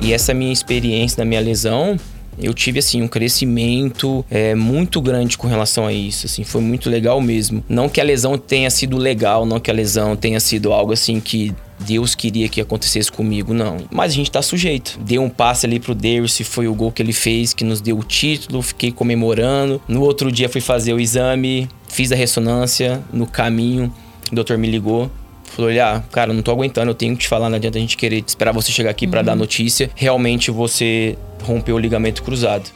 E 0.00 0.12
essa 0.12 0.32
minha 0.34 0.52
experiência 0.52 1.18
da 1.18 1.24
minha 1.24 1.40
lesão, 1.40 1.96
eu 2.38 2.52
tive 2.52 2.78
assim 2.78 3.02
um 3.02 3.08
crescimento 3.08 4.24
é, 4.30 4.54
muito 4.54 5.00
grande 5.00 5.38
com 5.38 5.48
relação 5.48 5.86
a 5.86 5.92
isso, 5.92 6.26
assim, 6.26 6.44
foi 6.44 6.60
muito 6.60 6.90
legal 6.90 7.20
mesmo. 7.20 7.64
Não 7.68 7.88
que 7.88 8.00
a 8.00 8.04
lesão 8.04 8.36
tenha 8.36 8.70
sido 8.70 8.96
legal, 8.96 9.46
não 9.46 9.58
que 9.58 9.70
a 9.70 9.74
lesão 9.74 10.14
tenha 10.14 10.38
sido 10.38 10.72
algo 10.72 10.92
assim 10.92 11.18
que 11.18 11.54
Deus 11.80 12.14
queria 12.14 12.48
que 12.48 12.60
acontecesse 12.60 13.10
comigo, 13.10 13.52
não. 13.52 13.78
Mas 13.90 14.12
a 14.12 14.14
gente 14.14 14.30
tá 14.30 14.42
sujeito. 14.42 14.98
Deu 15.00 15.22
um 15.22 15.28
passe 15.28 15.66
ali 15.66 15.78
pro 15.78 15.94
Dercy, 15.94 16.44
foi 16.44 16.68
o 16.68 16.74
gol 16.74 16.92
que 16.92 17.02
ele 17.02 17.12
fez 17.12 17.52
que 17.52 17.64
nos 17.64 17.80
deu 17.80 17.98
o 17.98 18.04
título, 18.04 18.62
fiquei 18.62 18.90
comemorando. 18.90 19.80
No 19.88 20.02
outro 20.02 20.30
dia 20.30 20.48
fui 20.48 20.60
fazer 20.60 20.92
o 20.92 21.00
exame, 21.00 21.68
fiz 21.88 22.12
a 22.12 22.16
ressonância, 22.16 23.02
no 23.12 23.26
caminho 23.26 23.92
o 24.30 24.34
doutor 24.34 24.58
me 24.58 24.68
ligou, 24.68 25.10
falou: 25.56 25.70
olha, 25.70 26.04
cara, 26.12 26.32
não 26.32 26.42
tô 26.42 26.50
aguentando, 26.50 26.90
eu 26.90 26.94
tenho 26.94 27.14
que 27.14 27.22
te 27.22 27.28
falar, 27.28 27.48
não 27.48 27.56
adianta 27.56 27.78
a 27.78 27.80
gente 27.80 27.96
querer 27.96 28.22
esperar 28.26 28.52
você 28.52 28.70
chegar 28.70 28.90
aqui 28.90 29.06
uhum. 29.06 29.10
para 29.10 29.22
dar 29.22 29.34
notícia. 29.34 29.90
Realmente 29.94 30.50
você 30.50 31.16
rompeu 31.42 31.76
o 31.76 31.78
ligamento 31.78 32.22
cruzado. 32.22 32.70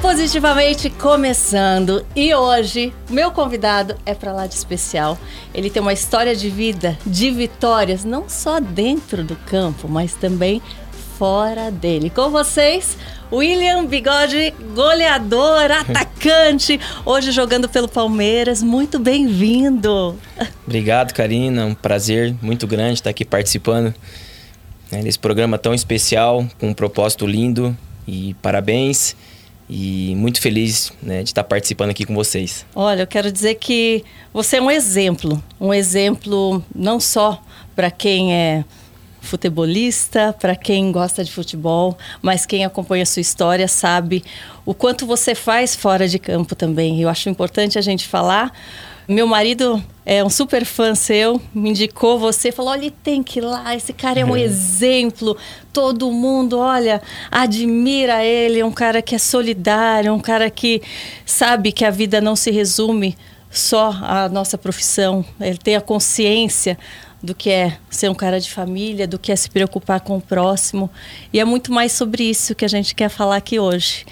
Positivamente 0.00 0.90
começando 0.90 2.04
e 2.14 2.32
hoje 2.32 2.92
meu 3.10 3.30
convidado 3.30 3.96
é 4.04 4.14
para 4.14 4.32
lá 4.32 4.46
de 4.46 4.54
especial. 4.54 5.18
Ele 5.54 5.70
tem 5.70 5.80
uma 5.82 5.92
história 5.92 6.36
de 6.36 6.48
vida, 6.48 6.96
de 7.04 7.30
vitórias, 7.30 8.04
não 8.04 8.28
só 8.28 8.60
dentro 8.60 9.24
do 9.24 9.34
campo, 9.34 9.88
mas 9.88 10.14
também 10.14 10.62
fora 11.18 11.70
dele. 11.70 12.10
Com 12.10 12.30
vocês, 12.30 12.96
William 13.30 13.86
Bigode, 13.86 14.54
goleador, 14.74 15.70
atacante, 15.72 16.78
hoje 17.04 17.32
jogando 17.32 17.68
pelo 17.68 17.88
Palmeiras. 17.88 18.62
Muito 18.62 18.98
bem-vindo. 18.98 20.16
Obrigado, 20.64 21.12
Karina. 21.12 21.66
Um 21.66 21.74
prazer 21.74 22.34
muito 22.40 22.66
grande 22.66 22.94
estar 22.94 23.10
aqui 23.10 23.24
participando 23.24 23.94
né, 24.90 25.02
desse 25.02 25.18
programa 25.18 25.58
tão 25.58 25.74
especial, 25.74 26.46
com 26.58 26.68
um 26.68 26.74
propósito 26.74 27.26
lindo. 27.26 27.76
E 28.06 28.34
parabéns. 28.40 29.16
E 29.68 30.14
muito 30.16 30.40
feliz 30.40 30.92
né, 31.02 31.24
de 31.24 31.30
estar 31.30 31.42
participando 31.42 31.90
aqui 31.90 32.04
com 32.04 32.14
vocês. 32.14 32.64
Olha, 32.72 33.02
eu 33.02 33.06
quero 33.06 33.32
dizer 33.32 33.56
que 33.56 34.04
você 34.32 34.58
é 34.58 34.62
um 34.62 34.70
exemplo. 34.70 35.42
Um 35.60 35.74
exemplo 35.74 36.64
não 36.72 37.00
só 37.00 37.42
para 37.74 37.90
quem 37.90 38.32
é 38.32 38.64
futebolista, 39.26 40.34
para 40.38 40.56
quem 40.56 40.90
gosta 40.90 41.22
de 41.22 41.30
futebol, 41.30 41.98
mas 42.22 42.46
quem 42.46 42.64
acompanha 42.64 43.02
a 43.02 43.06
sua 43.06 43.20
história 43.20 43.68
sabe 43.68 44.24
o 44.64 44.72
quanto 44.72 45.06
você 45.06 45.34
faz 45.34 45.74
fora 45.74 46.08
de 46.08 46.18
campo 46.18 46.54
também. 46.54 47.00
Eu 47.00 47.08
acho 47.08 47.28
importante 47.28 47.78
a 47.78 47.82
gente 47.82 48.06
falar. 48.06 48.52
Meu 49.08 49.26
marido 49.26 49.80
é 50.04 50.24
um 50.24 50.28
super 50.28 50.64
fã 50.64 50.94
seu, 50.94 51.40
me 51.54 51.70
indicou 51.70 52.18
você, 52.18 52.50
falou: 52.50 52.72
olha, 52.72 52.90
tem 53.04 53.22
que 53.22 53.38
ir 53.38 53.42
lá, 53.42 53.74
esse 53.76 53.92
cara 53.92 54.18
é 54.18 54.24
um 54.24 54.36
é. 54.36 54.40
exemplo, 54.40 55.36
todo 55.72 56.10
mundo, 56.10 56.58
olha, 56.58 57.00
admira 57.30 58.24
ele, 58.24 58.58
é 58.58 58.64
um 58.64 58.72
cara 58.72 59.00
que 59.00 59.14
é 59.14 59.18
solidário, 59.18 60.12
um 60.12 60.18
cara 60.18 60.50
que 60.50 60.82
sabe 61.24 61.70
que 61.70 61.84
a 61.84 61.90
vida 61.90 62.20
não 62.20 62.34
se 62.34 62.50
resume 62.50 63.16
só 63.48 63.96
à 64.02 64.28
nossa 64.28 64.58
profissão, 64.58 65.24
ele 65.40 65.58
tem 65.58 65.76
a 65.76 65.80
consciência 65.80 66.76
do 67.26 67.34
que 67.34 67.50
é 67.50 67.76
ser 67.90 68.08
um 68.08 68.14
cara 68.14 68.40
de 68.40 68.50
família, 68.50 69.06
do 69.06 69.18
que 69.18 69.32
é 69.32 69.36
se 69.36 69.50
preocupar 69.50 70.00
com 70.00 70.16
o 70.16 70.20
próximo. 70.20 70.88
E 71.32 71.40
é 71.40 71.44
muito 71.44 71.72
mais 71.72 71.92
sobre 71.92 72.22
isso 72.22 72.54
que 72.54 72.64
a 72.64 72.68
gente 72.68 72.94
quer 72.94 73.10
falar 73.10 73.36
aqui 73.36 73.58
hoje. 73.58 74.06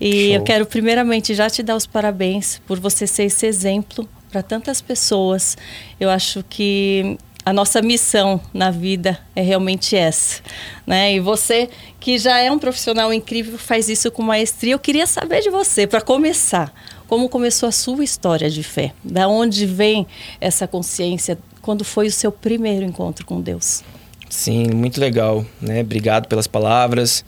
E 0.00 0.26
Show. 0.26 0.34
eu 0.34 0.42
quero 0.42 0.66
primeiramente 0.66 1.34
já 1.34 1.48
te 1.48 1.62
dar 1.62 1.76
os 1.76 1.86
parabéns 1.86 2.60
por 2.66 2.78
você 2.78 3.06
ser 3.06 3.24
esse 3.24 3.46
exemplo 3.46 4.08
para 4.30 4.42
tantas 4.42 4.82
pessoas. 4.82 5.56
Eu 5.98 6.10
acho 6.10 6.44
que 6.48 7.16
a 7.44 7.52
nossa 7.52 7.80
missão 7.80 8.40
na 8.52 8.70
vida 8.70 9.18
é 9.34 9.40
realmente 9.40 9.96
essa, 9.96 10.42
né? 10.86 11.14
E 11.14 11.20
você 11.20 11.70
que 11.98 12.18
já 12.18 12.38
é 12.38 12.50
um 12.50 12.58
profissional 12.58 13.12
incrível 13.12 13.56
faz 13.56 13.88
isso 13.88 14.10
com 14.10 14.22
maestria. 14.22 14.74
Eu 14.74 14.78
queria 14.78 15.06
saber 15.06 15.40
de 15.40 15.48
você, 15.48 15.86
para 15.86 16.02
começar, 16.02 16.72
como 17.06 17.26
começou 17.26 17.68
a 17.68 17.72
sua 17.72 18.04
história 18.04 18.50
de 18.50 18.62
fé? 18.62 18.92
Da 19.02 19.28
onde 19.28 19.64
vem 19.64 20.06
essa 20.38 20.68
consciência 20.68 21.38
quando 21.68 21.84
foi 21.84 22.06
o 22.06 22.10
seu 22.10 22.32
primeiro 22.32 22.82
encontro 22.82 23.26
com 23.26 23.42
Deus? 23.42 23.84
Sim, 24.30 24.68
muito 24.68 24.98
legal, 24.98 25.44
né? 25.60 25.82
Obrigado 25.82 26.26
pelas 26.26 26.46
palavras, 26.46 27.22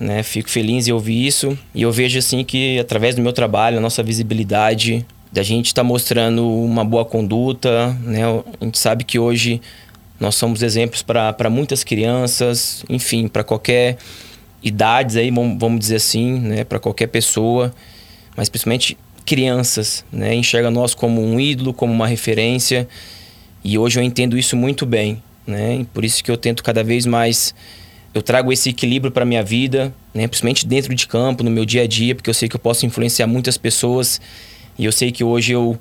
né? 0.00 0.22
Fico 0.22 0.48
feliz 0.48 0.88
em 0.88 0.92
ouvir 0.92 1.26
isso 1.26 1.58
e 1.74 1.82
eu 1.82 1.92
vejo 1.92 2.18
assim 2.18 2.42
que 2.42 2.78
através 2.78 3.14
do 3.14 3.20
meu 3.20 3.34
trabalho, 3.34 3.76
a 3.76 3.80
nossa 3.82 4.02
visibilidade, 4.02 5.04
da 5.30 5.42
gente 5.42 5.66
estar 5.66 5.82
tá 5.82 5.86
mostrando 5.86 6.50
uma 6.50 6.86
boa 6.86 7.04
conduta, 7.04 7.88
né? 8.02 8.22
A 8.58 8.64
gente 8.64 8.78
sabe 8.78 9.04
que 9.04 9.18
hoje 9.18 9.60
nós 10.18 10.36
somos 10.36 10.62
exemplos 10.62 11.02
para 11.02 11.50
muitas 11.50 11.84
crianças, 11.84 12.82
enfim, 12.88 13.28
para 13.28 13.44
qualquer 13.44 13.98
idades 14.62 15.16
aí, 15.16 15.30
vamos 15.30 15.80
dizer 15.80 15.96
assim, 15.96 16.38
né? 16.40 16.64
Para 16.64 16.78
qualquer 16.78 17.08
pessoa, 17.08 17.74
mas 18.34 18.48
principalmente 18.48 18.96
crianças, 19.26 20.02
né? 20.10 20.34
Enxerga 20.34 20.70
nós 20.70 20.94
como 20.94 21.22
um 21.22 21.38
ídolo, 21.38 21.74
como 21.74 21.92
uma 21.92 22.06
referência. 22.06 22.88
E 23.68 23.76
hoje 23.76 23.98
eu 23.98 24.02
entendo 24.04 24.38
isso 24.38 24.56
muito 24.56 24.86
bem, 24.86 25.20
né? 25.44 25.78
E 25.80 25.84
por 25.84 26.04
isso 26.04 26.22
que 26.22 26.30
eu 26.30 26.36
tento 26.36 26.62
cada 26.62 26.84
vez 26.84 27.04
mais 27.04 27.52
eu 28.14 28.22
trago 28.22 28.52
esse 28.52 28.68
equilíbrio 28.70 29.10
para 29.10 29.24
minha 29.24 29.42
vida, 29.42 29.92
né? 30.14 30.28
Principalmente 30.28 30.64
dentro 30.64 30.94
de 30.94 31.04
campo, 31.08 31.42
no 31.42 31.50
meu 31.50 31.64
dia 31.64 31.82
a 31.82 31.86
dia, 31.88 32.14
porque 32.14 32.30
eu 32.30 32.34
sei 32.34 32.48
que 32.48 32.54
eu 32.54 32.60
posso 32.60 32.86
influenciar 32.86 33.26
muitas 33.26 33.58
pessoas 33.58 34.20
e 34.78 34.84
eu 34.84 34.92
sei 34.92 35.10
que 35.10 35.24
hoje 35.24 35.50
eu 35.50 35.76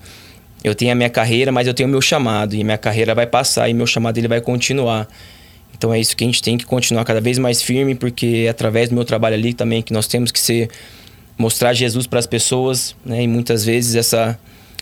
eu 0.64 0.74
tenho 0.74 0.94
a 0.94 0.96
minha 0.96 1.12
carreira, 1.12 1.52
mas 1.52 1.68
eu 1.68 1.76
tenho 1.76 1.88
o 1.88 1.92
meu 1.92 2.02
chamado 2.02 2.56
e 2.56 2.64
minha 2.64 2.78
carreira 2.78 3.14
vai 3.14 3.28
passar 3.28 3.70
e 3.70 3.74
meu 3.76 3.86
chamado 3.86 4.18
ele 4.18 4.28
vai 4.28 4.42
continuar. 4.42 5.08
Então 5.78 5.94
é 5.94 6.00
isso 6.00 6.18
que 6.18 6.24
a 6.24 6.28
gente 6.28 6.42
tem 6.42 6.58
que 6.58 6.66
continuar 6.66 7.06
cada 7.06 7.22
vez 7.22 7.38
mais 7.38 7.62
firme, 7.62 7.94
porque 7.94 8.46
é 8.48 8.50
através 8.50 8.90
do 8.90 8.96
meu 8.96 9.06
trabalho 9.06 9.36
ali 9.36 9.54
também 9.54 9.84
que 9.84 9.94
nós 9.94 10.08
temos 10.08 10.32
que 10.32 10.40
ser 10.40 10.72
mostrar 11.38 11.72
Jesus 11.76 12.08
para 12.08 12.18
as 12.18 12.26
pessoas, 12.26 12.96
né? 13.06 13.22
E 13.22 13.28
muitas 13.28 13.64
vezes 13.64 13.94
essa 13.94 14.40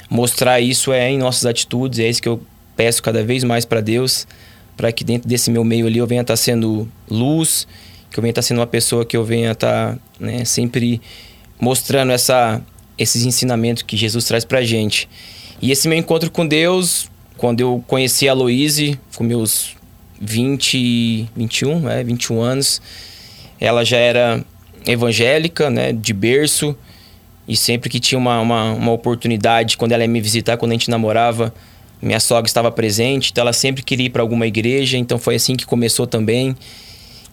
mostrar 0.10 0.62
isso 0.62 0.94
é 0.94 1.10
em 1.10 1.18
nossas 1.18 1.46
atitudes, 1.46 2.00
é 2.00 2.08
isso 2.08 2.22
que 2.22 2.30
eu 2.30 2.42
peço 2.76 3.02
cada 3.02 3.24
vez 3.24 3.44
mais 3.44 3.66
para 3.66 3.82
Deus, 3.82 4.28
para 4.76 4.92
que 4.92 5.04
dentro 5.04 5.28
desse 5.28 5.52
meu 5.52 5.64
meio 5.64 5.88
ali 5.88 6.00
eu 6.00 6.08
venha 6.08 6.22
estar 6.22 6.34
tá 6.34 6.38
sendo 6.38 6.90
luz, 7.10 7.68
que 8.10 8.20
eu 8.20 8.22
venha 8.22 8.32
estar 8.32 8.42
tá 8.42 8.48
sendo 8.48 8.60
uma 8.60 8.68
pessoa 8.68 9.06
que 9.06 9.16
eu 9.16 9.24
venha 9.24 9.52
estar 9.52 9.94
tá, 9.94 10.00
né, 10.20 10.46
sempre 10.46 11.02
mostrando 11.60 12.12
essa, 12.12 12.62
esses 12.98 13.26
ensinamentos 13.26 13.84
que 13.84 13.96
Jesus 13.96 14.26
traz 14.26 14.44
para 14.46 14.62
gente. 14.64 15.08
E 15.62 15.72
esse 15.72 15.88
meu 15.88 15.98
encontro 15.98 16.30
com 16.30 16.46
Deus, 16.46 17.10
quando 17.38 17.62
eu 17.62 17.84
conheci 17.88 18.28
a 18.28 18.34
Louise, 18.34 19.00
com 19.16 19.24
meus 19.24 19.76
20, 20.20 21.30
21, 21.36 21.90
é, 21.90 22.04
21 22.04 22.42
anos, 22.42 22.82
ela 23.60 23.84
já 23.84 23.98
era 23.98 24.44
evangélica, 24.86 25.70
né, 25.70 25.94
de 25.94 26.14
berço, 26.14 26.76
e 27.48 27.56
sempre 27.56 27.90
que 27.90 28.00
tinha 28.00 28.18
uma, 28.18 28.40
uma, 28.40 28.74
uma 28.74 28.92
oportunidade, 28.92 29.78
quando 29.78 29.92
ela 29.92 30.04
ia 30.04 30.08
me 30.08 30.22
visitar, 30.22 30.58
quando 30.58 30.72
a 30.72 30.76
gente 30.76 30.90
namorava, 30.90 31.54
minha 32.04 32.20
sogra 32.20 32.48
estava 32.48 32.72
presente, 32.72 33.32
então 33.32 33.42
ela 33.42 33.54
sempre 33.54 33.82
queria 33.82 34.08
ir 34.08 34.10
para 34.10 34.22
alguma 34.22 34.46
igreja, 34.46 34.98
então 34.98 35.18
foi 35.18 35.36
assim 35.36 35.56
que 35.56 35.66
começou 35.66 36.06
também. 36.06 36.56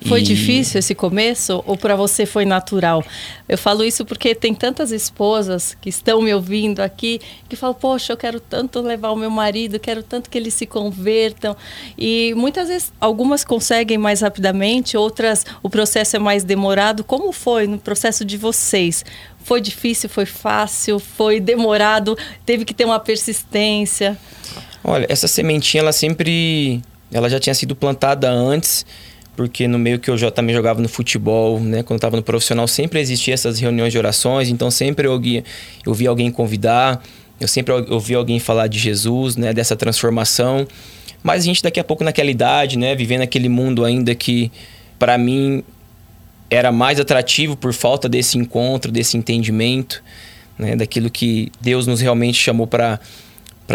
Foi 0.06 0.20
e... 0.20 0.22
difícil 0.22 0.78
esse 0.78 0.94
começo 0.94 1.62
ou 1.66 1.76
para 1.76 1.94
você 1.94 2.24
foi 2.24 2.44
natural? 2.44 3.04
Eu 3.48 3.58
falo 3.58 3.84
isso 3.84 4.04
porque 4.04 4.34
tem 4.34 4.54
tantas 4.54 4.90
esposas 4.90 5.76
que 5.80 5.88
estão 5.88 6.22
me 6.22 6.32
ouvindo 6.32 6.80
aqui 6.80 7.20
que 7.48 7.56
falam: 7.56 7.74
Poxa, 7.74 8.12
eu 8.12 8.16
quero 8.16 8.40
tanto 8.40 8.80
levar 8.80 9.10
o 9.10 9.16
meu 9.16 9.30
marido, 9.30 9.78
quero 9.78 10.02
tanto 10.02 10.30
que 10.30 10.38
eles 10.38 10.54
se 10.54 10.66
convertam. 10.66 11.56
E 11.98 12.32
muitas 12.36 12.68
vezes, 12.68 12.92
algumas 13.00 13.44
conseguem 13.44 13.98
mais 13.98 14.20
rapidamente, 14.20 14.96
outras 14.96 15.44
o 15.62 15.68
processo 15.68 16.16
é 16.16 16.18
mais 16.18 16.44
demorado. 16.44 17.04
Como 17.04 17.32
foi 17.32 17.66
no 17.66 17.78
processo 17.78 18.24
de 18.24 18.36
vocês? 18.36 19.04
Foi 19.42 19.60
difícil, 19.60 20.08
foi 20.08 20.26
fácil, 20.26 20.98
foi 20.98 21.40
demorado, 21.40 22.16
teve 22.44 22.64
que 22.64 22.74
ter 22.74 22.84
uma 22.84 23.00
persistência? 23.00 24.18
Olha, 24.82 25.06
essa 25.08 25.28
sementinha, 25.28 25.82
ela 25.82 25.92
sempre. 25.92 26.82
Ela 27.12 27.28
já 27.28 27.40
tinha 27.40 27.54
sido 27.54 27.74
plantada 27.74 28.30
antes, 28.30 28.86
porque 29.40 29.66
no 29.66 29.78
meio 29.78 29.98
que 29.98 30.10
eu 30.10 30.18
já 30.18 30.30
também 30.30 30.54
jogava 30.54 30.82
no 30.82 30.88
futebol, 30.88 31.58
né? 31.58 31.82
Quando 31.82 31.92
eu 31.92 31.96
estava 31.96 32.14
no 32.14 32.22
profissional, 32.22 32.68
sempre 32.68 33.00
existia 33.00 33.32
essas 33.32 33.58
reuniões 33.58 33.90
de 33.90 33.96
orações, 33.96 34.50
então 34.50 34.70
sempre 34.70 35.08
eu, 35.08 35.18
eu 35.86 35.94
via 35.94 36.10
alguém 36.10 36.30
convidar, 36.30 37.02
eu 37.40 37.48
sempre 37.48 37.72
ouvi 37.72 38.14
alguém 38.14 38.38
falar 38.38 38.66
de 38.66 38.78
Jesus, 38.78 39.36
né? 39.36 39.54
Dessa 39.54 39.74
transformação. 39.74 40.68
Mas 41.22 41.40
a 41.42 41.46
gente 41.46 41.62
daqui 41.62 41.80
a 41.80 41.84
pouco 41.84 42.04
naquela 42.04 42.30
idade, 42.30 42.76
né? 42.76 42.94
Vivendo 42.94 43.22
aquele 43.22 43.48
mundo 43.48 43.82
ainda 43.82 44.14
que, 44.14 44.52
para 44.98 45.16
mim, 45.16 45.64
era 46.50 46.70
mais 46.70 47.00
atrativo 47.00 47.56
por 47.56 47.72
falta 47.72 48.10
desse 48.10 48.36
encontro, 48.36 48.92
desse 48.92 49.16
entendimento, 49.16 50.02
né? 50.58 50.76
Daquilo 50.76 51.08
que 51.08 51.50
Deus 51.62 51.86
nos 51.86 52.02
realmente 52.02 52.36
chamou 52.36 52.66
para 52.66 53.00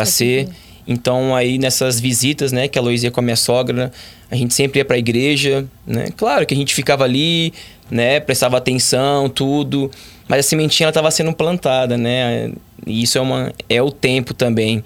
ser. 0.05 0.47
Então, 0.87 1.35
aí 1.35 1.57
nessas 1.57 1.99
visitas, 1.99 2.51
né, 2.51 2.67
que 2.67 2.77
a 2.77 2.81
Luísa 2.81 3.07
ia 3.07 3.11
com 3.11 3.19
a 3.19 3.23
minha 3.23 3.35
sogra, 3.35 3.91
a 4.29 4.35
gente 4.35 4.53
sempre 4.53 4.79
ia 4.79 4.85
para 4.85 4.95
a 4.95 4.99
igreja, 4.99 5.65
né? 5.85 6.07
Claro 6.15 6.45
que 6.45 6.53
a 6.53 6.57
gente 6.57 6.73
ficava 6.73 7.03
ali, 7.03 7.53
né, 7.89 8.19
prestava 8.19 8.57
atenção, 8.57 9.27
tudo, 9.27 9.89
mas 10.27 10.39
a 10.39 10.43
sementinha 10.43 10.89
estava 10.89 11.09
sendo 11.09 11.33
plantada, 11.33 11.97
né? 11.97 12.51
E 12.85 13.01
isso 13.01 13.17
é 13.17 13.21
uma 13.21 13.53
é 13.67 13.81
o 13.81 13.91
tempo 13.91 14.33
também. 14.33 14.83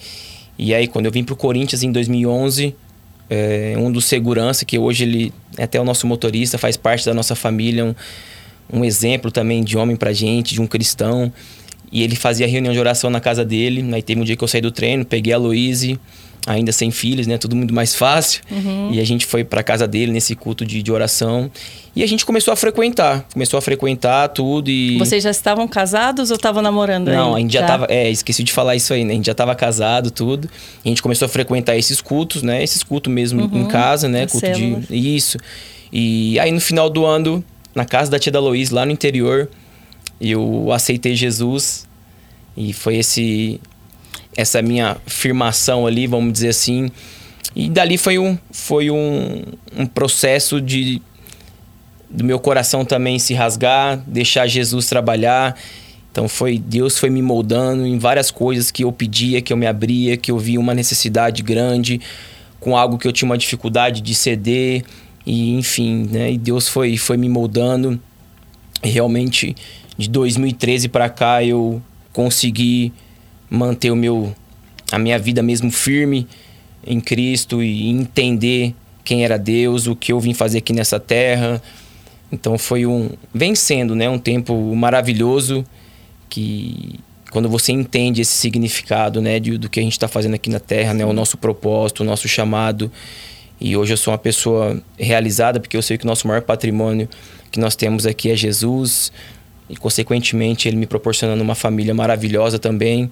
E 0.58 0.74
aí 0.74 0.88
quando 0.88 1.06
eu 1.06 1.12
vim 1.12 1.24
pro 1.24 1.36
Corinthians 1.36 1.84
em 1.84 1.92
2011, 1.92 2.76
é, 3.30 3.76
um 3.78 3.92
dos 3.92 4.06
segurança, 4.06 4.66
que 4.66 4.78
hoje 4.78 5.04
ele 5.04 5.34
é 5.58 5.64
até 5.64 5.80
o 5.80 5.84
nosso 5.84 6.08
motorista, 6.08 6.58
faz 6.58 6.78
parte 6.78 7.06
da 7.06 7.14
nossa 7.14 7.36
família, 7.36 7.86
um, 7.86 7.96
um 8.72 8.86
exemplo 8.86 9.32
também 9.32 9.64
de 9.64 9.78
homem 9.78 9.96
pra 9.96 10.14
gente, 10.14 10.54
de 10.54 10.62
um 10.62 10.68
cristão. 10.68 11.32
E 11.92 12.04
ele 12.04 12.16
fazia 12.16 12.48
reunião 12.48 12.74
de 12.74 12.80
oração 12.80 13.10
na 13.10 13.20
casa 13.20 13.44
dele. 13.44 13.88
Aí 13.94 14.02
teve 14.02 14.22
um 14.22 14.24
dia 14.24 14.36
que 14.36 14.44
eu 14.44 14.48
saí 14.48 14.62
do 14.62 14.72
treino, 14.72 15.04
peguei 15.04 15.34
a 15.34 15.38
Louise, 15.38 16.00
ainda 16.46 16.72
sem 16.72 16.92
filhos, 16.92 17.28
né? 17.28 17.38
Tudo 17.38 17.56
muito 17.56 17.74
mais 17.74 17.96
fácil. 17.96 18.42
Uhum. 18.50 18.90
E 18.92 19.00
a 19.00 19.06
gente 19.06 19.26
foi 19.26 19.44
para 19.44 19.62
casa 19.64 19.88
dele 19.88 20.12
nesse 20.12 20.36
culto 20.36 20.66
de, 20.66 20.82
de 20.82 20.92
oração. 20.92 21.52
E 21.96 22.04
a 22.04 22.08
gente 22.08 22.26
começou 22.26 22.52
a 22.52 22.56
frequentar. 22.56 23.26
Começou 23.34 23.58
a 23.58 23.62
frequentar 23.62 24.30
tudo 24.30 24.70
e... 24.70 24.98
Vocês 24.98 25.24
já 25.24 25.32
estavam 25.32 25.68
casados 25.68 26.30
ou 26.30 26.36
estavam 26.36 26.62
namorando 26.62 27.08
Não, 27.10 27.36
a 27.36 27.40
gente 27.40 27.54
já, 27.54 27.62
já 27.62 27.68
tava... 27.68 27.88
É, 27.90 28.10
esqueci 28.10 28.44
de 28.44 28.52
falar 28.52 28.76
isso 28.76 28.94
aí, 28.94 29.04
né? 29.04 29.14
A 29.14 29.16
gente 29.16 29.26
já 29.26 29.34
tava 29.34 29.54
casado, 29.56 30.12
tudo. 30.12 30.50
E 30.84 30.88
a 30.88 30.90
gente 30.90 31.02
começou 31.02 31.26
a 31.26 31.30
frequentar 31.30 31.76
esses 31.76 32.00
cultos, 32.02 32.42
né? 32.44 32.64
Esses 32.64 32.84
cultos 32.84 33.12
mesmo 33.12 33.44
uhum. 33.44 33.62
em 33.62 33.66
casa, 33.66 34.08
né? 34.08 34.28
Culto 34.28 34.46
células. 34.46 34.88
de... 34.88 35.16
Isso. 35.16 35.38
E 35.92 36.40
aí 36.40 36.52
no 36.52 36.62
final 36.62 36.90
do 36.90 37.06
ano, 37.06 37.44
na 37.74 37.86
casa 37.86 38.10
da 38.12 38.20
tia 38.20 38.32
da 38.32 38.40
Loís, 38.40 38.70
lá 38.70 38.86
no 38.86 38.92
interior, 38.92 39.50
eu 40.20 40.72
aceitei 40.72 41.16
Jesus. 41.16 41.88
E 42.56 42.74
foi 42.74 42.98
esse 42.98 43.60
essa 44.36 44.62
minha 44.62 44.98
afirmação 45.06 45.86
ali, 45.86 46.08
vamos 46.08 46.32
dizer 46.34 46.50
assim. 46.50 46.90
E 47.56 47.70
dali 47.70 47.98
foi 47.98 48.20
um, 48.20 48.38
foi 48.52 48.90
um, 48.92 49.44
um 49.76 49.86
processo 49.86 50.62
de 50.62 51.02
do 52.10 52.24
meu 52.24 52.40
coração 52.40 52.84
também 52.84 53.20
se 53.20 53.34
rasgar, 53.34 54.02
deixar 54.08 54.48
Jesus 54.48 54.88
trabalhar. 54.88 55.56
Então 56.12 56.28
foi 56.28 56.58
Deus 56.58 56.98
foi 56.98 57.10
me 57.10 57.22
moldando 57.22 57.86
em 57.86 58.00
várias 58.00 58.32
coisas 58.32 58.72
que 58.72 58.84
eu 58.84 58.92
pedia, 58.92 59.42
que 59.42 59.54
eu 59.54 59.58
me 59.58 59.68
abria, 59.68 60.18
que 60.18 60.32
eu 60.32 60.40
via 60.40 60.60
uma 60.60 60.74
necessidade 60.74 61.44
grande, 61.44 62.02
com 62.60 62.76
algo 62.76 62.98
que 62.98 63.08
eu 63.08 63.12
tinha 63.12 63.28
uma 63.28 63.38
dificuldade 63.38 64.02
de 64.02 64.16
ceder 64.16 64.84
e 65.26 65.54
enfim, 65.56 66.08
né? 66.12 66.32
E 66.32 66.38
Deus 66.38 66.68
foi 66.68 66.98
foi 66.98 67.18
me 67.18 67.30
moldando. 67.30 68.00
Realmente 68.82 69.56
de 70.00 70.10
2013 70.10 70.88
para 70.88 71.10
cá 71.10 71.44
eu 71.44 71.82
consegui 72.14 72.94
manter 73.50 73.92
o 73.92 73.98
meu 73.98 74.34
a 74.90 74.98
minha 74.98 75.20
vida 75.20 75.44
mesmo 75.44 75.70
firme 75.70 76.26
em 76.88 77.02
Cristo 77.02 77.62
e 77.62 77.90
entender 77.90 78.74
quem 79.04 79.26
era 79.26 79.38
Deus, 79.38 79.88
o 79.88 79.96
que 79.98 80.14
eu 80.14 80.20
vim 80.20 80.34
fazer 80.34 80.60
aqui 80.60 80.72
nessa 80.72 81.02
terra. 81.02 81.62
Então 82.32 82.58
foi 82.58 82.86
um 82.86 83.10
vencendo, 83.34 83.94
né, 83.94 84.10
um 84.10 84.18
tempo 84.18 84.74
maravilhoso 84.74 85.66
que 86.30 86.98
quando 87.30 87.50
você 87.50 87.74
entende 87.74 88.22
esse 88.22 88.32
significado, 88.32 89.22
né, 89.22 89.38
de, 89.38 89.58
do 89.58 89.70
que 89.70 89.82
a 89.82 89.84
gente 89.84 89.92
está 89.92 90.08
fazendo 90.08 90.36
aqui 90.36 90.50
na 90.50 90.62
Terra, 90.62 90.94
né, 90.94 91.06
o 91.06 91.12
nosso 91.12 91.38
propósito, 91.38 92.02
o 92.02 92.06
nosso 92.06 92.28
chamado. 92.28 92.90
E 93.60 93.76
hoje 93.76 93.94
eu 93.94 93.98
sou 93.98 94.14
uma 94.14 94.18
pessoa 94.18 94.82
realizada 94.98 95.60
porque 95.60 95.76
eu 95.76 95.82
sei 95.82 95.98
que 95.98 96.06
o 96.06 96.08
nosso 96.08 96.26
maior 96.26 96.42
patrimônio 96.42 97.10
que 97.52 97.60
nós 97.60 97.76
temos 97.76 98.06
aqui 98.06 98.32
é 98.32 98.36
Jesus 98.36 99.12
e 99.70 99.76
consequentemente 99.76 100.68
ele 100.68 100.76
me 100.76 100.88
proporcionando 100.88 101.44
uma 101.44 101.56
família 101.56 101.94
maravilhosa 101.94 102.58
também. 102.58 103.12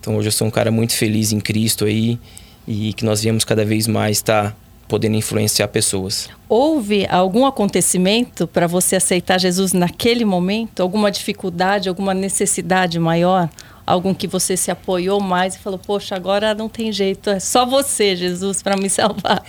Então 0.00 0.16
hoje 0.16 0.28
eu 0.28 0.32
sou 0.32 0.46
um 0.46 0.50
cara 0.50 0.70
muito 0.70 0.94
feliz 0.94 1.32
em 1.32 1.40
Cristo 1.40 1.84
aí 1.84 2.18
e 2.66 2.92
que 2.92 3.04
nós 3.04 3.22
viemos 3.22 3.44
cada 3.44 3.64
vez 3.64 3.86
mais 3.86 4.18
estar 4.18 4.50
tá 4.50 4.56
podendo 4.88 5.16
influenciar 5.16 5.68
pessoas. 5.68 6.28
Houve 6.48 7.06
algum 7.08 7.44
acontecimento 7.44 8.46
para 8.46 8.66
você 8.66 8.96
aceitar 8.96 9.38
Jesus 9.38 9.72
naquele 9.72 10.24
momento? 10.24 10.80
Alguma 10.80 11.10
dificuldade, 11.10 11.88
alguma 11.88 12.14
necessidade 12.14 12.98
maior? 12.98 13.48
Algum 13.88 14.12
que 14.12 14.26
você 14.26 14.54
se 14.54 14.70
apoiou 14.70 15.18
mais 15.18 15.54
e 15.54 15.58
falou, 15.58 15.78
poxa, 15.78 16.14
agora 16.14 16.54
não 16.54 16.68
tem 16.68 16.92
jeito, 16.92 17.30
é 17.30 17.40
só 17.40 17.64
você, 17.64 18.14
Jesus, 18.14 18.62
para 18.62 18.76
me 18.76 18.90
salvar? 18.90 19.42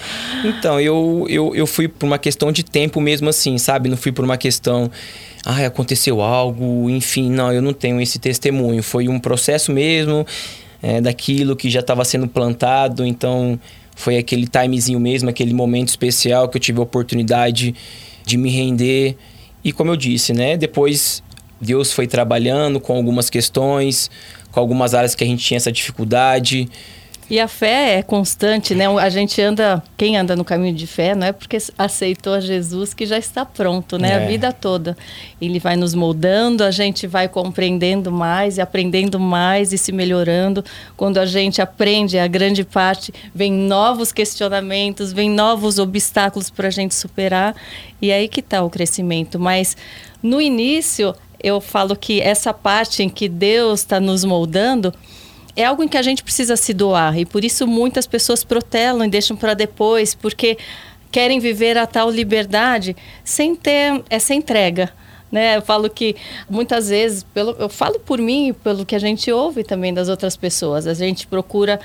Então, 0.46 0.80
eu, 0.80 1.26
eu, 1.28 1.54
eu 1.54 1.68
fui 1.68 1.90
por 1.90 2.06
uma 2.06 2.18
questão 2.18 2.50
de 2.50 2.64
tempo 2.64 3.02
mesmo 3.02 3.28
assim, 3.28 3.58
sabe? 3.58 3.90
Não 3.90 3.98
fui 3.98 4.14
por 4.14 4.24
uma 4.24 4.38
questão 4.38 4.90
ah, 5.46 5.66
aconteceu 5.66 6.22
algo, 6.22 6.90
enfim, 6.90 7.30
não, 7.30 7.52
eu 7.52 7.62
não 7.62 7.74
tenho 7.74 8.00
esse 8.00 8.18
testemunho. 8.18 8.82
Foi 8.82 9.10
um 9.10 9.20
processo 9.20 9.74
mesmo 9.74 10.26
é, 10.82 11.02
daquilo 11.02 11.56
que 11.56 11.70
já 11.70 11.82
estava 11.82 12.06
sendo 12.06 12.28
plantado, 12.28 13.06
então 13.06 13.60
foi 13.96 14.18
aquele 14.18 14.48
timezinho 14.48 15.00
mesmo, 15.00 15.30
aquele 15.30 15.54
momento 15.54 15.90
especial 15.90 16.48
que 16.48 16.56
eu 16.56 16.62
tive 16.62 16.80
a 16.80 16.84
oportunidade 16.84 17.76
de 18.26 18.38
me 18.38 18.50
render. 18.50 19.18
E 19.64 19.74
como 19.74 19.92
eu 19.92 19.98
disse, 19.98 20.32
né, 20.32 20.56
depois 20.56 21.22
Deus 21.62 21.92
foi 21.92 22.08
trabalhando 22.08 22.80
com 22.80 22.96
algumas 22.96 23.30
questões, 23.30 24.10
com 24.52 24.60
algumas 24.60 24.94
áreas 24.94 25.16
que 25.16 25.24
a 25.24 25.28
gente 25.28 25.44
tinha 25.44 25.58
essa 25.58 25.72
dificuldade. 25.72 26.70
E 27.30 27.40
a 27.40 27.48
fé 27.48 28.00
é 28.00 28.02
constante, 28.02 28.74
né? 28.74 28.88
A 28.88 29.10
gente 29.10 29.40
anda, 29.40 29.84
quem 29.96 30.18
anda 30.18 30.36
no 30.36 30.44
caminho 30.44 30.74
de 30.74 30.88
fé, 30.88 31.14
não 31.14 31.28
é 31.28 31.32
porque 31.32 31.60
aceitou 31.78 32.34
a 32.34 32.40
Jesus 32.40 32.92
que 32.92 33.06
já 33.06 33.20
está 33.20 33.46
pronto, 33.46 34.00
né? 34.00 34.14
É. 34.14 34.16
A 34.16 34.28
vida 34.28 34.52
toda. 34.52 34.98
Ele 35.40 35.60
vai 35.60 35.76
nos 35.76 35.94
moldando, 35.94 36.64
a 36.64 36.72
gente 36.72 37.06
vai 37.06 37.30
compreendendo 37.30 38.12
mais 38.12 38.58
e 38.58 38.62
aprendendo 38.62 39.20
mais 39.20 39.72
e 39.72 39.78
se 39.78 39.92
melhorando. 39.92 40.66
Quando 40.98 41.20
a 41.20 41.26
gente 41.28 41.62
aprende, 41.62 42.18
a 42.18 42.26
grande 42.26 42.64
parte, 42.64 43.14
vem 43.34 43.54
novos 43.54 44.12
questionamentos, 44.12 45.14
vem 45.14 45.30
novos 45.30 45.78
obstáculos 45.78 46.50
para 46.50 46.70
a 46.70 46.72
gente 46.72 46.96
superar. 46.96 47.56
E 48.02 48.12
aí 48.12 48.28
que 48.28 48.40
está 48.40 48.64
o 48.64 48.72
crescimento. 48.72 49.38
Mas 49.38 49.78
no 50.24 50.42
início, 50.42 51.14
eu 51.44 51.60
falo 51.62 51.96
que 51.96 52.22
essa 52.22 52.54
parte 52.54 53.04
em 53.04 53.10
que 53.10 53.28
Deus 53.30 53.82
está 53.82 54.00
nos 54.00 54.24
moldando 54.24 54.94
é 55.56 55.66
algo 55.66 55.84
em 55.84 55.88
que 55.88 55.98
a 55.98 56.02
gente 56.02 56.24
precisa 56.24 56.56
se 56.56 56.74
doar 56.74 57.18
e 57.18 57.26
por 57.26 57.44
isso 57.44 57.68
muitas 57.68 58.08
pessoas 58.08 58.44
protelam 58.44 59.06
e 59.06 59.10
deixam 59.10 59.36
para 59.36 59.54
depois, 59.54 60.16
porque 60.16 60.58
querem 61.12 61.40
viver 61.40 61.78
a 61.78 61.88
tal 61.88 62.10
liberdade 62.10 62.96
sem 63.24 63.56
ter 63.56 64.04
essa 64.10 64.34
entrega. 64.34 64.92
Né? 65.32 65.58
Eu 65.58 65.62
falo 65.62 65.90
que 65.90 66.16
muitas 66.50 66.90
vezes, 66.90 67.24
pelo, 67.24 67.52
eu 67.60 67.70
falo 67.70 68.00
por 68.00 68.20
mim, 68.20 68.54
pelo 68.64 68.86
que 68.86 68.96
a 68.96 69.00
gente 69.00 69.32
ouve 69.32 69.64
também 69.64 69.94
das 69.94 70.10
outras 70.10 70.36
pessoas, 70.36 70.88
a 70.88 70.94
gente 70.94 71.28
procura 71.28 71.80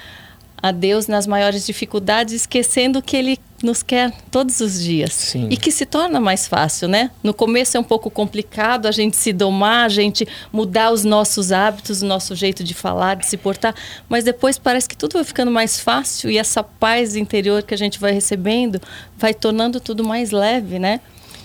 a 0.65 0.71
Deus 0.71 1.07
nas 1.07 1.27
maiores 1.27 1.67
dificuldades, 1.67 2.33
esquecendo 2.33 3.03
que 3.03 3.15
Ele 3.15 3.39
nos 3.63 3.83
quer 3.83 4.11
todos 4.31 4.61
os 4.61 4.83
dias. 4.83 5.13
Sim. 5.13 5.47
E 5.51 5.59
que 5.59 5.71
se 5.71 5.85
torna 5.85 6.19
mais 6.19 6.49
fácil, 6.49 6.89
né? 6.89 7.11
No 7.23 7.35
começo 7.35 7.77
é 7.77 7.81
um 7.81 7.85
pouco 7.85 8.11
complicado 8.11 8.87
a 8.87 8.91
gente 8.91 9.15
se 9.15 9.31
domar, 9.31 9.85
a 9.85 9.89
gente 9.91 10.27
mudar 10.51 10.91
os 10.91 11.05
nossos 11.05 11.53
hábitos, 11.53 12.01
o 12.01 12.07
nosso 12.07 12.35
jeito 12.35 12.65
de 12.65 12.73
falar, 12.73 13.17
de 13.17 13.27
se 13.27 13.37
portar, 13.37 13.75
mas 14.09 14.25
depois 14.25 14.57
parece 14.57 14.89
que 14.89 14.97
tudo 14.97 15.13
vai 15.13 15.25
ficando 15.25 15.51
mais 15.51 15.79
fácil 15.79 16.31
e 16.31 16.39
essa 16.39 16.63
paz 16.63 17.15
interior 17.15 17.63
que 17.63 17.75
a 17.75 17.79
gente 17.79 18.01
vai 18.01 18.13
recebendo 18.13 18.81
vai 19.19 19.35
tornando 19.35 19.79
tudo 19.79 20.03
mais 20.03 20.31
leve, 20.31 20.79
né? 20.79 20.99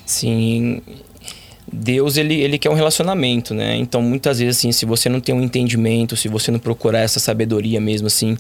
Sim. 0.05 0.81
Deus 1.71 2.15
ele, 2.15 2.35
ele 2.35 2.57
quer 2.57 2.69
um 2.69 2.73
relacionamento, 2.73 3.53
né? 3.53 3.75
Então 3.75 4.01
muitas 4.01 4.39
vezes 4.39 4.59
assim, 4.59 4.71
se 4.71 4.85
você 4.85 5.09
não 5.09 5.19
tem 5.19 5.35
um 5.35 5.41
entendimento, 5.41 6.15
se 6.15 6.29
você 6.29 6.51
não 6.51 6.59
procurar 6.59 6.99
essa 6.99 7.19
sabedoria 7.19 7.81
mesmo 7.81 8.07
assim, 8.07 8.38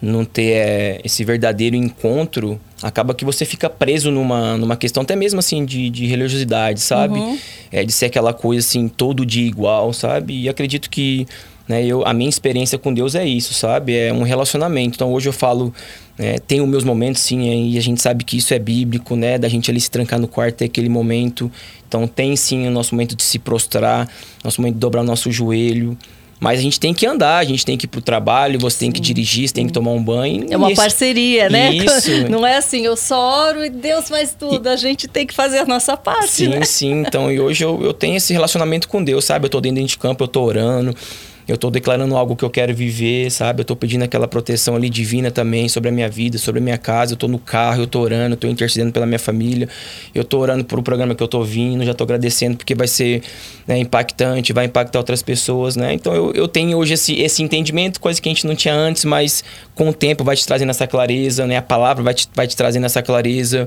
não 0.00 0.24
ter 0.24 0.52
é, 0.52 1.00
esse 1.04 1.24
verdadeiro 1.24 1.74
encontro, 1.74 2.60
acaba 2.82 3.14
que 3.14 3.24
você 3.24 3.44
fica 3.44 3.68
preso 3.68 4.10
numa, 4.10 4.56
numa 4.56 4.76
questão 4.76 5.02
até 5.02 5.16
mesmo 5.16 5.40
assim 5.40 5.64
de, 5.64 5.90
de 5.90 6.06
religiosidade, 6.06 6.80
sabe? 6.80 7.18
Uhum. 7.18 7.38
É, 7.72 7.84
de 7.84 7.92
ser 7.92 8.06
aquela 8.06 8.32
coisa 8.32 8.66
assim, 8.66 8.88
todo 8.88 9.26
dia 9.26 9.46
igual, 9.46 9.92
sabe? 9.92 10.42
E 10.42 10.48
acredito 10.48 10.88
que 10.88 11.26
né, 11.68 11.84
eu, 11.84 12.06
a 12.06 12.14
minha 12.14 12.30
experiência 12.30 12.78
com 12.78 12.94
Deus 12.94 13.14
é 13.14 13.26
isso, 13.26 13.52
sabe? 13.52 13.94
É 13.94 14.12
um 14.12 14.22
relacionamento. 14.22 14.94
Então 14.96 15.12
hoje 15.12 15.28
eu 15.28 15.32
falo, 15.32 15.74
é, 16.16 16.38
tenho 16.38 16.66
meus 16.66 16.84
momentos 16.84 17.20
sim, 17.20 17.70
e 17.70 17.76
a 17.76 17.82
gente 17.82 18.00
sabe 18.00 18.24
que 18.24 18.38
isso 18.38 18.54
é 18.54 18.58
bíblico, 18.58 19.14
né? 19.16 19.36
Da 19.36 19.48
gente 19.48 19.70
ali 19.70 19.80
se 19.80 19.90
trancar 19.90 20.18
no 20.18 20.28
quarto, 20.28 20.56
ter 20.56 20.64
aquele 20.64 20.88
momento. 20.88 21.50
Então 21.86 22.06
tem 22.06 22.34
sim 22.36 22.66
o 22.66 22.70
nosso 22.70 22.94
momento 22.94 23.14
de 23.14 23.22
se 23.22 23.38
prostrar, 23.38 24.08
nosso 24.42 24.60
momento 24.60 24.74
de 24.74 24.80
dobrar 24.80 25.02
nosso 25.02 25.30
joelho. 25.30 25.98
Mas 26.40 26.60
a 26.60 26.62
gente 26.62 26.78
tem 26.78 26.94
que 26.94 27.06
andar, 27.06 27.38
a 27.38 27.44
gente 27.44 27.64
tem 27.64 27.76
que 27.76 27.86
ir 27.86 27.88
pro 27.88 28.00
trabalho, 28.00 28.58
você 28.58 28.78
tem 28.78 28.92
que 28.92 29.00
dirigir, 29.00 29.48
você 29.48 29.54
tem 29.54 29.66
que 29.66 29.72
tomar 29.72 29.90
um 29.90 30.02
banho. 30.02 30.46
É 30.50 30.56
uma 30.56 30.70
isso. 30.70 30.80
parceria, 30.80 31.48
né? 31.48 31.72
Isso. 31.72 32.10
Não 32.30 32.46
é 32.46 32.56
assim, 32.56 32.84
eu 32.84 32.96
só 32.96 33.48
oro 33.48 33.64
e 33.64 33.70
Deus 33.70 34.08
faz 34.08 34.34
tudo. 34.38 34.68
E... 34.68 34.72
A 34.72 34.76
gente 34.76 35.08
tem 35.08 35.26
que 35.26 35.34
fazer 35.34 35.58
a 35.58 35.66
nossa 35.66 35.96
parte. 35.96 36.28
Sim, 36.28 36.48
né? 36.48 36.64
sim. 36.64 36.92
Então, 37.00 37.30
e 37.30 37.40
hoje 37.40 37.64
eu, 37.64 37.82
eu 37.82 37.92
tenho 37.92 38.16
esse 38.16 38.32
relacionamento 38.32 38.88
com 38.88 39.02
Deus, 39.02 39.24
sabe? 39.24 39.46
Eu 39.46 39.50
tô 39.50 39.60
dentro 39.60 39.84
de 39.84 39.98
campo, 39.98 40.24
eu 40.24 40.28
tô 40.28 40.42
orando 40.42 40.94
eu 41.48 41.54
estou 41.54 41.70
declarando 41.70 42.14
algo 42.14 42.36
que 42.36 42.44
eu 42.44 42.50
quero 42.50 42.74
viver, 42.74 43.30
sabe? 43.30 43.60
Eu 43.60 43.62
estou 43.62 43.74
pedindo 43.74 44.04
aquela 44.04 44.28
proteção 44.28 44.76
ali 44.76 44.90
divina 44.90 45.30
também 45.30 45.66
sobre 45.66 45.88
a 45.88 45.92
minha 45.92 46.08
vida, 46.08 46.36
sobre 46.36 46.60
a 46.60 46.62
minha 46.62 46.76
casa. 46.76 47.12
Eu 47.12 47.14
estou 47.14 47.28
no 47.28 47.38
carro, 47.38 47.80
eu 47.80 47.84
estou 47.84 48.02
orando, 48.02 48.34
estou 48.34 48.50
intercedendo 48.50 48.92
pela 48.92 49.06
minha 49.06 49.18
família. 49.18 49.66
Eu 50.14 50.22
estou 50.22 50.42
orando 50.42 50.62
por 50.62 50.78
o 50.78 50.82
programa 50.82 51.14
que 51.14 51.22
eu 51.22 51.24
estou 51.24 51.42
vindo, 51.42 51.82
já 51.86 51.92
estou 51.92 52.04
agradecendo 52.04 52.58
porque 52.58 52.74
vai 52.74 52.86
ser 52.86 53.22
né, 53.66 53.78
impactante, 53.78 54.52
vai 54.52 54.66
impactar 54.66 54.98
outras 54.98 55.22
pessoas, 55.22 55.74
né? 55.74 55.94
Então 55.94 56.14
eu, 56.14 56.32
eu 56.32 56.46
tenho 56.46 56.76
hoje 56.76 56.92
esse, 56.92 57.14
esse 57.14 57.42
entendimento, 57.42 57.98
coisa 57.98 58.20
que 58.20 58.28
a 58.28 58.32
gente 58.32 58.46
não 58.46 58.54
tinha 58.54 58.74
antes, 58.74 59.06
mas 59.06 59.42
com 59.74 59.88
o 59.88 59.92
tempo 59.94 60.22
vai 60.22 60.36
te 60.36 60.46
trazendo 60.46 60.68
essa 60.68 60.86
clareza, 60.86 61.46
né? 61.46 61.56
A 61.56 61.62
palavra 61.62 62.04
vai 62.04 62.12
te, 62.12 62.28
vai 62.34 62.46
te 62.46 62.54
trazendo 62.54 62.84
essa 62.84 63.02
clareza. 63.02 63.66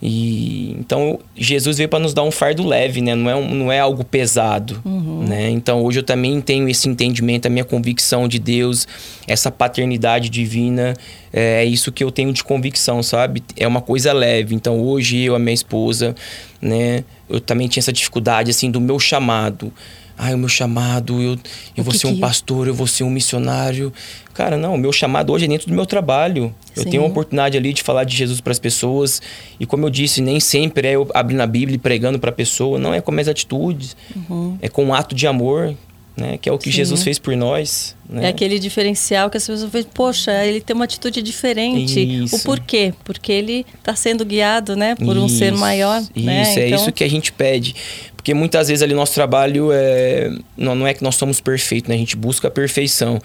E 0.00 0.76
então 0.78 1.18
Jesus 1.36 1.76
veio 1.76 1.88
para 1.88 1.98
nos 1.98 2.14
dar 2.14 2.22
um 2.22 2.30
fardo 2.30 2.64
leve, 2.64 3.00
né? 3.00 3.16
Não 3.16 3.28
é, 3.28 3.34
um, 3.34 3.52
não 3.52 3.72
é 3.72 3.80
algo 3.80 4.04
pesado, 4.04 4.80
uhum. 4.84 5.24
né? 5.26 5.50
Então 5.50 5.82
hoje 5.82 5.98
eu 5.98 6.02
também 6.04 6.40
tenho 6.40 6.68
esse 6.68 6.88
entendimento, 6.88 7.46
a 7.46 7.50
minha 7.50 7.64
convicção 7.64 8.28
de 8.28 8.38
Deus, 8.38 8.86
essa 9.26 9.50
paternidade 9.50 10.28
divina, 10.28 10.94
é, 11.32 11.62
é 11.62 11.64
isso 11.64 11.90
que 11.90 12.04
eu 12.04 12.12
tenho 12.12 12.32
de 12.32 12.44
convicção, 12.44 13.02
sabe? 13.02 13.42
É 13.56 13.66
uma 13.66 13.80
coisa 13.80 14.12
leve. 14.12 14.54
Então 14.54 14.80
hoje 14.80 15.20
eu, 15.20 15.34
a 15.34 15.38
minha 15.38 15.54
esposa, 15.54 16.14
né? 16.62 17.02
Eu 17.28 17.40
também 17.40 17.66
tinha 17.66 17.80
essa 17.80 17.92
dificuldade 17.92 18.52
assim 18.52 18.70
do 18.70 18.80
meu 18.80 19.00
chamado 19.00 19.72
ah, 20.18 20.34
o 20.34 20.38
meu 20.38 20.48
chamado, 20.48 21.22
eu, 21.22 21.38
eu 21.76 21.84
vou 21.84 21.92
que 21.92 21.98
ser 21.98 22.08
um 22.08 22.14
que... 22.14 22.20
pastor, 22.20 22.66
eu 22.66 22.74
vou 22.74 22.86
ser 22.86 23.04
um 23.04 23.10
missionário. 23.10 23.92
Cara, 24.34 24.56
não, 24.56 24.74
o 24.74 24.78
meu 24.78 24.92
chamado 24.92 25.32
hoje 25.32 25.44
é 25.44 25.48
dentro 25.48 25.68
do 25.68 25.74
meu 25.74 25.86
trabalho. 25.86 26.52
Sim. 26.74 26.80
Eu 26.80 26.84
tenho 26.84 27.02
uma 27.02 27.08
oportunidade 27.08 27.56
ali 27.56 27.72
de 27.72 27.82
falar 27.82 28.04
de 28.04 28.16
Jesus 28.16 28.40
para 28.40 28.50
as 28.50 28.58
pessoas. 28.58 29.22
E 29.58 29.66
como 29.66 29.86
eu 29.86 29.90
disse, 29.90 30.20
nem 30.20 30.40
sempre 30.40 30.88
é 30.88 30.92
eu 30.92 31.08
abrindo 31.14 31.40
a 31.40 31.46
Bíblia 31.46 31.76
e 31.76 31.78
pregando 31.78 32.18
para 32.18 32.30
a 32.30 32.32
pessoa. 32.32 32.78
Não, 32.78 32.92
é 32.92 33.00
com 33.00 33.12
minhas 33.12 33.28
atitudes. 33.28 33.96
Uhum. 34.14 34.58
É 34.60 34.68
com 34.68 34.84
um 34.84 34.94
ato 34.94 35.14
de 35.14 35.26
amor 35.26 35.74
né? 36.18 36.38
Que 36.38 36.48
é 36.48 36.52
o 36.52 36.58
que 36.58 36.70
Sim. 36.70 36.76
Jesus 36.76 37.02
fez 37.02 37.18
por 37.18 37.36
nós. 37.36 37.96
Né? 38.08 38.26
É 38.26 38.28
aquele 38.28 38.58
diferencial 38.58 39.30
que 39.30 39.36
as 39.36 39.46
pessoas 39.46 39.70
veem, 39.70 39.84
poxa, 39.94 40.44
ele 40.44 40.60
tem 40.60 40.74
uma 40.74 40.84
atitude 40.84 41.22
diferente. 41.22 42.00
Isso. 42.00 42.36
O 42.36 42.40
porquê? 42.42 42.92
Porque 43.04 43.32
ele 43.32 43.64
está 43.78 43.94
sendo 43.94 44.24
guiado, 44.24 44.74
né? 44.74 44.94
Por 44.94 45.16
isso, 45.16 45.24
um 45.24 45.28
ser 45.28 45.52
maior. 45.52 46.00
Isso, 46.14 46.26
né? 46.26 46.42
é 46.42 46.66
então... 46.66 46.80
isso 46.80 46.92
que 46.92 47.04
a 47.04 47.08
gente 47.08 47.32
pede. 47.32 47.74
Porque 48.16 48.34
muitas 48.34 48.68
vezes 48.68 48.82
ali 48.82 48.94
nosso 48.94 49.14
trabalho 49.14 49.70
é... 49.72 50.30
não, 50.56 50.74
não 50.74 50.86
é 50.86 50.92
que 50.92 51.02
nós 51.02 51.14
somos 51.14 51.40
perfeitos, 51.40 51.88
né? 51.88 51.94
A 51.94 51.98
gente 51.98 52.16
busca 52.16 52.48
a 52.48 52.50
perfeição 52.50 53.20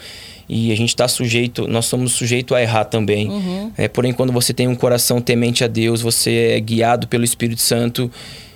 e 0.48 0.72
a 0.72 0.76
gente 0.76 0.90
está 0.90 1.08
sujeito, 1.08 1.68
nós 1.68 1.86
somos 1.86 2.14
sujeitos 2.14 2.56
a 2.56 2.62
errar 2.62 2.86
também. 2.86 3.30
Uhum. 3.30 3.72
É, 3.78 3.88
porém, 3.88 4.14
quando 4.14 4.32
você 4.32 4.54
tem 4.54 4.68
um 4.68 4.76
coração 4.76 5.22
temente 5.22 5.64
a 5.64 5.68
Deus, 5.68 6.02
você 6.02 6.56
é 6.56 6.60
guiado 6.60 7.08
pelo 7.08 7.24
Espírito 7.24 7.62
Santo 7.62 8.12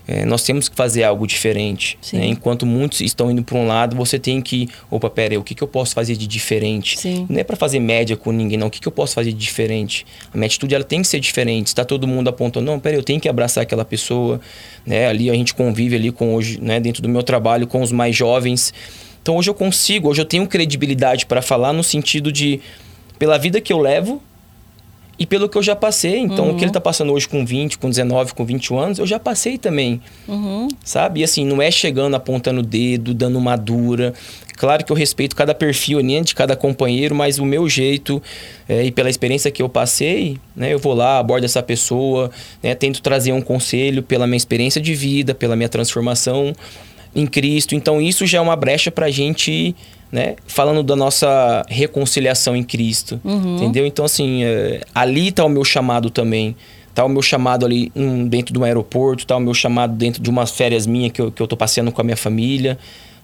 é, 0.08 0.26
nós 0.26 0.44
temos 0.44 0.70
que 0.70 0.76
fazer 0.76 1.04
algo 1.04 1.28
diferente. 1.28 2.00
Né? 2.14 2.28
Enquanto 2.28 2.66
muitos 2.66 3.02
estão 3.02 3.30
indo 3.30 3.44
para 3.44 3.58
um 3.58 3.68
lado, 3.68 3.96
você 3.96 4.18
tem 4.18 4.42
que, 4.42 4.70
opa, 4.90 5.10
pera 5.10 5.34
aí, 5.34 5.38
o 5.38 5.44
que, 5.44 5.54
que 5.54 5.62
eu 5.62 5.68
posso 5.68 5.94
fazer 5.94 6.16
de 6.16 6.26
diferente? 6.26 6.98
Sim. 6.98 7.26
Não 7.30 7.38
é 7.40 7.44
para 7.44 7.58
fazer 7.58 7.80
média 7.80 8.16
com 8.16 8.32
ninguém, 8.32 8.58
não. 8.58 8.68
O 8.68 8.70
que, 8.70 8.80
que 8.80 8.88
eu 8.88 8.92
posso 8.92 9.14
fazer 9.14 9.34
de 9.34 9.38
diferente? 9.38 10.06
A 10.34 10.38
minha 10.38 10.46
atitude 10.46 10.74
ela 10.74 10.84
tem 10.84 11.02
que 11.02 11.08
ser 11.08 11.20
diferente. 11.20 11.68
Está 11.68 11.84
todo 11.84 12.08
mundo 12.08 12.30
apontando, 12.30 12.66
não, 12.66 12.80
pera 12.80 12.96
aí, 12.96 13.00
eu 13.00 13.04
tenho 13.04 13.20
que 13.20 13.28
abraçar 13.28 13.64
aquela 13.64 13.84
pessoa. 13.84 14.40
Né? 14.86 15.08
Ali 15.08 15.30
a 15.30 15.34
gente 15.34 15.54
convive 15.54 15.98
ali 15.98 16.12
com 16.12 16.34
hoje, 16.34 16.58
né? 16.62 16.80
dentro 16.80 17.02
do 17.02 17.10
meu 17.10 17.22
trabalho, 17.22 17.68
com 17.68 17.82
os 17.82 17.92
mais 17.92 18.16
jovens. 18.16 18.74
Então 19.22 19.36
hoje 19.36 19.50
eu 19.50 19.54
consigo, 19.54 20.08
hoje 20.08 20.22
eu 20.22 20.26
tenho 20.26 20.48
credibilidade 20.48 21.26
para 21.26 21.42
falar 21.42 21.74
no 21.74 21.84
sentido 21.84 22.32
de, 22.32 22.62
pela 23.20 23.38
vida 23.38 23.60
que 23.60 23.74
eu 23.74 23.78
levo, 23.78 24.24
e 25.20 25.26
pelo 25.26 25.50
que 25.50 25.58
eu 25.58 25.64
já 25.64 25.76
passei. 25.76 26.20
Então, 26.20 26.46
uhum. 26.46 26.52
o 26.52 26.56
que 26.56 26.64
ele 26.64 26.70
está 26.70 26.82
passando 26.82 27.12
hoje 27.12 27.28
com 27.28 27.46
20, 27.46 27.78
com 27.78 27.90
19, 27.90 28.34
com 28.34 28.46
21 28.46 28.80
anos, 28.80 29.00
eu 29.00 29.08
já 29.08 29.20
passei 29.20 29.58
também. 29.58 30.02
Uhum. 30.28 30.68
Sabe? 30.84 31.22
E 31.22 31.24
assim, 31.24 31.46
não 31.46 31.62
é 31.62 31.72
chegando 31.72 32.16
apontando 32.16 32.60
o 32.62 32.64
dedo, 32.64 33.14
dando 33.14 33.38
uma 33.38 33.56
dura. 33.56 34.14
Claro 34.56 34.84
que 34.84 34.92
eu 34.92 34.96
respeito 34.96 35.36
cada 35.36 35.54
perfil 35.54 36.02
né, 36.02 36.22
de 36.22 36.34
cada 36.34 36.56
companheiro, 36.56 37.14
mas 37.14 37.38
o 37.38 37.46
meu 37.46 37.70
jeito 37.70 38.22
é, 38.68 38.84
e 38.84 38.92
pela 38.92 39.10
experiência 39.10 39.52
que 39.52 39.62
eu 39.62 39.70
passei, 39.70 40.38
né, 40.56 40.74
eu 40.74 40.80
vou 40.80 40.96
lá, 40.96 41.20
abordo 41.20 41.46
essa 41.46 41.62
pessoa, 41.62 42.32
né, 42.62 42.74
tento 42.74 43.02
trazer 43.02 43.32
um 43.32 43.42
conselho 43.42 44.02
pela 44.02 44.26
minha 44.26 44.38
experiência 44.38 44.82
de 44.82 44.96
vida, 44.96 45.36
pela 45.36 45.56
minha 45.56 45.70
transformação 45.70 46.54
em 47.16 47.26
Cristo. 47.26 47.76
Então, 47.76 48.02
isso 48.02 48.26
já 48.26 48.40
é 48.40 48.42
uma 48.42 48.56
brecha 48.56 48.92
para 48.92 49.08
a 49.08 49.12
gente 49.12 49.76
né? 50.12 50.36
Falando 50.48 50.84
da 50.84 50.96
nossa 50.96 51.66
reconciliação 51.68 52.56
em 52.56 52.64
Cristo, 52.64 53.20
uhum. 53.24 53.58
entendeu? 53.58 53.86
Então, 53.86 54.06
assim, 54.06 54.44
é, 54.44 54.82
ali 54.94 55.30
está 55.30 55.44
o 55.46 55.50
meu 55.50 55.64
chamado 55.64 56.10
também. 56.10 56.56
Tá 56.94 57.06
o 57.06 57.10
meu 57.10 57.22
chamado 57.22 57.64
ali 57.64 57.92
um, 57.96 58.28
dentro 58.28 58.52
de 58.52 58.60
um 58.60 58.64
aeroporto, 58.64 59.28
tá 59.28 59.38
o 59.38 59.40
meu 59.40 59.54
chamado 59.54 59.94
dentro 59.94 60.20
de 60.20 60.30
umas 60.32 60.50
férias 60.50 60.88
minhas 60.88 61.12
que 61.12 61.22
eu, 61.22 61.32
que 61.32 61.40
eu 61.40 61.48
tô 61.48 61.56
passeando 61.56 61.92
com 61.92 62.02
a 62.02 62.04
minha 62.04 62.18
família, 62.18 62.78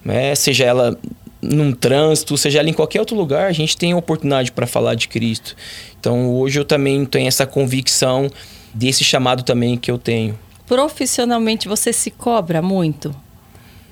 né? 0.06 0.36
Seja 0.36 0.64
ela 0.64 0.96
num 1.42 1.74
trânsito, 1.74 2.38
seja 2.38 2.60
ela 2.60 2.70
em 2.70 2.74
qualquer 2.74 3.00
outro 3.00 3.16
lugar, 3.16 3.48
a 3.48 3.52
gente 3.52 3.76
tem 3.76 3.92
a 3.92 3.98
oportunidade 3.98 4.52
para 4.52 4.68
falar 4.68 4.94
de 4.94 5.08
Cristo. 5.08 5.56
Então, 6.00 6.32
hoje 6.36 6.60
eu 6.60 6.66
também 6.66 7.04
tenho 7.04 7.28
essa 7.28 7.48
convicção 7.48 8.30
desse 8.74 9.04
chamado 9.04 9.42
também 9.42 9.76
que 9.76 9.90
eu 9.90 9.98
tenho. 9.98 10.38
Profissionalmente, 10.68 11.68
você 11.68 11.92
se 11.92 12.12
cobra 12.12 12.62
muito? 12.62 13.14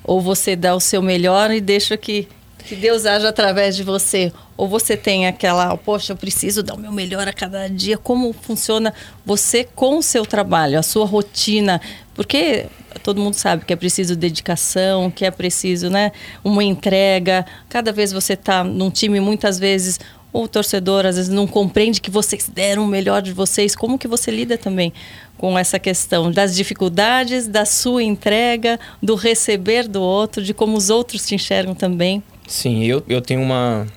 Ou 0.04 0.22
você 0.22 0.56
dá 0.56 0.76
o 0.76 0.80
seu 0.80 1.02
melhor 1.02 1.52
e 1.52 1.60
deixa 1.60 1.98
que 1.98 2.28
que 2.64 2.76
Deus 2.76 3.06
haja 3.06 3.30
através 3.30 3.76
de 3.76 3.84
você. 3.84 4.32
Ou 4.56 4.68
você 4.68 4.96
tem 4.96 5.28
aquela, 5.28 5.76
poxa, 5.78 6.14
eu 6.14 6.18
preciso 6.18 6.62
dar 6.62 6.76
o 6.76 6.80
meu 6.80 6.92
melhor 6.92 7.28
a 7.28 7.34
cada 7.34 7.68
dia. 7.68 7.98
Como 7.98 8.34
funciona 8.34 8.94
você 9.26 9.64
com 9.64 9.98
o 9.98 10.04
seu 10.04 10.26
trabalho, 10.26 10.78
a 10.78 10.84
sua 10.84 11.06
rotina? 11.06 11.82
Porque 12.14 12.68
todo 13.04 13.22
mundo 13.22 13.34
sabe 13.34 13.66
que 13.66 13.74
é 13.74 13.76
preciso 13.76 14.16
dedicação, 14.16 15.10
que 15.10 15.26
é 15.26 15.32
preciso, 15.32 15.90
né, 15.90 16.12
uma 16.44 16.64
entrega. 16.64 17.46
Cada 17.70 17.92
vez 17.92 18.12
você 18.12 18.34
está 18.34 18.64
num 18.64 18.90
time, 18.90 19.20
muitas 19.20 19.58
vezes 19.58 20.00
o 20.34 20.48
torcedor 20.48 21.06
às 21.06 21.18
vezes 21.18 21.30
não 21.30 21.46
compreende 21.46 22.00
que 22.00 22.10
vocês 22.10 22.48
deram 22.48 22.86
o 22.86 22.88
melhor 22.88 23.22
de 23.22 23.34
vocês. 23.34 23.76
Como 23.76 23.98
que 23.98 24.08
você 24.08 24.32
lida 24.32 24.58
também 24.58 24.94
com 25.38 25.58
essa 25.58 25.80
questão 25.80 26.32
das 26.32 26.56
dificuldades, 26.56 27.48
da 27.48 27.66
sua 27.66 28.04
entrega, 28.04 28.80
do 29.02 29.16
receber 29.16 29.88
do 29.88 30.02
outro, 30.02 30.44
de 30.44 30.54
como 30.54 30.78
os 30.78 30.90
outros 30.90 31.26
te 31.26 31.36
enxergam 31.36 31.76
também? 31.76 32.24
Sim, 32.48 32.84
eu, 32.84 33.04
eu 33.08 33.22
tenho 33.22 33.42
uma, 33.42 33.88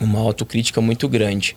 uma 0.00 0.20
autocrítica 0.20 0.80
muito 0.80 1.08
grande. 1.08 1.56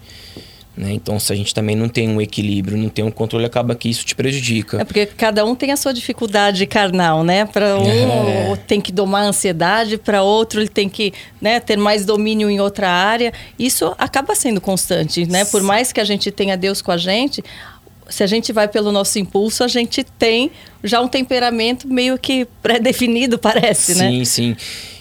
Né? 0.77 0.91
Então, 0.93 1.19
se 1.19 1.33
a 1.33 1.35
gente 1.35 1.55
também 1.55 1.75
não 1.75 1.89
tem 1.89 2.07
um 2.07 2.21
equilíbrio, 2.21 2.77
não 2.77 2.87
tem 2.87 3.03
um 3.03 3.09
controle, 3.09 3.43
acaba 3.45 3.73
que 3.73 3.89
isso 3.89 4.05
te 4.05 4.13
prejudica. 4.13 4.79
É 4.79 4.85
porque 4.85 5.07
cada 5.07 5.43
um 5.43 5.55
tem 5.55 5.71
a 5.71 5.77
sua 5.77 5.91
dificuldade 5.91 6.67
carnal, 6.67 7.23
né? 7.23 7.45
Para 7.45 7.79
um 7.79 7.87
é. 7.87 8.55
tem 8.67 8.79
que 8.79 8.91
domar 8.91 9.23
a 9.23 9.29
ansiedade, 9.29 9.97
para 9.97 10.21
outro 10.21 10.61
ele 10.61 10.69
tem 10.69 10.87
que 10.87 11.11
né, 11.41 11.59
ter 11.59 11.77
mais 11.77 12.05
domínio 12.05 12.47
em 12.47 12.59
outra 12.59 12.91
área. 12.91 13.33
Isso 13.57 13.95
acaba 13.97 14.35
sendo 14.35 14.61
constante, 14.61 15.25
né? 15.25 15.45
Por 15.45 15.63
mais 15.63 15.91
que 15.91 15.99
a 15.99 16.03
gente 16.03 16.29
tenha 16.29 16.55
Deus 16.55 16.79
com 16.79 16.91
a 16.91 16.97
gente, 16.97 17.43
se 18.09 18.23
a 18.23 18.27
gente 18.27 18.51
vai 18.53 18.67
pelo 18.67 18.91
nosso 18.91 19.19
impulso, 19.19 19.63
a 19.63 19.67
gente 19.67 20.03
tem 20.03 20.51
já 20.83 21.01
um 21.01 21.07
temperamento 21.07 21.87
meio 21.87 22.17
que 22.17 22.47
pré-definido, 22.61 23.37
parece, 23.39 23.93
sim, 23.93 23.99
né? 23.99 24.09
Sim, 24.09 24.25
sim. 24.25 24.55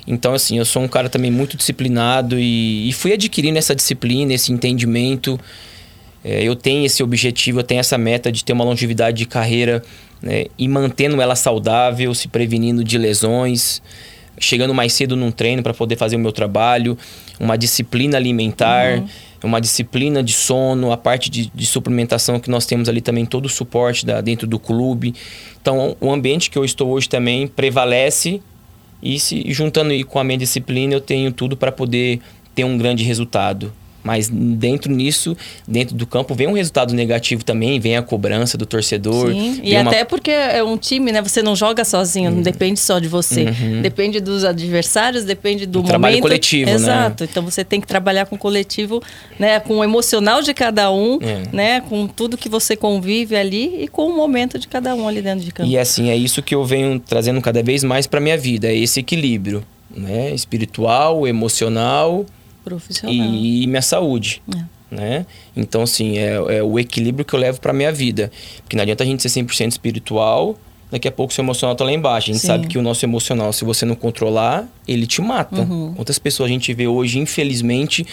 Então, 0.07 0.35
assim, 0.35 0.59
eu 0.59 0.65
sou 0.65 0.83
um 0.83 0.89
cara 0.89 1.09
também 1.09 1.31
muito 1.31 1.57
disciplinado 1.57 2.39
e, 2.39 2.89
e 2.89 2.93
fui 2.93 3.13
adquirindo 3.13 3.59
essa 3.59 3.75
disciplina, 3.75 4.33
esse 4.33 4.53
entendimento. 4.53 5.39
É, 6.25 6.43
eu 6.43 6.55
tenho 6.55 6.87
esse 6.87 7.03
objetivo, 7.03 7.61
eu 7.61 7.65
tenho 7.65 7.81
essa 7.81 7.99
meta 7.99 8.31
de 8.31 8.45
ter 8.45 8.53
uma 8.53 8.65
longevidade 8.65 9.17
de 9.17 9.27
carreira 9.27 9.83
né, 10.23 10.47
e 10.57 10.69
mantendo 10.69 11.21
ela 11.21 11.35
saudável, 11.35 12.15
se 12.15 12.29
prevenindo 12.29 12.85
de 12.85 12.99
lesões, 12.99 13.83
chegando 14.39 14.75
mais 14.75 14.93
cedo 14.93 15.17
num 15.17 15.31
treino 15.31 15.63
para 15.63 15.75
poder 15.75 15.97
fazer 15.97 16.17
o 16.17 16.19
meu 16.19 16.33
trabalho, 16.33 16.97
uma 17.39 17.57
disciplina 17.57 18.17
alimentar. 18.17 18.99
Uhum 18.99 19.09
uma 19.45 19.61
disciplina 19.61 20.23
de 20.23 20.33
sono, 20.33 20.91
a 20.91 20.97
parte 20.97 21.31
de, 21.31 21.51
de, 21.55 21.67
suplementação 21.67 22.41
que 22.41 22.51
nós 22.51 22.67
temos 22.67 22.89
ali 22.89 23.01
também, 23.01 23.25
todo 23.25 23.47
o 23.47 23.49
suporte 23.49 24.05
da, 24.05 24.21
dentro 24.21 24.47
do 24.47 24.59
clube. 24.59 25.15
Então, 25.61 25.97
o 26.01 26.13
ambiente 26.13 26.51
que 26.51 26.59
eu 26.59 26.65
estou 26.65 26.91
hoje 26.91 27.09
também 27.09 27.47
prevalece 27.47 28.43
e 29.03 29.19
se 29.21 29.45
juntando 29.53 29.93
com 30.07 30.19
a 30.19 30.25
minha 30.25 30.39
disciplina, 30.39 30.95
eu 30.95 31.01
tenho 31.01 31.31
tudo 31.33 31.57
para 31.57 31.71
poder 31.71 32.21
ter 32.55 32.65
um 32.65 32.77
grande 32.77 33.05
resultado. 33.05 33.73
Mas 34.07 34.29
dentro 34.29 34.93
nisso, 34.93 35.37
dentro 35.67 35.97
do 35.97 36.07
campo, 36.07 36.33
vem 36.33 36.47
um 36.47 36.53
resultado 36.53 36.95
negativo 36.95 37.45
também, 37.45 37.81
vem 37.81 37.97
a 37.97 38.03
cobrança 38.03 38.57
do 38.57 38.65
torcedor. 38.65 39.33
Sim, 39.33 39.61
e 39.65 39.75
até 39.75 40.05
porque 40.05 40.31
é 40.31 40.63
um 40.63 40.79
time, 40.79 41.11
né? 41.11 41.21
Você 41.21 41.43
não 41.43 41.57
joga 41.57 41.85
sozinho, 41.85 42.31
uhum. 42.31 42.37
não 42.37 42.43
depende 42.43 42.79
só 42.79 43.01
de 43.01 43.09
você. 43.09 43.47
Uhum. 43.47 43.83
Depende 43.83 44.21
dos 44.21 44.45
adversários, 44.45 45.25
depende 45.25 45.67
do, 45.67 45.73
do 45.73 45.79
momento. 45.79 45.89
Trabalho 45.89 46.21
coletivo, 46.21 46.71
Exato. 46.71 46.87
né? 46.87 47.07
Exato. 47.07 47.25
Então 47.25 47.43
você 47.43 47.65
tem 47.65 47.81
que 47.81 47.87
trabalhar 47.89 48.27
com 48.27 48.37
o 48.37 48.39
coletivo, 48.39 49.03
né? 49.41 49.59
Com 49.59 49.79
o 49.79 49.85
emocional 49.85 50.41
de 50.41 50.55
cada 50.55 50.89
um, 50.93 51.19
é. 51.21 51.43
né? 51.53 51.81
Com 51.81 52.07
tudo 52.07 52.37
que 52.37 52.49
você 52.49 52.77
convive 52.77 53.35
ali 53.35 53.83
e 53.83 53.89
com 53.89 54.07
o 54.07 54.15
momento 54.15 54.57
de 54.57 54.69
cada 54.69 54.95
um 54.95 55.09
ali 55.09 55.21
dentro 55.21 55.45
de 55.45 55.51
campo. 55.51 55.69
E 55.69 55.77
assim, 55.77 56.11
é 56.11 56.17
isso 56.17 56.41
que 56.43 56.55
eu 56.55 56.65
venho 56.65 57.01
trazendo 57.01 57.41
cada 57.41 57.61
vez 57.61 57.83
mais 57.83 58.07
para 58.07 58.21
minha 58.21 58.39
vida, 58.39 58.69
é 58.69 58.77
esse 58.77 59.01
equilíbrio, 59.01 59.65
né? 59.91 60.33
Espiritual, 60.33 61.27
emocional 61.27 62.25
Profissional. 62.67 63.15
E, 63.15 63.65
minha 63.69 63.81
saúde. 63.81 64.43
É. 64.53 64.65
Né? 64.91 65.27
Então, 65.57 65.83
assim, 65.83 66.19
é, 66.19 66.35
é 66.57 66.63
o 66.65 66.81
equilíbrio 66.81 67.25
que 67.25 67.33
eu 67.33 67.39
levo 67.39 67.61
para 67.61 67.73
minha 67.73 67.93
vida. 67.93 68.29
Porque 68.63 68.75
não 68.75 68.83
adianta 68.83 69.05
a 69.05 69.07
gente 69.07 69.23
ser 69.23 69.41
100% 69.41 69.69
espiritual, 69.69 70.59
daqui 70.91 71.07
a 71.07 71.13
pouco 71.13 71.33
seu 71.33 71.45
emocional 71.45 71.77
tá 71.77 71.85
lá 71.85 71.93
embaixo. 71.93 72.31
A 72.31 72.33
gente 72.33 72.43
Sim. 72.43 72.49
sabe 72.49 72.67
que 72.67 72.77
o 72.77 72.83
nosso 72.83 73.05
emocional, 73.05 73.53
se 73.53 73.65
você 73.65 73.87
não 73.87 73.95
controlar, 73.95 74.67
ele 74.87 75.07
te 75.07 75.23
mata. 75.23 75.63
Uhum. 75.63 75.95
Quantas 75.95 76.19
pessoas 76.19 76.51
a 76.51 76.53
gente 76.53 76.75
vê 76.75 76.89
hoje, 76.89 77.21
infelizmente, 77.21 78.05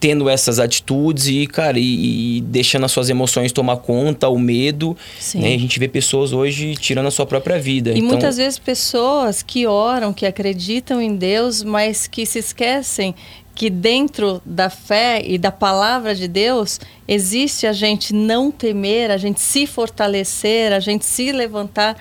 tendo 0.00 0.28
essas 0.28 0.58
atitudes 0.58 1.28
e, 1.28 1.46
cara, 1.46 1.78
e, 1.78 2.38
e, 2.38 2.40
deixando 2.40 2.84
as 2.84 2.92
suas 2.92 3.08
emoções 3.08 3.52
tomar 3.52 3.76
conta, 3.76 4.28
o 4.28 4.38
medo. 4.38 4.96
Né? 5.34 5.54
A 5.54 5.58
gente 5.58 5.78
vê 5.78 5.88
pessoas 5.88 6.32
hoje 6.32 6.74
tirando 6.74 7.06
a 7.06 7.10
sua 7.10 7.26
própria 7.26 7.58
vida. 7.60 7.90
E 7.90 7.98
então... 7.98 8.08
muitas 8.08 8.36
vezes 8.36 8.58
pessoas 8.58 9.40
que 9.40 9.66
oram, 9.66 10.12
que 10.12 10.26
acreditam 10.26 11.00
em 11.00 11.14
Deus, 11.14 11.62
mas 11.62 12.06
que 12.06 12.26
se 12.26 12.38
esquecem 12.38 13.14
que 13.54 13.70
dentro 13.70 14.42
da 14.44 14.68
fé 14.68 15.22
e 15.24 15.38
da 15.38 15.52
palavra 15.52 16.14
de 16.14 16.26
Deus 16.26 16.80
existe 17.06 17.66
a 17.66 17.72
gente 17.72 18.12
não 18.12 18.50
temer, 18.50 19.10
a 19.10 19.16
gente 19.16 19.40
se 19.40 19.66
fortalecer, 19.66 20.72
a 20.72 20.80
gente 20.80 21.04
se 21.04 21.30
levantar, 21.30 21.96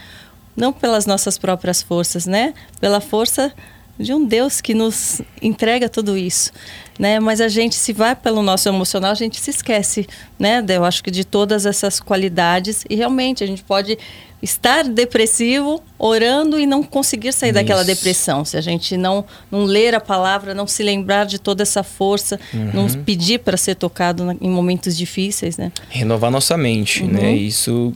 não 0.55 0.73
pelas 0.73 1.05
nossas 1.05 1.37
próprias 1.37 1.81
forças, 1.81 2.25
né? 2.25 2.53
Pela 2.79 2.99
força 2.99 3.53
de 3.99 4.13
um 4.13 4.25
Deus 4.25 4.59
que 4.59 4.73
nos 4.73 5.21
entrega 5.41 5.87
tudo 5.87 6.17
isso, 6.17 6.51
né? 6.97 7.19
Mas 7.19 7.39
a 7.39 7.47
gente 7.47 7.75
se 7.75 7.93
vai 7.93 8.15
pelo 8.15 8.41
nosso 8.41 8.67
emocional, 8.67 9.11
a 9.11 9.15
gente 9.15 9.39
se 9.39 9.51
esquece, 9.51 10.07
né? 10.39 10.63
Eu 10.67 10.83
acho 10.83 11.03
que 11.03 11.11
de 11.11 11.23
todas 11.23 11.65
essas 11.65 11.99
qualidades 11.99 12.83
e 12.89 12.95
realmente 12.95 13.43
a 13.43 13.47
gente 13.47 13.63
pode 13.63 13.97
estar 14.43 14.83
depressivo, 14.83 15.81
orando 15.97 16.59
e 16.59 16.65
não 16.65 16.83
conseguir 16.83 17.31
sair 17.31 17.51
isso. 17.51 17.55
daquela 17.55 17.83
depressão. 17.83 18.43
Se 18.43 18.57
a 18.57 18.61
gente 18.61 18.97
não 18.97 19.23
não 19.49 19.63
ler 19.63 19.95
a 19.95 20.01
palavra, 20.01 20.53
não 20.53 20.67
se 20.67 20.83
lembrar 20.83 21.25
de 21.25 21.39
toda 21.39 21.63
essa 21.63 21.81
força, 21.81 22.37
uhum. 22.53 22.71
não 22.73 23.03
pedir 23.03 23.39
para 23.39 23.55
ser 23.55 23.75
tocado 23.75 24.37
em 24.41 24.49
momentos 24.49 24.97
difíceis, 24.97 25.55
né? 25.55 25.71
Renovar 25.87 26.29
nossa 26.29 26.57
mente, 26.57 27.03
né? 27.03 27.19
uhum. 27.19 27.25
né? 27.25 27.35
Isso 27.35 27.93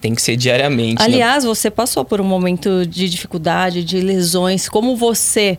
tem 0.00 0.14
que 0.14 0.22
ser 0.22 0.36
diariamente. 0.36 0.98
Né? 0.98 1.04
Aliás, 1.04 1.44
né? 1.44 1.48
você 1.48 1.70
passou 1.70 2.04
por 2.04 2.20
um 2.20 2.24
momento 2.24 2.86
de 2.86 3.08
dificuldade, 3.08 3.84
de 3.84 4.00
lesões. 4.00 4.68
Como 4.68 4.96
você 4.96 5.58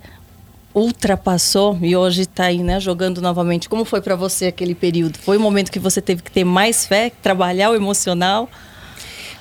ultrapassou 0.73 1.77
e 1.81 1.95
hoje 1.95 2.21
está 2.21 2.45
aí, 2.45 2.63
né, 2.63 2.79
jogando 2.79 3.21
novamente? 3.21 3.67
Como 3.67 3.83
foi 3.83 4.01
para 4.01 4.15
você 4.15 4.47
aquele 4.47 4.73
período? 4.73 5.17
Foi 5.17 5.37
um 5.37 5.41
momento 5.41 5.71
que 5.71 5.79
você 5.79 6.01
teve 6.01 6.21
que 6.21 6.31
ter 6.31 6.43
mais 6.43 6.85
fé, 6.85 7.11
trabalhar 7.21 7.71
o 7.71 7.75
emocional? 7.75 8.49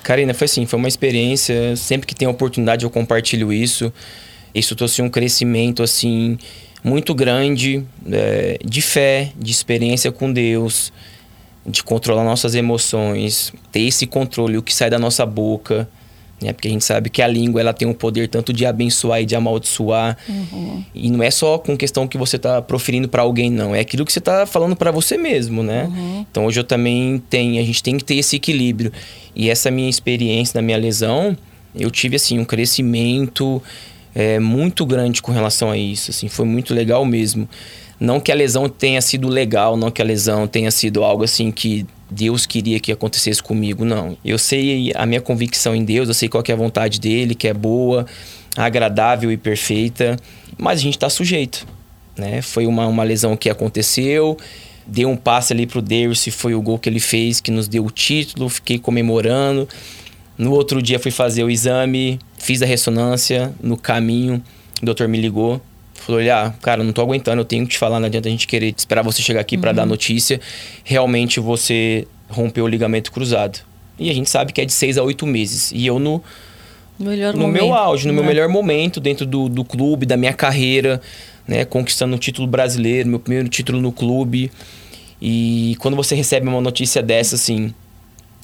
Karina, 0.03 0.35
foi 0.35 0.47
assim, 0.47 0.67
foi 0.67 0.79
uma 0.79 0.89
experiência. 0.89 1.77
Sempre 1.77 2.07
que 2.07 2.15
tem 2.15 2.27
oportunidade 2.27 2.85
eu 2.85 2.91
compartilho 2.91 3.53
isso. 3.53 3.93
Isso 4.55 4.75
trouxe 4.75 5.01
um 5.03 5.09
crescimento 5.09 5.83
assim 5.83 6.39
muito 6.83 7.15
grande 7.15 7.85
é, 8.11 8.59
de 8.65 8.81
fé, 8.81 9.33
de 9.37 9.51
experiência 9.51 10.11
com 10.11 10.33
Deus 10.33 10.93
de 11.67 11.83
controlar 11.83 12.25
nossas 12.25 12.55
emoções, 12.55 13.53
ter 13.71 13.81
esse 13.81 14.07
controle, 14.07 14.57
o 14.57 14.63
que 14.63 14.75
sai 14.75 14.91
da 14.91 14.99
nossa 14.99 15.27
boca, 15.27 15.89
né? 16.41 16.53
Porque 16.53 16.69
a 16.69 16.71
gente 16.71 16.85
sabe 16.85 17.11
que 17.11 17.21
a 17.21 17.27
língua 17.27 17.61
ela 17.61 17.73
tem 17.73 17.87
o 17.87 17.95
poder 17.95 18.29
tanto 18.29 18.53
de 18.53 18.65
abençoar 18.65 19.21
e 19.21 19.27
de 19.27 19.37
amaldiçoar. 19.37 20.17
Uhum. 20.29 20.83
E 20.95 21.11
não 21.11 21.23
é 21.23 21.31
só 21.31 21.59
com 21.59 21.77
questão 21.77 22.09
que 22.09 22.17
você 22.17 22.37
está 22.37 22.63
proferindo 22.63 23.09
para 23.09 23.23
alguém, 23.23 23.51
não. 23.51 23.75
É 23.75 23.81
aquilo 23.81 24.05
que 24.07 24.13
você 24.13 24.19
está 24.19 24.47
falando 24.47 24.75
para 24.75 24.91
você 24.91 25.19
mesmo, 25.19 25.63
né? 25.63 25.85
Uhum. 25.85 26.27
Então 26.31 26.47
hoje 26.47 26.59
eu 26.59 26.65
também 26.65 27.23
tenho, 27.29 27.61
a 27.61 27.65
gente 27.65 27.83
tem 27.83 27.99
que 27.99 28.05
ter 28.05 28.17
esse 28.17 28.37
equilíbrio. 28.37 28.91
E 29.37 29.51
essa 29.51 29.71
minha 29.71 29.91
experiência 29.91 30.55
da 30.55 30.63
minha 30.63 30.79
lesão, 30.79 31.37
eu 31.75 31.91
tive 31.91 32.17
assim 32.17 32.39
um 32.39 32.45
crescimento 32.45 33.63
é, 34.15 34.39
muito 34.41 34.87
grande 34.87 35.21
com 35.21 35.33
relação 35.33 35.71
a 35.71 35.77
isso. 35.77 36.11
Assim, 36.11 36.29
foi 36.29 36.47
muito 36.47 36.73
legal 36.73 37.05
mesmo. 37.05 37.47
Não 38.01 38.19
que 38.19 38.33
a 38.33 38.35
lesão 38.35 38.67
tenha 38.67 39.03
sido 39.03 39.29
legal, 39.29 39.77
não 39.77 39.91
que 39.91 40.01
a 40.01 40.05
lesão 40.05 40.47
tenha 40.47 40.71
sido 40.71 41.05
algo 41.05 41.23
assim 41.23 41.53
que 41.53 41.87
Deus 42.11 42.47
queria 42.47 42.81
que 42.81 42.91
acontecesse 42.91 43.43
comigo, 43.43 43.85
não. 43.85 44.17
Eu 44.25 44.39
sei 44.39 44.91
a 44.95 45.05
minha 45.05 45.21
convicção 45.21 45.77
em 45.77 45.85
Deus, 45.85 46.09
eu 46.09 46.15
sei 46.15 46.27
qual 46.27 46.43
é 46.49 46.53
a 46.53 46.57
vontade 46.57 46.99
dele, 46.99 47.35
que 47.35 47.47
é 47.47 47.53
boa, 47.53 48.07
agradável 48.57 49.31
e 49.31 49.37
perfeita, 49.37 50.17
mas 50.57 50.81
a 50.81 50.83
gente 50.83 50.97
está 50.97 51.11
sujeito, 51.11 51.67
né? 52.17 52.41
Foi 52.41 52.67
uma, 52.67 52.87
uma 52.87 53.05
lesão 53.05 53.37
que 53.37 53.51
aconteceu, 53.51 54.37
deu 54.87 55.11
um 55.11 55.17
passe 55.17 55.53
ali 55.53 55.67
pro 55.67 55.83
Deus, 55.83 56.21
se 56.21 56.31
foi 56.31 56.55
o 56.55 56.63
gol 56.63 56.79
que 56.79 56.89
ele 56.89 57.01
fez 57.01 57.39
que 57.39 57.51
nos 57.51 57.69
deu 57.69 57.85
o 57.85 57.91
título, 57.91 58.49
fiquei 58.49 58.79
comemorando. 58.79 59.69
No 60.39 60.53
outro 60.53 60.81
dia 60.81 60.99
fui 60.99 61.11
fazer 61.11 61.45
o 61.45 61.51
exame, 61.51 62.19
fiz 62.39 62.63
a 62.63 62.67
ressonância, 62.67 63.55
no 63.63 63.77
caminho 63.77 64.43
o 64.83 64.87
doutor 64.87 65.07
me 65.07 65.21
ligou, 65.21 65.61
Falou, 66.01 66.21
ah, 66.33 66.55
cara, 66.63 66.83
não 66.83 66.93
tô 66.93 67.03
aguentando, 67.03 67.43
eu 67.43 67.45
tenho 67.45 67.65
que 67.67 67.73
te 67.73 67.79
falar, 67.79 68.01
não 68.01 68.07
adianta 68.07 68.27
a 68.27 68.31
gente 68.31 68.47
querer 68.47 68.75
esperar 68.77 69.03
você 69.03 69.21
chegar 69.21 69.41
aqui 69.41 69.57
uhum. 69.57 69.61
para 69.61 69.73
dar 69.73 69.87
notícia. 69.87 70.41
Realmente 70.83 71.39
você 71.39 72.07
rompeu 72.29 72.65
o 72.65 72.69
ligamento 72.69 73.13
cruzado. 73.13 73.61
E 73.99 74.09
a 74.09 74.15
gente 74.15 74.31
sabe 74.31 74.53
que 74.53 74.63
é 74.63 74.65
de 74.65 74.73
seis 74.73 74.97
a 74.97 75.03
oito 75.03 75.27
meses. 75.27 75.71
E 75.73 75.87
eu 75.87 75.99
no, 75.99 76.23
melhor 76.99 77.35
no 77.35 77.41
momento, 77.41 77.63
meu 77.63 77.75
auge, 77.75 78.07
no 78.07 78.15
né? 78.15 78.19
meu 78.19 78.27
melhor 78.27 78.49
momento 78.49 78.99
dentro 78.99 79.27
do, 79.27 79.47
do 79.49 79.63
clube, 79.63 80.07
da 80.07 80.17
minha 80.17 80.33
carreira, 80.33 81.03
né? 81.47 81.67
Conquistando 81.67 82.17
o 82.17 82.19
título 82.19 82.49
brasileiro, 82.49 83.09
meu 83.09 83.21
primeiro 83.21 83.49
título 83.49 83.79
no 83.79 83.93
clube. 83.93 84.51
E 85.21 85.77
quando 85.81 85.97
você 85.97 86.15
recebe 86.15 86.49
uma 86.49 86.63
notícia 86.63 87.03
dessa, 87.03 87.35
assim, 87.35 87.75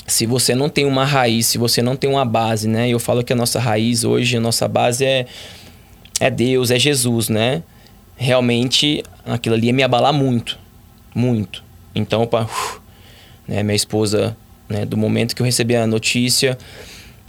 se 0.07 0.27
você 0.27 0.55
não 0.55 0.69
tem 0.69 0.85
uma 0.85 1.07
raiz, 1.07 1.47
se 1.47 1.57
você 1.57 1.81
não 1.81 1.97
tem 1.97 2.11
uma 2.11 2.25
base, 2.25 2.69
né? 2.69 2.89
Eu 2.89 2.99
falo 2.99 3.25
que 3.25 3.33
a 3.33 3.37
nossa 3.37 3.59
raiz 3.59 4.05
hoje, 4.05 4.37
a 4.37 4.41
nossa 4.41 4.69
base 4.69 5.07
é 5.07 5.27
é 6.21 6.31
Deus, 6.31 6.71
é 6.71 6.79
Jesus, 6.79 7.29
né? 7.29 7.63
Realmente 8.17 9.03
aquilo 9.25 9.55
ali 9.55 9.67
ia 9.67 9.73
me 9.73 9.83
abalar 9.83 10.13
muito, 10.13 10.59
muito. 11.15 11.63
Então, 11.95 12.23
opa, 12.23 12.43
uf, 12.43 12.81
né, 13.47 13.63
minha 13.63 13.77
esposa, 13.77 14.37
né, 14.69 14.85
do 14.85 14.97
momento 14.97 15.35
que 15.35 15.43
eu 15.43 15.47
recebi 15.47 15.77
a 15.77 15.87
notícia, 15.87 16.57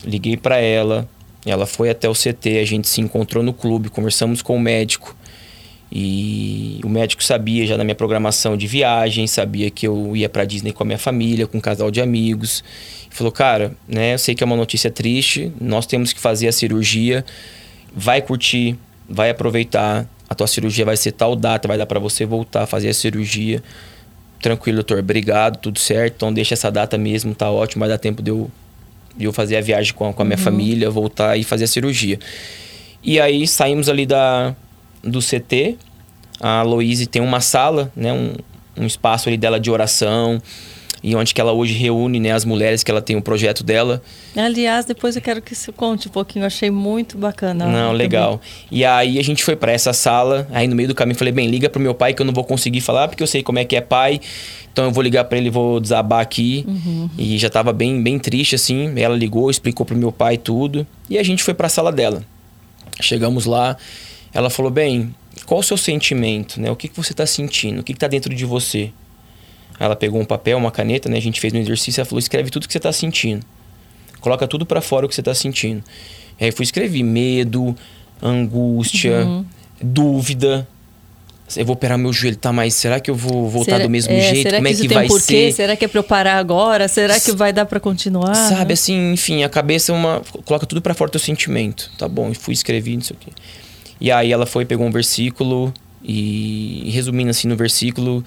liguei 0.03 0.37
para 0.37 0.57
ela, 0.57 1.07
ela 1.45 1.65
foi 1.65 1.89
até 1.89 2.09
o 2.09 2.13
CT, 2.13 2.59
a 2.59 2.65
gente 2.65 2.87
se 2.87 3.01
encontrou 3.01 3.43
no 3.43 3.53
clube, 3.53 3.89
conversamos 3.89 4.41
com 4.41 4.55
o 4.55 4.59
médico. 4.59 5.15
E 5.89 6.81
o 6.83 6.89
médico 6.89 7.23
sabia 7.23 7.65
já 7.65 7.77
da 7.77 7.83
minha 7.83 7.95
programação 7.95 8.57
de 8.57 8.67
viagem, 8.67 9.25
sabia 9.25 9.71
que 9.71 9.87
eu 9.87 10.17
ia 10.17 10.27
para 10.27 10.43
Disney 10.43 10.73
com 10.73 10.83
a 10.83 10.85
minha 10.85 10.97
família, 10.97 11.47
com 11.47 11.57
um 11.57 11.61
casal 11.61 11.89
de 11.89 12.01
amigos. 12.01 12.61
falou: 13.09 13.31
"Cara, 13.31 13.71
né, 13.87 14.13
eu 14.13 14.19
sei 14.19 14.35
que 14.35 14.43
é 14.43 14.45
uma 14.45 14.57
notícia 14.57 14.91
triste, 14.91 15.51
nós 15.59 15.85
temos 15.85 16.11
que 16.11 16.19
fazer 16.19 16.49
a 16.49 16.51
cirurgia, 16.51 17.23
vai 17.95 18.21
curtir, 18.21 18.77
vai 19.09 19.29
aproveitar. 19.29 20.07
A 20.29 20.35
tua 20.35 20.47
cirurgia 20.47 20.83
vai 20.83 20.97
ser 20.97 21.13
tal 21.13 21.35
data, 21.35 21.67
vai 21.67 21.77
dar 21.77 21.85
para 21.85 21.99
você 21.99 22.25
voltar 22.25 22.63
a 22.63 22.67
fazer 22.67 22.89
a 22.89 22.93
cirurgia. 22.93 23.63
Tranquilo, 24.41 24.77
doutor. 24.77 24.99
Obrigado, 24.99 25.57
tudo 25.57 25.79
certo. 25.79 26.15
Então 26.17 26.33
deixa 26.33 26.53
essa 26.53 26.69
data 26.69 26.97
mesmo, 26.97 27.33
tá 27.33 27.49
ótimo. 27.49 27.79
Vai 27.79 27.89
dar 27.89 27.97
tempo 27.97 28.21
de 28.21 28.29
eu, 28.29 28.51
de 29.15 29.25
eu 29.25 29.33
fazer 29.33 29.57
a 29.57 29.61
viagem 29.61 29.93
com 29.93 30.09
a, 30.09 30.13
com 30.13 30.21
a 30.21 30.25
minha 30.25 30.37
uhum. 30.37 30.43
família, 30.43 30.89
voltar 30.89 31.37
e 31.37 31.43
fazer 31.43 31.63
a 31.63 31.67
cirurgia. 31.67 32.19
E 33.03 33.19
aí 33.19 33.47
saímos 33.47 33.87
ali 33.89 34.05
da, 34.05 34.55
do 35.03 35.19
CT. 35.19 35.77
A 36.39 36.61
Louise 36.61 37.07
tem 37.07 37.21
uma 37.21 37.39
sala, 37.39 37.91
né? 37.95 38.13
Um, 38.13 38.35
um 38.77 38.85
espaço 38.85 39.27
ali 39.27 39.37
dela 39.37 39.59
de 39.59 39.71
oração 39.71 40.41
e 41.03 41.15
onde 41.15 41.33
que 41.33 41.41
ela 41.41 41.51
hoje 41.51 41.73
reúne 41.73 42.19
né, 42.19 42.31
as 42.31 42.45
mulheres 42.45 42.83
que 42.83 42.91
ela 42.91 43.01
tem 43.01 43.15
o 43.15 43.21
projeto 43.21 43.63
dela. 43.63 44.01
Aliás, 44.35 44.85
depois 44.85 45.15
eu 45.15 45.21
quero 45.21 45.41
que 45.41 45.55
você 45.55 45.71
conte 45.71 46.07
um 46.07 46.11
pouquinho, 46.11 46.43
eu 46.43 46.47
achei 46.47 46.69
muito 46.69 47.17
bacana. 47.17 47.65
Não, 47.67 47.91
legal. 47.91 48.41
E 48.71 48.83
aí 48.83 49.19
a 49.19 49.23
gente 49.23 49.43
foi 49.43 49.55
para 49.55 49.71
essa 49.71 49.93
sala, 49.93 50.47
aí 50.51 50.67
no 50.67 50.75
meio 50.75 50.89
do 50.89 50.95
caminho 50.95 51.17
falei, 51.17 51.33
bem, 51.33 51.47
liga 51.47 51.69
pro 51.69 51.81
meu 51.81 51.93
pai 51.93 52.13
que 52.13 52.21
eu 52.21 52.25
não 52.25 52.33
vou 52.33 52.43
conseguir 52.43 52.81
falar 52.81 53.07
porque 53.07 53.21
eu 53.21 53.27
sei 53.27 53.43
como 53.43 53.59
é 53.59 53.65
que 53.65 53.75
é 53.75 53.81
pai. 53.81 54.19
Então 54.77 54.85
eu 54.85 54.91
vou 54.91 55.01
ligar 55.01 55.23
para 55.23 55.39
ele, 55.39 55.49
vou 55.49 55.79
desabar 55.79 56.21
aqui. 56.21 56.63
Uhum. 56.67 57.09
E 57.17 57.35
já 57.39 57.49
tava 57.49 57.73
bem, 57.73 58.01
bem 58.01 58.19
triste 58.19 58.53
assim. 58.53 58.93
Ela 58.95 59.15
ligou, 59.15 59.49
explicou 59.49 59.83
pro 59.83 59.95
meu 59.95 60.11
pai 60.11 60.37
tudo. 60.37 60.85
E 61.09 61.17
a 61.17 61.23
gente 61.23 61.41
foi 61.41 61.55
para 61.55 61.65
a 61.65 61.69
sala 61.69 61.91
dela. 61.91 62.23
Chegamos 63.01 63.45
lá, 63.45 63.75
ela 64.31 64.51
falou: 64.51 64.71
"Bem, 64.71 65.15
qual 65.47 65.61
o 65.61 65.63
seu 65.63 65.77
sentimento, 65.77 66.61
né? 66.61 66.69
O 66.69 66.75
que 66.75 66.87
que 66.87 66.95
você 66.95 67.11
tá 67.11 67.25
sentindo? 67.25 67.79
O 67.79 67.83
que 67.83 67.93
que 67.93 67.99
tá 67.99 68.07
dentro 68.07 68.35
de 68.35 68.45
você?" 68.45 68.91
Ela 69.79 69.95
pegou 69.95 70.19
um 70.19 70.25
papel, 70.25 70.57
uma 70.57 70.71
caneta, 70.71 71.07
né? 71.09 71.17
A 71.17 71.21
gente 71.21 71.39
fez 71.39 71.53
um 71.53 71.57
exercício, 71.57 72.01
ela 72.01 72.05
falou: 72.05 72.19
escreve 72.19 72.49
tudo 72.49 72.67
que 72.67 72.73
você 72.73 72.79
está 72.79 72.91
sentindo. 72.91 73.45
Coloca 74.19 74.47
tudo 74.47 74.65
para 74.65 74.81
fora 74.81 75.05
o 75.05 75.09
que 75.09 75.15
você 75.15 75.21
está 75.21 75.33
sentindo. 75.33 75.83
E 76.39 76.43
aí 76.43 76.49
eu 76.49 76.53
fui 76.53 76.63
escrever 76.63 77.03
medo, 77.03 77.75
angústia, 78.21 79.25
uhum. 79.25 79.45
dúvida. 79.81 80.67
Eu 81.55 81.65
vou 81.65 81.75
operar 81.75 81.97
meu 81.97 82.11
joelho, 82.11 82.35
tá? 82.35 82.51
Mas 82.51 82.73
será 82.73 82.99
que 82.99 83.09
eu 83.09 83.15
vou 83.15 83.49
voltar 83.49 83.73
será, 83.73 83.83
do 83.85 83.89
mesmo 83.89 84.11
é, 84.11 84.33
jeito? 84.33 84.53
Como 84.53 84.67
é 84.67 84.73
que, 84.73 84.87
vai 84.89 85.05
um 85.05 85.19
ser? 85.19 85.53
Será 85.53 85.77
que 85.77 85.85
é 85.85 85.87
para 85.87 85.99
eu 85.99 86.03
parar 86.03 86.37
agora? 86.37 86.89
Será 86.89 87.17
que 87.19 87.31
vai 87.31 87.53
dar 87.53 87.65
para 87.65 87.79
continuar? 87.79 88.35
Sabe, 88.35 88.73
assim, 88.73 89.13
enfim, 89.13 89.43
a 89.43 89.49
cabeça 89.49 89.93
é 89.93 89.95
uma. 89.95 90.21
Coloca 90.43 90.65
tudo 90.65 90.81
para 90.81 90.93
fora 90.93 91.07
o 91.07 91.11
teu 91.11 91.21
sentimento. 91.21 91.89
Tá 91.97 92.07
bom, 92.07 92.29
e 92.31 92.35
fui 92.35 92.53
escrever, 92.53 92.95
não 92.95 93.01
sei 93.01 93.15
o 93.15 93.19
quê. 93.19 93.31
E 93.99 94.11
aí 94.11 94.31
ela 94.31 94.45
foi, 94.45 94.65
pegou 94.65 94.85
um 94.85 94.91
versículo 94.91 95.73
e, 96.03 96.89
resumindo 96.93 97.29
assim 97.29 97.47
no 97.47 97.55
versículo, 97.55 98.23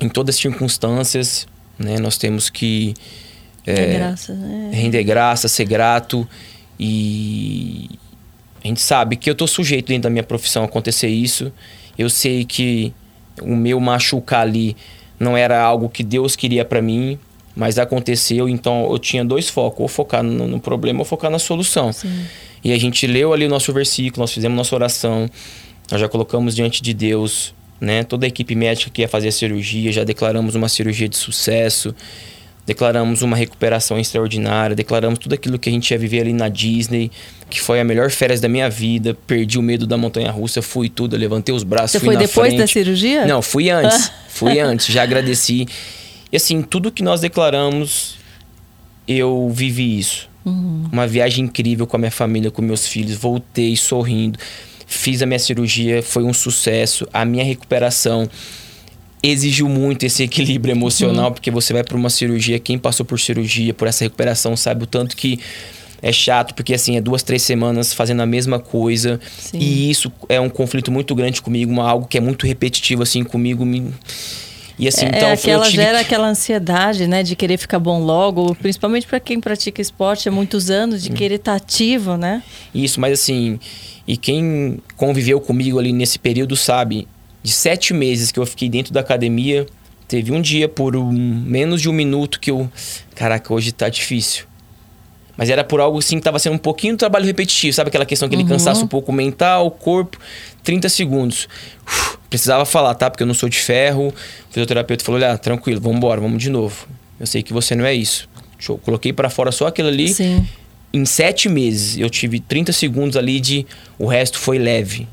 em 0.00 0.08
todas 0.08 0.36
as 0.36 0.40
circunstâncias, 0.40 1.46
né? 1.78 1.98
Nós 1.98 2.16
temos 2.16 2.50
que 2.50 2.94
é, 3.66 3.98
graça, 3.98 4.34
né? 4.34 4.70
render 4.72 5.04
graça, 5.04 5.48
ser 5.48 5.64
grato 5.64 6.28
e 6.78 7.90
a 8.62 8.68
gente 8.68 8.80
sabe 8.80 9.16
que 9.16 9.28
eu 9.30 9.32
estou 9.32 9.46
sujeito 9.46 9.88
dentro 9.88 10.04
da 10.04 10.10
minha 10.10 10.22
profissão 10.22 10.62
a 10.62 10.66
acontecer 10.66 11.08
isso. 11.08 11.52
Eu 11.98 12.10
sei 12.10 12.44
que 12.44 12.92
o 13.40 13.54
meu 13.54 13.78
machucar 13.80 14.42
ali 14.42 14.76
não 15.18 15.36
era 15.36 15.62
algo 15.62 15.88
que 15.88 16.02
Deus 16.02 16.36
queria 16.36 16.64
para 16.64 16.82
mim, 16.82 17.18
mas 17.54 17.78
aconteceu, 17.78 18.48
então 18.48 18.90
eu 18.90 18.98
tinha 18.98 19.24
dois 19.24 19.48
focos, 19.48 19.80
ou 19.80 19.88
focar 19.88 20.22
no, 20.22 20.46
no 20.46 20.60
problema 20.60 20.98
ou 20.98 21.04
focar 21.04 21.30
na 21.30 21.38
solução. 21.38 21.92
Sim. 21.92 22.24
E 22.62 22.72
a 22.72 22.78
gente 22.78 23.06
leu 23.06 23.32
ali 23.32 23.46
o 23.46 23.48
nosso 23.48 23.72
versículo, 23.72 24.22
nós 24.22 24.32
fizemos 24.32 24.56
nossa 24.56 24.74
oração, 24.74 25.30
nós 25.90 26.00
já 26.00 26.08
colocamos 26.08 26.54
diante 26.54 26.82
de 26.82 26.92
Deus 26.92 27.54
né? 27.80 28.04
Toda 28.04 28.26
a 28.26 28.28
equipe 28.28 28.54
médica 28.54 28.90
que 28.90 29.02
ia 29.02 29.08
fazer 29.08 29.28
a 29.28 29.32
cirurgia, 29.32 29.92
já 29.92 30.04
declaramos 30.04 30.54
uma 30.54 30.68
cirurgia 30.68 31.08
de 31.08 31.16
sucesso. 31.16 31.94
declaramos 32.66 33.22
uma 33.22 33.36
recuperação 33.36 33.96
extraordinária, 33.96 34.74
declaramos 34.74 35.20
tudo 35.20 35.34
aquilo 35.34 35.56
que 35.56 35.68
a 35.68 35.72
gente 35.72 35.88
ia 35.92 35.98
viver 35.98 36.22
ali 36.22 36.32
na 36.32 36.48
Disney, 36.48 37.12
que 37.48 37.60
foi 37.60 37.78
a 37.78 37.84
melhor 37.84 38.10
férias 38.10 38.40
da 38.40 38.48
minha 38.48 38.68
vida. 38.68 39.16
Perdi 39.26 39.56
o 39.56 39.62
medo 39.62 39.86
da 39.86 39.96
montanha 39.96 40.32
russa, 40.32 40.60
fui 40.60 40.88
tudo, 40.88 41.16
levantei 41.16 41.54
os 41.54 41.62
braços, 41.62 41.92
Você 41.92 42.00
fui 42.00 42.08
foi 42.08 42.16
depois 42.16 42.48
frente. 42.48 42.58
da 42.58 42.66
cirurgia? 42.66 43.24
Não, 43.24 43.40
fui 43.40 43.70
antes. 43.70 44.10
fui 44.28 44.58
antes, 44.58 44.86
já 44.86 45.04
agradeci. 45.04 45.66
E 46.32 46.36
assim, 46.36 46.60
tudo 46.60 46.90
que 46.90 47.04
nós 47.04 47.20
declaramos, 47.20 48.16
eu 49.06 49.48
vivi 49.54 49.98
isso. 49.98 50.28
Uhum. 50.44 50.88
Uma 50.90 51.06
viagem 51.06 51.44
incrível 51.44 51.86
com 51.86 51.96
a 51.96 51.98
minha 52.00 52.10
família, 52.10 52.50
com 52.50 52.62
meus 52.62 52.86
filhos. 52.86 53.16
Voltei 53.16 53.76
sorrindo. 53.76 54.38
Fiz 54.86 55.20
a 55.20 55.26
minha 55.26 55.38
cirurgia, 55.38 56.02
foi 56.02 56.22
um 56.22 56.32
sucesso. 56.32 57.06
A 57.12 57.24
minha 57.24 57.44
recuperação 57.44 58.28
exigiu 59.22 59.68
muito 59.68 60.04
esse 60.04 60.22
equilíbrio 60.22 60.72
emocional, 60.72 61.32
porque 61.32 61.50
você 61.50 61.72
vai 61.72 61.82
para 61.82 61.96
uma 61.96 62.10
cirurgia, 62.10 62.58
quem 62.58 62.78
passou 62.78 63.04
por 63.04 63.18
cirurgia, 63.18 63.74
por 63.74 63.88
essa 63.88 64.04
recuperação, 64.04 64.56
sabe 64.56 64.84
o 64.84 64.86
tanto 64.86 65.16
que 65.16 65.40
é 66.00 66.12
chato, 66.12 66.54
porque 66.54 66.74
assim, 66.74 66.96
é 66.96 67.00
duas, 67.00 67.22
três 67.22 67.42
semanas 67.42 67.92
fazendo 67.92 68.20
a 68.22 68.26
mesma 68.26 68.60
coisa. 68.60 69.18
Sim. 69.36 69.58
E 69.58 69.90
isso 69.90 70.12
é 70.28 70.40
um 70.40 70.48
conflito 70.48 70.92
muito 70.92 71.14
grande 71.14 71.42
comigo, 71.42 71.72
uma, 71.72 71.88
algo 71.88 72.06
que 72.06 72.18
é 72.18 72.20
muito 72.20 72.46
repetitivo, 72.46 73.02
assim, 73.02 73.24
comigo. 73.24 73.64
Me... 73.64 73.92
E 74.78 74.86
assim, 74.86 75.06
É, 75.06 75.08
então 75.08 75.20
foi- 75.20 75.28
eu 75.30 75.32
aquela 75.56 75.64
tive 75.64 75.82
gera 75.82 76.00
aquela 76.00 76.28
ansiedade, 76.28 77.06
né, 77.08 77.22
de 77.22 77.34
querer 77.34 77.56
ficar 77.56 77.78
bom 77.78 77.98
logo, 78.04 78.54
principalmente 78.56 79.06
para 79.06 79.18
quem 79.18 79.40
pratica 79.40 79.80
esporte 79.80 80.28
há 80.28 80.32
muitos 80.32 80.70
anos, 80.70 81.02
de 81.02 81.10
querer 81.10 81.36
estar 81.36 81.54
ativo, 81.56 82.16
né? 82.16 82.42
Isso, 82.74 83.00
mas 83.00 83.14
assim, 83.18 83.58
e 84.06 84.16
quem 84.16 84.78
conviveu 84.96 85.40
comigo 85.40 85.78
ali 85.78 85.92
nesse 85.92 86.18
período 86.18 86.56
sabe, 86.56 87.06
de 87.42 87.52
sete 87.52 87.92
meses 87.94 88.30
que 88.32 88.38
eu 88.38 88.46
fiquei 88.46 88.68
dentro 88.68 88.92
da 88.92 89.00
academia, 89.00 89.66
teve 90.08 90.32
um 90.32 90.40
dia 90.40 90.68
por 90.68 90.96
um- 90.96 91.12
menos 91.12 91.80
de 91.82 91.88
um 91.88 91.92
minuto 91.92 92.38
que 92.40 92.50
eu. 92.50 92.70
Caraca, 93.14 93.52
hoje 93.52 93.72
tá 93.72 93.88
difícil. 93.88 94.44
Mas 95.36 95.50
era 95.50 95.62
por 95.62 95.80
algo 95.80 95.98
assim 95.98 96.16
que 96.16 96.22
tava 96.22 96.38
sendo 96.38 96.54
um 96.54 96.58
pouquinho 96.58 96.94
de 96.94 96.98
trabalho 96.98 97.26
repetitivo, 97.26 97.72
sabe 97.74 97.88
aquela 97.88 98.06
questão, 98.06 98.26
aquele 98.26 98.44
cansaço 98.44 98.84
um 98.84 98.88
pouco 98.88 99.12
mental, 99.12 99.70
corpo, 99.70 100.18
30 100.64 100.88
segundos. 100.88 101.46
Uf, 101.86 102.16
precisava 102.30 102.64
falar, 102.64 102.94
tá? 102.94 103.10
Porque 103.10 103.22
eu 103.22 103.26
não 103.26 103.34
sou 103.34 103.48
de 103.48 103.58
ferro. 103.58 104.08
O 104.08 104.14
fisioterapeuta 104.50 105.04
falou: 105.04 105.20
olha, 105.20 105.36
tranquilo, 105.36 105.78
vamos 105.80 105.98
embora, 105.98 106.20
vamos 106.22 106.42
de 106.42 106.48
novo. 106.48 106.88
Eu 107.20 107.26
sei 107.26 107.42
que 107.42 107.52
você 107.52 107.74
não 107.74 107.84
é 107.84 107.92
isso. 107.94 108.26
Show. 108.58 108.78
Coloquei 108.78 109.12
para 109.12 109.28
fora 109.28 109.52
só 109.52 109.66
aquilo 109.66 109.88
ali 109.88 110.08
Sim. 110.08 110.46
Em 110.92 111.04
sete 111.04 111.48
meses 111.48 111.98
eu 111.98 112.08
tive 112.08 112.40
30 112.40 112.72
segundos 112.72 113.16
ali 113.16 113.40
de 113.40 113.66
o 113.98 114.06
resto 114.06 114.38
foi 114.38 114.58
leve. 114.58 115.06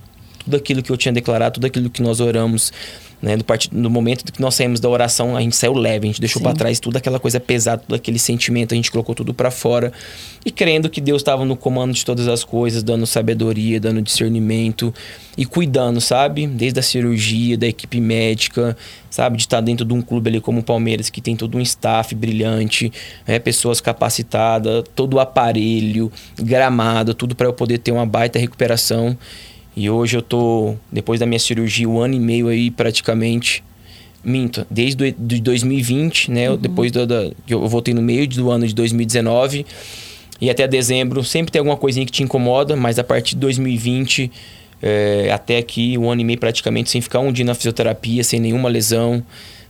Tudo 0.44 0.58
aquilo 0.58 0.84
que 0.84 0.92
eu 0.92 0.98
tinha 0.98 1.14
declarado, 1.14 1.56
tudo 1.56 1.68
aquilo 1.68 1.90
que 1.90 2.02
nós 2.02 2.20
oramos, 2.20 2.72
né? 3.24 3.38
No, 3.38 3.44
part... 3.44 3.70
no 3.72 3.90
momento 3.90 4.30
que 4.32 4.42
nós 4.42 4.54
saímos 4.54 4.82
da 4.82 4.90
oração, 4.90 5.38
a 5.38 5.40
gente 5.40 5.56
saiu 5.56 5.74
leve, 5.74 6.06
a 6.06 6.10
gente 6.10 6.20
deixou 6.20 6.42
para 6.42 6.54
trás 6.54 6.78
tudo 6.78 6.98
aquela 6.98 7.22
coisa 7.22 7.40
pesada, 7.40 7.82
todo 7.88 7.96
aquele 7.96 8.20
sentimento, 8.20 8.74
a 8.74 8.76
gente 8.76 8.92
colocou 8.92 9.16
tudo 9.16 9.34
para 9.34 9.50
fora 9.50 9.94
e 10.46 10.52
crendo 10.52 10.90
que 10.90 11.00
Deus 11.00 11.22
estava 11.22 11.46
no 11.46 11.56
comando 11.56 11.94
de 11.94 12.04
todas 12.04 12.28
as 12.28 12.44
coisas, 12.44 12.84
dando 12.84 13.08
sabedoria, 13.08 13.80
dando 13.80 14.02
discernimento 14.02 14.94
e 15.38 15.46
cuidando, 15.46 16.02
sabe? 16.02 16.46
Desde 16.46 16.82
a 16.82 16.84
cirurgia, 16.84 17.58
da 17.58 17.66
equipe 17.66 18.02
médica, 18.02 18.76
sabe? 19.10 19.38
De 19.38 19.44
estar 19.44 19.62
dentro 19.62 19.86
de 19.86 19.94
um 19.94 20.02
clube 20.02 20.30
ali 20.30 20.42
como 20.42 20.60
o 20.60 20.64
Palmeiras, 20.64 21.10
que 21.10 21.22
tem 21.22 21.38
todo 21.38 21.58
um 21.58 21.62
staff 21.62 22.14
brilhante, 22.14 22.92
né? 23.26 23.40
pessoas 23.40 23.80
capacitadas, 23.80 24.84
todo 24.94 25.14
o 25.14 25.20
aparelho, 25.22 26.12
gramado, 26.38 27.14
tudo 27.14 27.36
para 27.36 27.48
eu 27.48 27.54
poder 27.54 27.78
ter 27.78 27.94
uma 27.94 28.06
baita 28.06 28.38
recuperação. 28.38 29.18
E 29.76 29.90
hoje 29.90 30.18
eu 30.18 30.22
tô, 30.22 30.76
depois 30.92 31.20
da 31.20 31.26
minha 31.26 31.40
cirurgia, 31.40 31.88
um 31.90 32.00
ano 32.00 32.14
e 32.16 32.20
meio 32.20 32.48
aí 32.48 32.70
praticamente. 32.70 33.64
Minto, 34.24 34.66
desde 34.70 35.12
do, 35.12 35.18
de 35.20 35.42
2020, 35.42 36.32
né? 36.32 36.50
Uhum. 36.50 36.56
Depois 36.58 36.92
da, 36.94 37.04
da- 37.06 37.30
eu 37.50 37.68
voltei 37.68 37.94
no 37.94 38.02
meio 38.02 38.26
do 38.28 38.50
ano 38.50 38.66
de 38.66 38.74
2019 38.74 39.66
e 40.40 40.50
até 40.50 40.66
dezembro, 40.68 41.24
sempre 41.26 41.52
tem 41.52 41.60
alguma 41.60 41.76
coisinha 41.76 42.06
que 42.06 42.12
te 42.12 42.24
incomoda, 42.24 42.76
mas 42.76 42.98
a 42.98 43.04
partir 43.04 43.36
de 43.36 43.42
2020 43.42 44.32
é, 44.82 45.30
até 45.32 45.58
aqui, 45.58 45.98
um 45.98 46.10
ano 46.10 46.22
e 46.22 46.24
meio 46.24 46.40
praticamente 46.40 46.90
sem 46.90 47.02
ficar 47.02 47.20
um 47.20 47.32
dia 47.34 47.44
na 47.44 47.54
fisioterapia, 47.54 48.24
sem 48.24 48.40
nenhuma 48.40 48.70
lesão, 48.70 49.22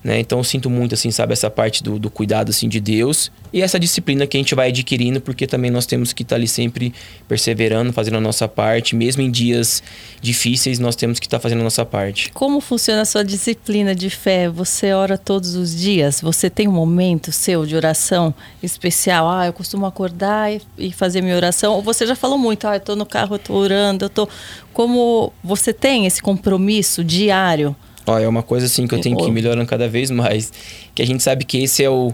né? 0.03 0.19
Então 0.19 0.37
eu 0.39 0.43
sinto 0.43 0.69
muito, 0.69 0.93
assim, 0.93 1.09
sabe, 1.11 1.33
essa 1.33 1.49
parte 1.49 1.81
do, 1.81 1.97
do 1.97 2.09
cuidado, 2.09 2.49
assim, 2.49 2.67
de 2.67 2.79
Deus 2.79 3.31
e 3.53 3.61
essa 3.61 3.79
disciplina 3.79 4.27
que 4.27 4.35
a 4.35 4.39
gente 4.39 4.53
vai 4.55 4.69
adquirindo, 4.69 5.21
porque 5.21 5.47
também 5.47 5.71
nós 5.71 5.85
temos 5.85 6.11
que 6.11 6.23
estar 6.23 6.35
ali 6.35 6.47
sempre 6.47 6.93
perseverando, 7.27 7.93
fazendo 7.93 8.17
a 8.17 8.21
nossa 8.21 8.47
parte, 8.47 8.95
mesmo 8.95 9.21
em 9.21 9.31
dias 9.31 9.81
difíceis, 10.19 10.79
nós 10.79 10.95
temos 10.95 11.19
que 11.19 11.27
estar 11.27 11.39
fazendo 11.39 11.61
a 11.61 11.63
nossa 11.63 11.85
parte. 11.85 12.31
Como 12.31 12.59
funciona 12.59 13.01
a 13.01 13.05
sua 13.05 13.23
disciplina 13.23 13.93
de 13.93 14.09
fé? 14.09 14.49
Você 14.49 14.91
ora 14.91 15.17
todos 15.17 15.55
os 15.55 15.73
dias? 15.75 16.19
Você 16.21 16.49
tem 16.49 16.67
um 16.67 16.71
momento 16.71 17.31
seu 17.31 17.65
de 17.65 17.75
oração 17.75 18.33
especial? 18.61 19.29
Ah, 19.29 19.45
eu 19.45 19.53
costumo 19.53 19.85
acordar 19.85 20.51
e, 20.51 20.61
e 20.77 20.91
fazer 20.91 21.21
minha 21.21 21.35
oração. 21.35 21.75
Ou 21.75 21.81
você 21.81 22.07
já 22.07 22.15
falou 22.15 22.37
muito, 22.37 22.67
ah, 22.67 22.75
eu 22.75 22.79
tô 22.79 22.95
no 22.95 23.05
carro, 23.05 23.35
eu 23.35 23.39
tô 23.39 23.53
orando, 23.53 24.05
eu 24.05 24.09
tô. 24.09 24.27
Como 24.73 25.31
você 25.43 25.71
tem 25.71 26.07
esse 26.07 26.21
compromisso 26.21 27.03
diário? 27.03 27.75
Ó, 28.05 28.19
é 28.19 28.27
uma 28.27 28.43
coisa 28.43 28.65
assim 28.65 28.85
que 28.85 28.93
eu 28.93 29.01
tenho 29.01 29.17
que 29.17 29.25
ir 29.25 29.31
melhorando 29.31 29.65
cada 29.67 29.87
vez 29.87 30.11
mais. 30.11 30.51
Que 30.93 31.01
a 31.01 31.05
gente 31.05 31.23
sabe 31.23 31.45
que 31.45 31.63
esse 31.63 31.83
é 31.83 31.89
o, 31.89 32.13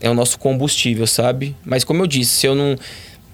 é 0.00 0.10
o 0.10 0.14
nosso 0.14 0.38
combustível, 0.38 1.06
sabe? 1.06 1.56
Mas 1.64 1.84
como 1.84 2.02
eu 2.02 2.06
disse, 2.06 2.32
se 2.32 2.46
eu 2.46 2.54
não. 2.54 2.76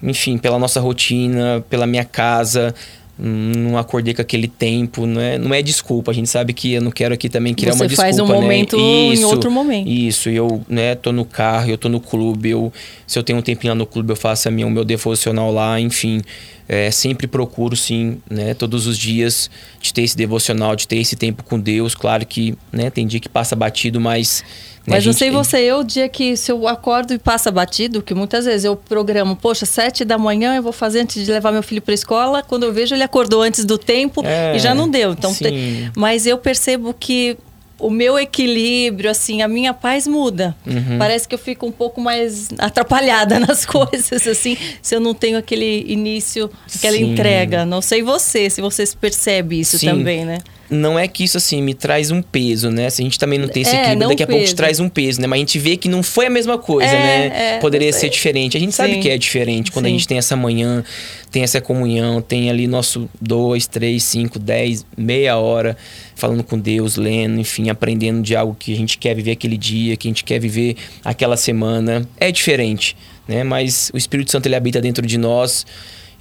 Enfim, 0.00 0.38
pela 0.38 0.58
nossa 0.60 0.78
rotina, 0.78 1.64
pela 1.68 1.84
minha 1.84 2.04
casa, 2.04 2.72
não 3.18 3.76
acordei 3.76 4.14
com 4.14 4.22
aquele 4.22 4.46
tempo, 4.46 5.04
não 5.04 5.20
é, 5.20 5.36
não 5.36 5.52
é 5.52 5.60
desculpa. 5.60 6.12
A 6.12 6.14
gente 6.14 6.28
sabe 6.28 6.52
que 6.52 6.74
eu 6.74 6.80
não 6.80 6.92
quero 6.92 7.14
aqui 7.14 7.28
também 7.28 7.52
criar 7.52 7.72
Você 7.72 7.82
uma 7.82 7.88
desculpa, 7.88 8.06
faz 8.06 8.18
um 8.20 8.28
né? 8.28 8.32
momento 8.32 8.76
em 8.76 9.12
Isso, 9.12 9.26
outro 9.26 9.50
momento. 9.50 9.88
Isso, 9.88 10.28
eu, 10.30 10.62
né, 10.68 10.94
tô 10.94 11.10
no 11.10 11.24
carro, 11.24 11.68
eu 11.68 11.76
tô 11.76 11.88
no 11.88 11.98
clube, 11.98 12.50
eu, 12.50 12.72
se 13.06 13.18
eu 13.18 13.24
tenho 13.24 13.40
um 13.40 13.42
tempinho 13.42 13.72
lá 13.72 13.74
no 13.74 13.86
clube, 13.86 14.12
eu 14.12 14.16
faço 14.16 14.46
a 14.46 14.52
minha, 14.52 14.66
o 14.66 14.70
meu 14.70 14.84
devocional 14.84 15.52
lá, 15.52 15.80
enfim. 15.80 16.22
É, 16.68 16.90
sempre 16.90 17.26
procuro, 17.26 17.74
sim, 17.74 18.20
né, 18.28 18.52
todos 18.52 18.86
os 18.86 18.98
dias, 18.98 19.50
de 19.80 19.94
ter 19.94 20.02
esse 20.02 20.14
devocional, 20.14 20.76
de 20.76 20.86
ter 20.86 20.96
esse 20.98 21.16
tempo 21.16 21.42
com 21.42 21.58
Deus. 21.58 21.94
Claro 21.94 22.26
que, 22.26 22.54
né, 22.70 22.90
tem 22.90 23.06
dia 23.06 23.18
que 23.18 23.28
passa 23.28 23.56
batido, 23.56 23.98
mas... 23.98 24.44
né, 24.86 24.96
Mas 24.96 25.06
não 25.06 25.14
sei 25.14 25.28
tem- 25.30 25.36
você, 25.38 25.56
eu, 25.62 25.78
o 25.78 25.84
dia 25.84 26.06
que 26.10 26.36
se 26.36 26.52
eu 26.52 26.68
acordo 26.68 27.14
e 27.14 27.18
passa 27.18 27.50
batido, 27.50 28.02
que 28.02 28.12
muitas 28.12 28.44
vezes 28.44 28.66
eu 28.66 28.76
programo, 28.76 29.34
poxa, 29.34 29.64
sete 29.64 30.04
da 30.04 30.18
manhã 30.18 30.56
eu 30.56 30.62
vou 30.62 30.72
fazer 30.72 31.00
antes 31.00 31.24
de 31.24 31.32
levar 31.32 31.52
meu 31.52 31.62
filho 31.62 31.80
para 31.80 31.94
escola, 31.94 32.42
quando 32.42 32.64
eu 32.64 32.72
vejo 32.72 32.94
ele 32.94 33.02
acordou 33.02 33.40
antes 33.40 33.64
do 33.64 33.78
tempo 33.78 34.22
É, 34.26 34.54
e 34.54 34.58
já 34.58 34.74
não 34.74 34.90
deu. 34.90 35.12
Então, 35.12 35.34
tem- 35.34 35.90
mas 35.96 36.26
eu 36.26 36.36
percebo 36.36 36.92
que 36.92 37.38
o 37.78 37.90
meu 37.90 38.18
equilíbrio, 38.18 39.10
assim, 39.10 39.40
a 39.42 39.48
minha 39.48 39.72
paz 39.72 40.06
muda. 40.06 40.56
Uhum. 40.66 40.98
Parece 40.98 41.28
que 41.28 41.34
eu 41.34 41.38
fico 41.38 41.66
um 41.66 41.72
pouco 41.72 42.00
mais 42.00 42.48
atrapalhada 42.58 43.38
nas 43.40 43.64
coisas, 43.64 44.26
assim, 44.26 44.56
se 44.82 44.94
eu 44.94 45.00
não 45.00 45.14
tenho 45.14 45.38
aquele 45.38 45.84
início, 45.86 46.50
aquela 46.74 46.96
Sim. 46.96 47.12
entrega. 47.12 47.64
Não 47.64 47.80
sei 47.80 48.02
você, 48.02 48.50
se 48.50 48.60
você 48.60 48.84
percebe 49.00 49.60
isso 49.60 49.78
Sim. 49.78 49.86
também, 49.86 50.24
né? 50.24 50.38
Não 50.70 50.98
é 50.98 51.08
que 51.08 51.24
isso 51.24 51.36
assim 51.38 51.62
me 51.62 51.72
traz 51.74 52.10
um 52.10 52.20
peso, 52.20 52.70
né? 52.70 52.90
Se 52.90 53.00
a 53.00 53.04
gente 53.04 53.18
também 53.18 53.38
não 53.38 53.48
tem 53.48 53.62
esse 53.62 53.74
É, 53.74 53.80
equilíbrio, 53.82 54.08
daqui 54.08 54.22
a 54.22 54.26
pouco 54.26 54.40
te 54.42 54.46
peso. 54.46 54.56
traz 54.56 54.80
um 54.80 54.88
peso, 54.88 55.20
né? 55.20 55.26
Mas 55.26 55.38
a 55.38 55.40
gente 55.40 55.58
vê 55.58 55.76
que 55.76 55.88
não 55.88 56.02
foi 56.02 56.26
a 56.26 56.30
mesma 56.30 56.58
coisa, 56.58 56.90
É, 56.90 57.28
né? 57.28 57.54
é, 57.56 57.58
Poderia 57.58 57.92
ser 57.92 58.08
diferente. 58.10 58.56
A 58.56 58.60
gente 58.60 58.74
sabe 58.74 58.94
Sim. 58.94 59.00
que 59.00 59.08
é 59.08 59.16
diferente 59.16 59.72
quando 59.72 59.86
a 59.86 59.88
Sim. 59.88 59.94
gente 59.94 60.06
tem 60.08 60.18
essa 60.18 60.36
manhã, 60.36 60.84
tem 61.30 61.42
essa 61.42 61.60
comunhão, 61.60 62.20
tem 62.20 62.50
ali 62.50 62.66
nosso 62.66 63.08
dois, 63.20 63.66
três, 63.66 64.04
cinco, 64.04 64.38
dez, 64.38 64.84
meia 64.96 65.36
hora 65.38 65.76
falando 66.14 66.42
com 66.42 66.58
Deus, 66.58 66.96
lendo, 66.96 67.40
enfim, 67.40 67.70
aprendendo 67.70 68.20
de 68.22 68.34
algo 68.36 68.54
que 68.58 68.72
a 68.72 68.76
gente 68.76 68.98
quer 68.98 69.14
viver 69.14 69.30
aquele 69.32 69.56
dia, 69.56 69.96
que 69.96 70.08
a 70.08 70.10
gente 70.10 70.24
quer 70.24 70.38
viver 70.38 70.76
aquela 71.04 71.36
semana. 71.36 72.06
É 72.18 72.30
diferente, 72.32 72.96
né? 73.26 73.44
Mas 73.44 73.90
o 73.94 73.96
Espírito 73.96 74.30
Santo 74.30 74.46
ele 74.46 74.56
habita 74.56 74.80
dentro 74.80 75.06
de 75.06 75.16
nós. 75.16 75.64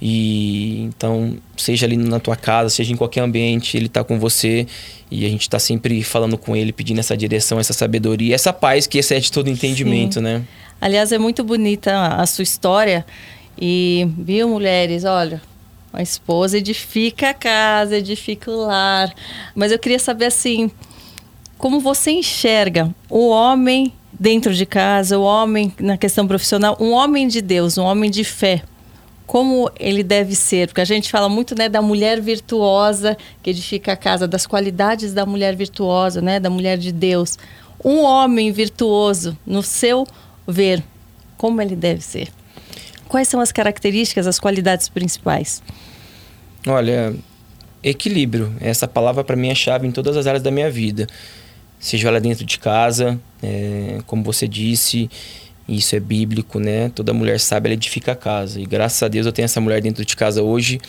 E 0.00 0.82
então, 0.82 1.36
seja 1.56 1.86
ali 1.86 1.96
na 1.96 2.20
tua 2.20 2.36
casa, 2.36 2.70
seja 2.70 2.92
em 2.92 2.96
qualquer 2.96 3.20
ambiente, 3.20 3.76
ele 3.76 3.88
tá 3.88 4.04
com 4.04 4.18
você 4.18 4.66
e 5.10 5.26
a 5.26 5.28
gente 5.28 5.48
tá 5.48 5.58
sempre 5.58 6.02
falando 6.02 6.38
com 6.38 6.54
ele, 6.54 6.72
pedindo 6.72 7.00
essa 7.00 7.16
direção, 7.16 7.58
essa 7.58 7.72
sabedoria, 7.72 8.34
essa 8.34 8.52
paz 8.52 8.86
que 8.86 8.98
excede 8.98 9.32
todo 9.32 9.48
entendimento, 9.48 10.20
né? 10.20 10.44
Aliás, 10.80 11.10
é 11.10 11.18
muito 11.18 11.42
bonita 11.42 12.14
a 12.14 12.26
sua 12.26 12.42
história. 12.42 13.04
E, 13.60 14.08
viu, 14.16 14.48
mulheres, 14.48 15.04
olha, 15.04 15.42
a 15.92 16.00
esposa 16.00 16.58
edifica 16.58 17.30
a 17.30 17.34
casa, 17.34 17.96
edifica 17.96 18.50
o 18.50 18.66
lar. 18.66 19.12
Mas 19.54 19.72
eu 19.72 19.78
queria 19.78 19.98
saber, 19.98 20.26
assim, 20.26 20.70
como 21.56 21.80
você 21.80 22.12
enxerga 22.12 22.94
o 23.10 23.28
homem 23.28 23.92
dentro 24.12 24.54
de 24.54 24.64
casa, 24.64 25.18
o 25.18 25.22
homem 25.22 25.72
na 25.80 25.96
questão 25.96 26.26
profissional, 26.26 26.76
um 26.78 26.92
homem 26.92 27.26
de 27.26 27.40
Deus, 27.40 27.76
um 27.76 27.84
homem 27.84 28.10
de 28.10 28.22
fé. 28.22 28.62
Como 29.28 29.70
ele 29.78 30.02
deve 30.02 30.34
ser? 30.34 30.68
Porque 30.68 30.80
a 30.80 30.86
gente 30.86 31.10
fala 31.10 31.28
muito 31.28 31.54
né, 31.54 31.68
da 31.68 31.82
mulher 31.82 32.18
virtuosa 32.18 33.14
que 33.42 33.50
edifica 33.50 33.92
a 33.92 33.96
casa, 33.96 34.26
das 34.26 34.46
qualidades 34.46 35.12
da 35.12 35.26
mulher 35.26 35.54
virtuosa, 35.54 36.22
né, 36.22 36.40
da 36.40 36.48
mulher 36.48 36.78
de 36.78 36.90
Deus. 36.90 37.38
Um 37.84 37.98
homem 37.98 38.50
virtuoso, 38.50 39.36
no 39.46 39.62
seu 39.62 40.06
ver, 40.46 40.82
como 41.36 41.60
ele 41.60 41.76
deve 41.76 42.00
ser? 42.00 42.28
Quais 43.06 43.28
são 43.28 43.38
as 43.38 43.52
características, 43.52 44.26
as 44.26 44.40
qualidades 44.40 44.88
principais? 44.88 45.62
Olha, 46.66 47.14
equilíbrio. 47.82 48.54
Essa 48.62 48.88
palavra 48.88 49.22
para 49.22 49.36
mim 49.36 49.50
é 49.50 49.54
chave 49.54 49.86
em 49.86 49.92
todas 49.92 50.16
as 50.16 50.26
áreas 50.26 50.42
da 50.42 50.50
minha 50.50 50.70
vida. 50.70 51.06
Seja 51.78 52.08
ela 52.08 52.18
dentro 52.18 52.46
de 52.46 52.58
casa, 52.58 53.20
é, 53.42 53.98
como 54.06 54.24
você 54.24 54.48
disse, 54.48 55.10
isso 55.68 55.94
é 55.94 56.00
bíblico, 56.00 56.58
né? 56.58 56.90
Toda 56.94 57.12
mulher 57.12 57.38
sabe, 57.38 57.68
ela 57.68 57.74
edifica 57.74 58.12
a 58.12 58.16
casa. 58.16 58.60
E 58.60 58.64
graças 58.64 59.02
a 59.02 59.08
Deus 59.08 59.26
eu 59.26 59.32
tenho 59.32 59.44
essa 59.44 59.60
mulher 59.60 59.82
dentro 59.82 60.04
de 60.04 60.16
casa 60.16 60.42
hoje 60.42 60.80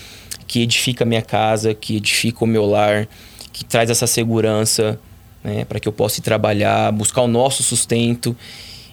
que 0.47 0.61
edifica 0.61 1.03
a 1.03 1.07
minha 1.07 1.21
casa, 1.21 1.73
que 1.75 1.97
edifica 1.97 2.43
o 2.43 2.47
meu 2.47 2.65
lar, 2.65 3.07
que 3.51 3.63
traz 3.63 3.89
essa 3.89 4.07
segurança, 4.07 4.99
né? 5.43 5.65
Para 5.65 5.79
que 5.79 5.87
eu 5.87 5.91
possa 5.91 6.19
ir 6.19 6.23
trabalhar, 6.23 6.91
buscar 6.91 7.21
o 7.21 7.27
nosso 7.27 7.61
sustento. 7.61 8.35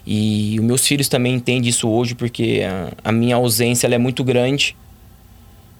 E 0.05 0.55
os 0.59 0.65
meus 0.65 0.85
filhos 0.85 1.07
também 1.07 1.35
entendem 1.35 1.69
isso 1.69 1.89
hoje, 1.89 2.15
porque 2.15 2.61
a, 2.63 3.09
a 3.09 3.11
minha 3.11 3.35
ausência 3.35 3.87
é 3.87 3.97
muito 3.97 4.23
grande. 4.23 4.75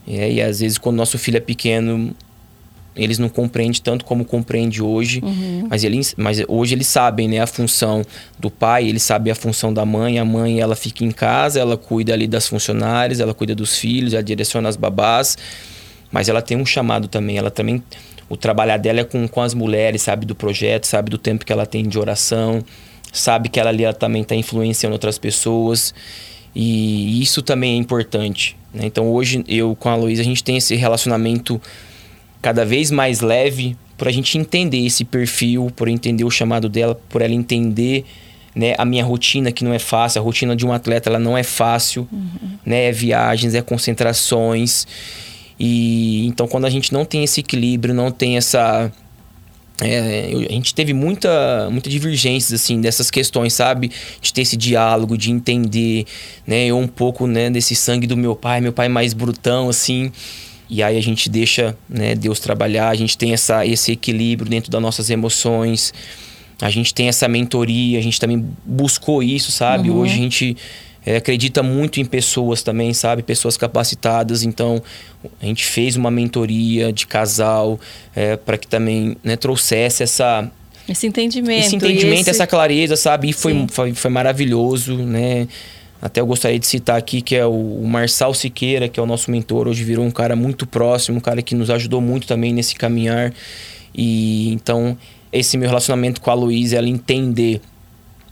É, 0.08 0.32
e 0.32 0.41
às 0.41 0.62
vezes, 0.62 0.78
quando 0.78 0.96
nosso 0.96 1.17
filho 1.17 1.38
é 1.38 1.41
pequeno, 1.41 2.15
eles 2.97 3.19
não 3.19 3.29
compreendem 3.29 3.81
tanto 3.81 4.03
como 4.03 4.25
compreende 4.25 4.81
hoje, 4.81 5.21
uhum. 5.23 5.67
mas, 5.69 5.83
eles, 5.83 6.15
mas 6.17 6.43
hoje 6.47 6.75
eles 6.75 6.88
sabem 6.88 7.27
né, 7.27 7.39
a 7.39 7.47
função 7.47 8.03
do 8.39 8.49
pai, 8.49 8.88
eles 8.88 9.03
sabem 9.03 9.31
a 9.31 9.36
função 9.36 9.73
da 9.73 9.86
mãe. 9.86 10.19
A 10.19 10.25
mãe 10.25 10.60
ela 10.60 10.75
fica 10.75 11.03
em 11.03 11.12
casa, 11.12 11.60
ela 11.60 11.77
cuida 11.77 12.13
ali 12.13 12.27
das 12.27 12.47
funcionárias, 12.47 13.19
ela 13.19 13.33
cuida 13.33 13.53
dos 13.53 13.77
filhos, 13.77 14.13
ela 14.13 14.23
direciona 14.23 14.67
as 14.67 14.75
babás, 14.75 15.38
mas 16.12 16.27
ela 16.29 16.41
tem 16.41 16.57
um 16.57 16.65
chamado 16.65 17.07
também. 17.07 17.38
Ela 17.38 17.51
também 17.51 17.83
o 18.29 18.36
trabalhar 18.36 18.77
dela 18.77 19.01
é 19.01 19.03
com, 19.03 19.27
com 19.27 19.41
as 19.41 19.53
mulheres, 19.53 20.01
sabe 20.01 20.25
do 20.25 20.36
projeto, 20.36 20.86
sabe 20.86 21.10
do 21.10 21.17
tempo 21.17 21.45
que 21.45 21.53
ela 21.53 21.65
tem 21.65 21.88
de 21.88 21.97
oração, 21.97 22.63
sabe 23.12 23.47
que 23.49 23.60
ela 23.60 23.69
ali 23.69 23.83
ela 23.83 23.93
também 23.93 24.21
está 24.21 24.36
influenciando 24.36 24.93
outras 24.93 25.17
pessoas. 25.17 25.93
E 26.53 27.21
isso 27.21 27.41
também 27.41 27.73
é 27.73 27.77
importante. 27.77 28.57
Né? 28.73 28.86
Então 28.86 29.12
hoje 29.12 29.43
eu 29.47 29.75
com 29.75 29.89
a 29.89 29.95
Luísa 29.95 30.21
a 30.21 30.25
gente 30.25 30.43
tem 30.43 30.57
esse 30.57 30.75
relacionamento 30.75 31.62
cada 32.47 32.63
vez 32.63 32.89
mais 32.91 33.19
leve 33.19 33.75
por 33.97 34.07
a 34.07 34.12
gente 34.12 34.38
entender 34.38 34.86
esse 34.86 35.03
perfil, 35.03 35.69
por 35.75 35.89
entender 35.89 36.23
o 36.23 36.31
chamado 36.31 36.69
dela, 36.69 36.95
por 37.10 37.21
ela 37.21 37.33
entender 37.33 38.05
né, 38.55 38.73
a 38.77 38.86
minha 38.86 39.03
rotina 39.03 39.51
que 39.51 39.65
não 39.65 39.73
é 39.73 39.79
fácil, 39.79 40.21
a 40.21 40.23
rotina 40.23 40.55
de 40.55 40.65
um 40.65 40.71
atleta 40.71 41.10
ela 41.10 41.19
não 41.19 41.38
é 41.38 41.43
fácil, 41.43 42.07
uhum. 42.10 42.57
né, 42.65 42.86
é 42.86 42.91
viagens, 42.93 43.53
é 43.53 43.62
concentrações. 43.62 44.88
E 45.60 46.25
então 46.25 46.47
quando 46.47 46.63
a 46.63 46.69
gente 46.69 46.93
não 46.93 47.03
tem 47.03 47.21
esse 47.21 47.41
equilíbrio, 47.41 47.93
não 47.93 48.12
tem 48.12 48.38
essa 48.38 48.89
é, 49.81 50.31
a 50.49 50.53
gente 50.53 50.73
teve 50.73 50.93
muita, 50.93 51.69
muita 51.69 51.89
divergências, 51.89 52.62
assim, 52.62 52.79
dessas 52.79 53.12
questões, 53.12 53.51
sabe? 53.51 53.91
De 54.21 54.31
ter 54.31 54.43
esse 54.43 54.55
diálogo, 54.55 55.17
de 55.17 55.31
entender, 55.31 56.05
né? 56.47 56.67
Eu 56.67 56.77
um 56.77 56.88
pouco, 56.88 57.27
né, 57.27 57.49
desse 57.49 57.75
sangue 57.75 58.07
do 58.07 58.15
meu 58.15 58.38
pai, 58.38 58.62
meu 58.62 58.71
pai 58.71 58.88
mais 58.88 59.13
brutão, 59.13 59.67
assim. 59.67 60.13
E 60.69 60.84
aí 60.84 60.97
a 60.97 61.01
gente 61.01 61.30
deixa 61.30 61.77
né, 61.88 62.13
Deus 62.15 62.39
trabalhar, 62.39 62.89
a 62.89 62.95
gente 62.95 63.17
tem 63.17 63.34
essa, 63.34 63.65
esse 63.65 63.93
equilíbrio 63.93 64.49
dentro 64.49 64.69
das 64.69 64.82
nossas 64.82 65.10
emoções, 65.10 65.93
a 66.62 66.69
gente 66.69 66.93
tem 66.93 67.08
essa 67.08 67.27
mentoria, 67.27 67.99
a 67.99 68.01
gente 68.01 68.19
também 68.19 68.45
buscou 68.65 69.21
isso, 69.21 69.51
sabe? 69.51 69.89
Uhum. 69.89 69.99
Hoje 69.99 70.13
a 70.13 70.17
gente 70.17 70.58
é, 71.06 71.15
acredita 71.17 71.63
muito 71.63 72.01
em 72.01 72.06
pessoas 72.06 72.62
também, 72.62 72.93
sabe? 72.93 73.23
Pessoas 73.23 73.56
capacitadas. 73.56 74.43
Então, 74.43 74.84
a 75.41 75.45
gente 75.45 75.63
fez 75.63 75.95
uma 75.95 76.12
mentoria 76.12 76.91
de 76.91 77.08
casal 77.08 77.80
é, 78.13 78.36
para 78.36 78.58
que 78.58 78.67
também 78.67 79.15
né, 79.23 79.38
trouxesse 79.38 80.03
essa. 80.03 80.51
Esse 80.89 81.08
entendimento. 81.08 81.65
Esse 81.65 81.75
entendimento, 81.77 82.21
esse... 82.21 82.30
essa 82.32 82.45
clareza, 82.45 82.97
sabe? 82.97 83.30
E 83.30 83.34
foi, 83.34 83.67
foi, 83.69 83.93
foi 83.93 84.12
maravilhoso, 84.12 84.97
né? 84.97 85.47
Até 86.01 86.21
eu 86.21 86.25
gostaria 86.25 86.60
de 86.60 86.67
citar 86.67 86.97
aqui 86.97 87.21
que 87.21 87.36
é 87.36 87.45
o 87.45 87.81
Marçal 87.83 88.33
Siqueira, 88.33 88.88
que 88.88 88.99
é 88.99 89.03
o 89.03 89.05
nosso 89.05 89.31
mentor, 89.31 89.67
hoje 89.67 89.83
virou 89.83 90.05
um 90.05 90.12
cara 90.12 90.36
muito 90.36 90.67
próximo, 90.67 91.17
um 91.17 91.21
cara 91.21 91.41
que 91.41 91.55
nos 91.55 91.69
ajudou 91.69 91.99
muito 91.99 92.27
também 92.27 92.53
nesse 92.53 92.75
caminhar. 92.75 93.33
E 93.95 94.53
então, 94.53 94.97
esse 95.31 95.57
meu 95.57 95.67
relacionamento 95.67 96.21
com 96.21 96.29
a 96.29 96.36
Luísa, 96.36 96.77
ela 96.77 96.88
entender 96.88 97.62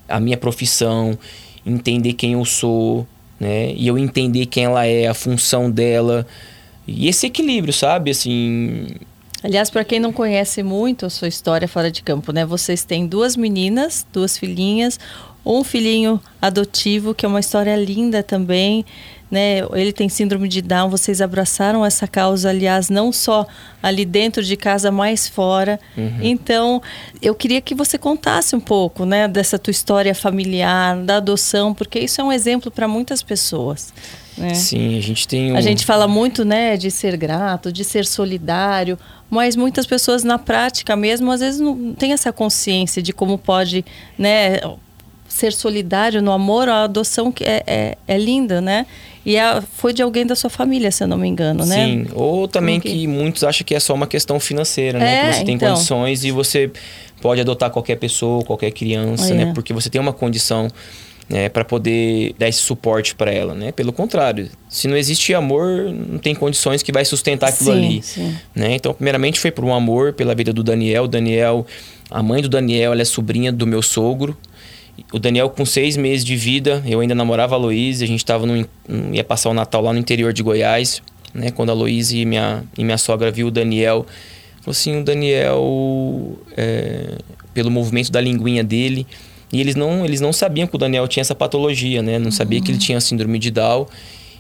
a 0.08 0.19
minha 0.19 0.38
profissão, 0.38 1.17
entender 1.65 2.13
quem 2.13 2.34
eu 2.34 2.45
sou, 2.45 3.08
né? 3.39 3.73
E 3.73 3.88
eu 3.88 3.97
entender 3.97 4.45
quem 4.45 4.65
ela 4.65 4.86
é, 4.86 5.08
a 5.08 5.13
função 5.13 5.69
dela. 5.69 6.25
E 6.88 7.08
esse 7.08 7.25
equilíbrio, 7.25 7.73
sabe? 7.73 8.12
Assim. 8.12 8.88
Aliás, 9.43 9.71
para 9.71 9.84
quem 9.84 9.99
não 9.99 10.13
conhece 10.13 10.62
muito 10.62 11.06
a 11.06 11.10
sua 11.10 11.28
história 11.28 11.67
fora 11.67 11.91
de 11.91 12.04
campo, 12.04 12.32
né? 12.32 12.45
Vocês 12.45 12.84
têm 12.84 13.08
duas 13.08 13.36
meninas, 13.36 14.06
duas 14.13 14.38
filhinhas 14.38 14.99
um 15.46 15.64
filhinho 15.64 16.20
adotivo, 16.42 17.14
que 17.14 17.26
é 17.26 17.30
uma 17.30 17.40
história 17.40 17.76
linda 17.76 18.24
também. 18.24 18.86
Né? 19.30 19.60
Ele 19.74 19.92
tem 19.92 20.08
síndrome 20.08 20.48
de 20.48 20.62
Down, 20.62 20.90
vocês 20.90 21.20
abraçaram 21.20 21.84
essa 21.84 22.08
causa, 22.08 22.50
aliás, 22.50 22.90
não 22.90 23.12
só 23.12 23.46
ali 23.82 24.06
dentro 24.06 24.44
de 24.44 24.56
casa, 24.56 24.92
mas 24.92 25.28
fora. 25.28 25.80
Uhum. 25.98 26.20
Então, 26.22 26.82
eu 27.22 27.34
queria 27.34 27.60
que 27.60 27.74
você 27.74 27.98
contasse 27.98 28.56
um 28.56 28.60
pouco, 28.60 29.04
né, 29.06 29.28
dessa 29.28 29.58
tua 29.58 29.72
história 29.72 30.14
familiar, 30.14 30.98
da 30.98 31.18
adoção, 31.18 31.74
porque 31.74 32.00
isso 32.00 32.22
é 32.22 32.24
um 32.24 32.32
exemplo 32.32 32.70
para 32.70 32.88
muitas 32.88 33.24
pessoas. 33.24 33.94
Né? 34.38 34.54
Sim, 34.54 34.98
a 34.98 35.02
gente 35.02 35.28
tem 35.28 35.54
um... 35.54 35.58
A 35.58 35.62
gente 35.62 35.86
fala 35.86 36.08
muito, 36.08 36.46
né, 36.46 36.78
de 36.78 36.92
ser 36.92 37.18
grato, 37.18 37.72
de 37.72 37.84
ser 37.84 38.06
solidário, 38.06 38.98
mas 39.30 39.56
muitas 39.56 39.88
pessoas 39.88 40.24
na 40.24 40.38
prática 40.38 40.96
mesmo, 40.96 41.32
às 41.32 41.40
vezes 41.40 41.60
não 41.60 41.94
tem 41.94 42.14
essa 42.14 42.32
consciência 42.32 43.02
de 43.02 43.12
como 43.12 43.38
pode, 43.38 43.84
né, 44.18 44.60
ser 45.36 45.52
solidário 45.52 46.21
no 46.21 46.32
amor, 46.32 46.69
a 46.69 46.84
adoção 46.86 47.30
que 47.30 47.43
é, 47.43 47.62
é, 47.67 47.98
é 48.08 48.17
linda, 48.17 48.62
né? 48.62 48.86
E 49.26 49.38
a, 49.38 49.62
foi 49.62 49.91
de 49.91 50.02
alguém 50.02 50.26
da 50.26 50.34
sua 50.34 50.50
família, 50.50 50.89
se 50.91 51.04
eu 51.04 51.10
não 51.10 51.17
me 51.17 51.28
engano, 51.28 51.65
né? 51.65 51.76
Sim, 51.76 52.08
ou 52.13 52.48
também 52.48 52.80
que... 52.80 52.89
que... 52.89 53.06
muitos 53.06 53.43
acham 53.43 53.65
que 53.65 53.76
é 53.76 53.80
só 53.82 53.93
uma 53.93 54.08
questão 54.08 54.39
financeira, 54.39 54.98
né? 54.98 55.13
É, 55.13 55.30
que 55.30 55.36
você 55.36 55.43
tem 55.43 55.56
então... 55.56 55.74
condições 55.74 56.24
e 56.24 56.32
você 56.32 56.71
pode 57.21 57.41
adotar 57.41 57.69
qualquer 57.69 57.98
pessoa, 57.98 58.45
qualquer 58.45 58.71
criança, 58.71 59.34
né? 59.34 59.43
é. 59.43 59.54
Porque 59.54 59.74
você 59.74 59.89
tem 59.89 60.00
uma 60.00 60.13
condição 60.13 60.69
né, 61.28 61.50
para 61.50 61.65
poder 61.65 62.34
dar 62.39 62.48
esse 62.48 62.60
suporte 62.60 63.13
para 63.13 63.30
ela, 63.30 63.54
né? 63.54 63.74
Pelo 63.74 63.91
contrário, 63.91 64.50
se 64.69 64.88
não 64.88 64.95
existe 64.95 65.34
amor, 65.34 65.91
não 65.91 66.17
tem 66.17 66.34
condições 66.34 66.82
que 66.82 66.93
vai 66.93 67.04
sustentar 67.04 67.50
aquilo 67.50 67.74
sim, 67.74 67.86
ali, 67.86 68.02
sim. 68.02 68.38
né? 68.56 68.76
Então, 68.76 68.93
primeiramente 68.93 69.38
foi 69.38 69.52
por 69.52 69.65
um 69.65 69.74
amor 69.74 70.13
pela 70.13 70.34
vida 70.34 70.54
do 70.54 70.63
Daniel. 70.63 71.08
Daniel, 71.10 71.65
a 72.10 72.24
mãe 72.24 72.41
do 72.41 72.48
Daniel, 72.48 72.93
ela 72.93 73.02
é 73.02 73.06
sobrinha 73.06 73.52
do 73.52 73.67
meu 73.67 73.82
sogro, 73.82 74.38
o 75.12 75.20
Daniel, 75.20 75.50
com 75.50 75.66
seis 75.66 75.98
meses 75.98 76.24
de 76.24 76.36
vida, 76.36 76.84
eu 76.86 77.00
ainda 77.00 77.16
namorava 77.16 77.56
a 77.56 77.58
Luísa, 77.58 78.04
a 78.04 78.08
gente 78.08 78.24
tava 78.24 78.46
no, 78.46 78.68
ia 79.14 79.24
passar 79.24 79.50
o 79.50 79.54
Natal 79.54 79.82
lá 79.82 79.92
no 79.92 80.00
interior 80.00 80.32
de 80.32 80.42
Goiás, 80.42 81.02
né? 81.34 81.52
Quando 81.52 81.70
a 81.70 81.74
Luísa 81.74 82.16
e 82.16 82.26
minha, 82.26 82.64
e 82.78 82.84
minha 82.84 82.98
sogra 82.98 83.32
viu 83.32 83.48
o 83.48 83.52
Daniel, 83.52 84.06
falou 84.62 84.72
assim, 84.72 85.00
o 85.00 85.04
Daniel, 85.04 86.38
é, 86.56 87.18
pelo 87.54 87.70
movimento 87.70 88.12
da 88.12 88.22
linguinha 88.22 88.64
dele, 88.64 89.06
e 89.52 89.60
eles 89.60 89.76
não, 89.76 90.06
eles 90.06 90.22
não 90.22 90.34
sabiam 90.34 90.68
que 90.68 90.76
o 90.76 90.78
Daniel 90.78 91.08
tinha 91.08 91.22
essa 91.22 91.36
patologia, 91.36 92.02
né? 92.02 92.18
Não 92.18 92.32
sabia 92.32 92.62
que 92.62 92.72
ele 92.72 92.78
tinha 92.78 93.00
síndrome 93.00 93.38
de 93.38 93.52
Down. 93.52 93.86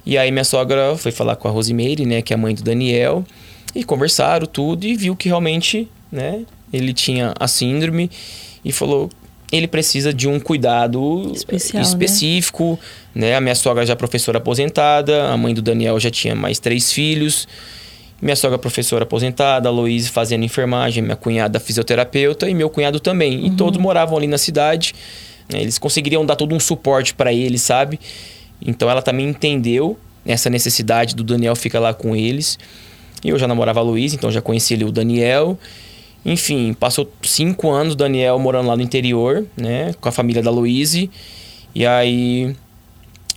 E 0.05 0.17
aí 0.17 0.31
minha 0.31 0.43
sogra 0.43 0.95
foi 0.97 1.11
falar 1.11 1.35
com 1.35 1.47
a 1.47 1.51
Rosimeire, 1.51 2.05
né? 2.05 2.21
Que 2.21 2.33
é 2.33 2.35
a 2.35 2.37
mãe 2.37 2.53
do 2.55 2.63
Daniel, 2.63 3.23
e 3.73 3.83
conversaram 3.83 4.45
tudo 4.45 4.85
e 4.85 4.95
viu 4.95 5.15
que 5.15 5.29
realmente, 5.29 5.87
né? 6.11 6.41
Ele 6.73 6.93
tinha 6.93 7.33
a 7.39 7.47
síndrome 7.47 8.09
e 8.63 8.71
falou 8.71 9.09
ele 9.51 9.67
precisa 9.67 10.13
de 10.13 10.27
um 10.27 10.39
cuidado 10.39 11.31
Especial, 11.33 11.83
né? 11.83 11.87
específico, 11.87 12.79
né? 13.13 13.29
né? 13.29 13.35
A 13.35 13.41
minha 13.41 13.55
sogra 13.55 13.85
já 13.85 13.93
é 13.93 13.95
professora 13.95 14.37
aposentada, 14.37 15.29
a 15.31 15.37
mãe 15.37 15.53
do 15.53 15.61
Daniel 15.61 15.99
já 15.99 16.09
tinha 16.09 16.35
mais 16.35 16.59
três 16.59 16.91
filhos. 16.91 17.47
Minha 18.21 18.35
sogra 18.35 18.55
é 18.55 18.59
professora 18.59 19.03
aposentada, 19.03 19.69
a 19.69 19.71
Louise 19.71 20.09
fazendo 20.09 20.43
enfermagem, 20.43 21.03
minha 21.03 21.15
cunhada 21.15 21.59
fisioterapeuta 21.59 22.49
e 22.49 22.53
meu 22.53 22.69
cunhado 22.69 22.99
também. 22.99 23.39
Uhum. 23.39 23.45
E 23.47 23.51
todos 23.51 23.79
moravam 23.79 24.17
ali 24.17 24.27
na 24.27 24.37
cidade. 24.37 24.95
Né? 25.51 25.61
Eles 25.61 25.77
conseguiriam 25.77 26.25
dar 26.25 26.35
todo 26.35 26.55
um 26.55 26.59
suporte 26.59 27.13
para 27.13 27.31
ele, 27.31 27.59
sabe? 27.59 27.99
Então 28.65 28.89
ela 28.89 29.01
também 29.01 29.27
entendeu 29.27 29.97
essa 30.25 30.49
necessidade 30.49 31.15
do 31.15 31.23
Daniel 31.23 31.55
ficar 31.55 31.79
lá 31.79 31.93
com 31.93 32.15
eles. 32.15 32.57
E 33.23 33.29
eu 33.29 33.37
já 33.37 33.47
namorava 33.47 33.79
a 33.79 33.83
Luísa, 33.83 34.15
então 34.15 34.31
já 34.31 34.41
conhecia 34.41 34.75
ali 34.75 34.85
o 34.85 34.91
Daniel. 34.91 35.57
Enfim, 36.25 36.73
passou 36.73 37.11
cinco 37.21 37.69
anos 37.69 37.95
Daniel 37.95 38.39
morando 38.39 38.67
lá 38.67 38.75
no 38.75 38.81
interior, 38.81 39.45
né? 39.55 39.93
Com 40.01 40.09
a 40.09 40.11
família 40.11 40.41
da 40.41 40.49
Louise. 40.49 41.09
E 41.73 41.85
aí, 41.85 42.55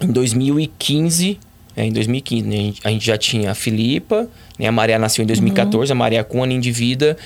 em 0.01 0.07
2015, 0.07 1.38
é, 1.77 1.85
em 1.85 1.92
2015, 1.92 2.48
né, 2.48 2.57
a, 2.57 2.61
gente, 2.61 2.81
a, 2.85 2.90
gente, 2.90 3.07
já 3.07 3.18
tinha 3.18 3.51
a 3.51 3.55
Filipa, 3.55 4.27
né? 4.59 4.66
A 4.66 4.72
Maria 4.72 4.98
nasceu 4.98 5.22
em 5.22 5.27
2014, 5.27 5.92
uhum. 5.92 5.96
a 5.96 5.98
Maria 5.98 6.24
com 6.24 6.38
um 6.38 6.44
aninho 6.44 6.62
de 6.62 6.72
vida. 6.72 7.16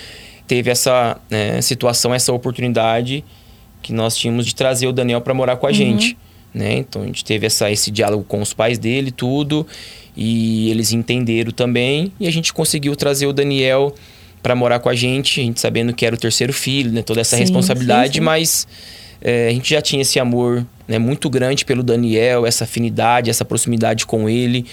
Teve 0.48 0.68
essa 0.68 1.16
né, 1.30 1.60
situação, 1.62 2.12
essa 2.12 2.32
oportunidade 2.32 3.24
que 3.80 3.92
nós 3.92 4.16
tínhamos 4.16 4.44
de 4.44 4.54
trazer 4.54 4.88
o 4.88 4.92
Daniel 4.92 5.20
para 5.20 5.32
morar 5.32 5.56
com 5.56 5.66
a 5.66 5.70
uhum. 5.70 5.74
gente. 5.74 6.18
Né? 6.52 6.78
Então 6.78 7.02
a 7.02 7.06
gente 7.06 7.24
teve 7.24 7.46
essa, 7.46 7.70
esse 7.70 7.90
diálogo 7.90 8.24
com 8.24 8.42
os 8.42 8.52
pais 8.52 8.78
dele, 8.78 9.12
tudo. 9.12 9.66
E 10.16 10.70
eles 10.70 10.92
entenderam 10.92 11.52
também. 11.52 12.12
E 12.18 12.26
a 12.26 12.30
gente 12.32 12.52
conseguiu 12.52 12.94
trazer 12.96 13.26
o 13.26 13.32
Daniel 13.32 13.94
para 14.42 14.54
morar 14.54 14.80
com 14.80 14.88
a 14.88 14.94
gente, 14.94 15.40
a 15.40 15.44
gente 15.44 15.60
sabendo 15.60 15.94
que 15.94 16.04
era 16.04 16.14
o 16.14 16.18
terceiro 16.18 16.52
filho, 16.52 16.90
né? 16.90 17.02
Toda 17.02 17.20
essa 17.20 17.36
sim, 17.36 17.42
responsabilidade, 17.42 18.14
sim, 18.14 18.18
sim. 18.18 18.24
mas 18.24 18.66
é, 19.20 19.48
a 19.48 19.50
gente 19.52 19.70
já 19.70 19.80
tinha 19.80 20.02
esse 20.02 20.18
amor 20.18 20.66
né, 20.88 20.98
muito 20.98 21.30
grande 21.30 21.64
pelo 21.64 21.82
Daniel, 21.82 22.44
essa 22.44 22.64
afinidade, 22.64 23.30
essa 23.30 23.44
proximidade 23.44 24.04
com 24.04 24.28
ele. 24.28 24.66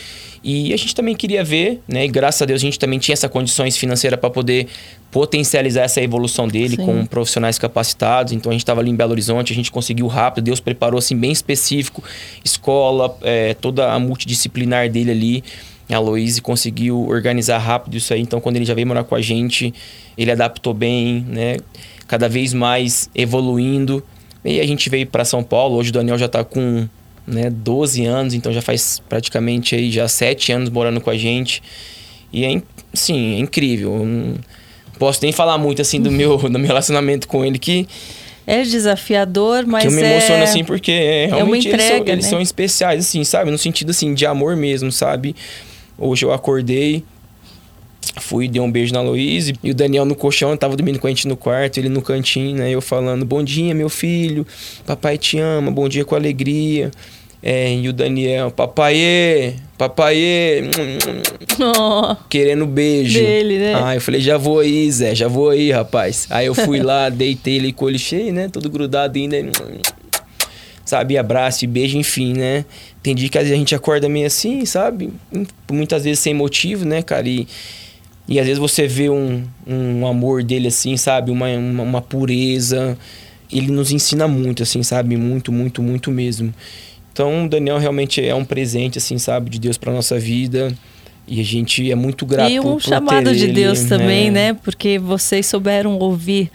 E 0.43 0.73
a 0.73 0.77
gente 0.77 0.95
também 0.95 1.15
queria 1.15 1.43
ver, 1.43 1.81
né? 1.87 2.05
E 2.05 2.07
graças 2.07 2.41
a 2.41 2.45
Deus 2.45 2.61
a 2.61 2.65
gente 2.65 2.79
também 2.79 2.97
tinha 2.97 3.13
essas 3.13 3.29
condições 3.29 3.77
financeiras 3.77 4.19
para 4.19 4.29
poder 4.29 4.67
potencializar 5.11 5.83
essa 5.83 6.01
evolução 6.01 6.47
dele 6.47 6.77
Sim. 6.77 6.85
com 6.85 7.05
profissionais 7.05 7.59
capacitados. 7.59 8.33
Então 8.33 8.49
a 8.49 8.53
gente 8.53 8.61
estava 8.61 8.79
ali 8.81 8.89
em 8.89 8.95
Belo 8.95 9.11
Horizonte, 9.11 9.51
a 9.51 9.55
gente 9.55 9.71
conseguiu 9.71 10.07
rápido, 10.07 10.45
Deus 10.45 10.59
preparou 10.59 10.97
assim 10.97 11.15
bem 11.15 11.31
específico, 11.31 12.03
escola, 12.43 13.15
é, 13.21 13.53
toda 13.53 13.91
a 13.91 13.99
multidisciplinar 13.99 14.89
dele 14.89 15.11
ali. 15.11 15.43
A 15.89 15.95
Aloysio 15.95 16.43
conseguiu 16.43 17.07
organizar 17.07 17.57
rápido 17.57 17.97
isso 17.97 18.13
aí. 18.13 18.21
Então 18.21 18.39
quando 18.39 18.57
ele 18.57 18.65
já 18.65 18.73
veio 18.73 18.87
morar 18.87 19.03
com 19.03 19.15
a 19.15 19.21
gente, 19.21 19.73
ele 20.17 20.31
adaptou 20.31 20.73
bem, 20.73 21.25
né? 21.27 21.57
Cada 22.07 22.29
vez 22.29 22.53
mais 22.53 23.09
evoluindo. 23.15 24.03
E 24.43 24.59
a 24.59 24.65
gente 24.65 24.89
veio 24.89 25.07
para 25.07 25.25
São 25.25 25.43
Paulo. 25.43 25.75
Hoje 25.75 25.89
o 25.89 25.93
Daniel 25.93 26.17
já 26.17 26.27
está 26.27 26.43
com 26.43 26.87
né, 27.25 27.49
12 27.49 28.05
anos, 28.05 28.33
então 28.33 28.51
já 28.51 28.61
faz 28.61 29.01
praticamente 29.07 29.75
aí 29.75 29.91
já 29.91 30.07
7 30.07 30.51
anos 30.51 30.69
morando 30.69 31.01
com 31.01 31.09
a 31.09 31.17
gente. 31.17 31.61
E 32.31 32.45
é, 32.45 32.61
sim, 32.93 33.35
é 33.35 33.39
incrível. 33.39 34.05
não 34.05 34.35
posso 34.97 35.19
nem 35.23 35.31
falar 35.31 35.57
muito 35.57 35.81
assim 35.81 36.01
do 36.01 36.11
meu, 36.11 36.37
do 36.37 36.59
meu 36.59 36.67
relacionamento 36.67 37.27
com 37.27 37.43
ele 37.43 37.57
que 37.57 37.87
é 38.45 38.63
desafiador, 38.63 39.67
mas 39.67 39.83
que 39.83 39.89
eu 39.89 39.91
me 39.91 40.01
é... 40.01 40.11
emociono 40.11 40.43
assim 40.43 40.63
porque 40.63 40.91
é, 40.91 41.27
realmente 41.27 41.67
é 41.67 41.71
entrega, 41.71 41.93
eles, 41.93 41.97
são, 41.99 42.13
eles 42.13 42.25
né? 42.25 42.29
são 42.31 42.41
especiais 42.41 43.05
assim, 43.05 43.23
sabe? 43.23 43.51
No 43.51 43.59
sentido 43.59 43.91
assim 43.91 44.13
de 44.15 44.25
amor 44.25 44.55
mesmo, 44.55 44.91
sabe? 44.91 45.35
Hoje 45.99 46.25
eu 46.25 46.31
acordei 46.31 47.03
Fui, 48.19 48.47
dei 48.47 48.61
um 48.61 48.71
beijo 48.71 48.93
na 48.93 49.01
Luísa 49.01 49.53
e 49.63 49.71
o 49.71 49.73
Daniel 49.73 50.05
no 50.05 50.15
colchão, 50.15 50.55
tava 50.57 50.75
dormindo 50.75 50.99
com 50.99 51.07
a 51.07 51.09
gente 51.09 51.27
no 51.27 51.37
quarto, 51.37 51.77
ele 51.77 51.89
no 51.89 52.01
cantinho, 52.01 52.57
né? 52.57 52.69
Eu 52.69 52.81
falando, 52.81 53.25
bom 53.25 53.43
dia, 53.43 53.73
meu 53.73 53.89
filho, 53.89 54.45
papai 54.85 55.17
te 55.17 55.39
ama, 55.39 55.71
bom 55.71 55.87
dia 55.87 56.03
com 56.03 56.15
alegria. 56.15 56.91
É, 57.41 57.73
e 57.73 57.87
o 57.87 57.93
Daniel, 57.93 58.51
papaiê, 58.51 59.53
papaiê, 59.77 60.63
oh, 61.57 62.15
querendo 62.29 62.65
beijo. 62.65 63.17
Dele, 63.17 63.59
né? 63.59 63.81
Ah, 63.81 63.95
eu 63.95 64.01
falei, 64.01 64.19
já 64.19 64.37
vou 64.37 64.59
aí, 64.59 64.91
Zé, 64.91 65.15
já 65.15 65.29
vou 65.29 65.49
aí, 65.49 65.71
rapaz. 65.71 66.27
Aí 66.29 66.47
eu 66.47 66.53
fui 66.53 66.81
lá, 66.81 67.07
deitei 67.09 67.55
ele 67.55 67.71
com 67.71 67.87
ele 67.87 67.97
cheio, 67.97 68.33
né? 68.33 68.49
Todo 68.49 68.69
grudado 68.69 69.17
ainda. 69.17 69.37
Sabe, 70.89 71.19
abraço 71.19 71.63
e 71.63 71.67
beijo, 71.67 71.99
enfim, 71.99 72.33
né? 72.33 72.65
Tem 73.03 73.13
dia 73.13 73.29
que 73.29 73.37
às 73.37 73.43
vezes 73.43 73.55
a 73.55 73.59
gente 73.59 73.75
acorda 73.75 74.09
meio 74.09 74.25
assim, 74.25 74.65
sabe? 74.65 75.13
Muitas 75.71 76.03
vezes 76.03 76.19
sem 76.19 76.33
motivo, 76.33 76.83
né, 76.83 77.03
cara? 77.03 77.29
E, 77.29 77.47
e 78.27 78.39
às 78.39 78.47
vezes 78.47 78.57
você 78.57 78.87
vê 78.87 79.07
um, 79.07 79.43
um 79.67 80.07
amor 80.07 80.43
dele 80.43 80.69
assim, 80.69 80.97
sabe? 80.97 81.29
Uma, 81.29 81.47
uma, 81.49 81.83
uma 81.83 82.01
pureza. 82.01 82.97
Ele 83.53 83.71
nos 83.71 83.91
ensina 83.91 84.27
muito, 84.27 84.63
assim, 84.63 84.81
sabe? 84.81 85.15
Muito, 85.15 85.51
muito, 85.51 85.83
muito 85.83 86.09
mesmo. 86.09 86.51
Então, 87.13 87.45
o 87.45 87.47
Daniel 87.47 87.77
realmente 87.77 88.25
é 88.25 88.33
um 88.33 88.43
presente, 88.43 88.97
assim, 88.97 89.19
sabe, 89.19 89.51
de 89.51 89.59
Deus 89.59 89.77
para 89.77 89.93
nossa 89.93 90.17
vida. 90.17 90.73
E 91.27 91.39
a 91.39 91.45
gente 91.45 91.91
é 91.91 91.93
muito 91.93 92.25
grato 92.25 92.49
E 92.49 92.59
um 92.59 92.63
por, 92.63 92.81
chamado 92.81 93.31
de 93.31 93.43
ele, 93.43 93.53
Deus 93.53 93.83
né? 93.83 93.89
também, 93.89 94.31
né? 94.31 94.53
Porque 94.55 94.97
vocês 94.97 95.45
souberam 95.45 95.99
ouvir 95.99 96.49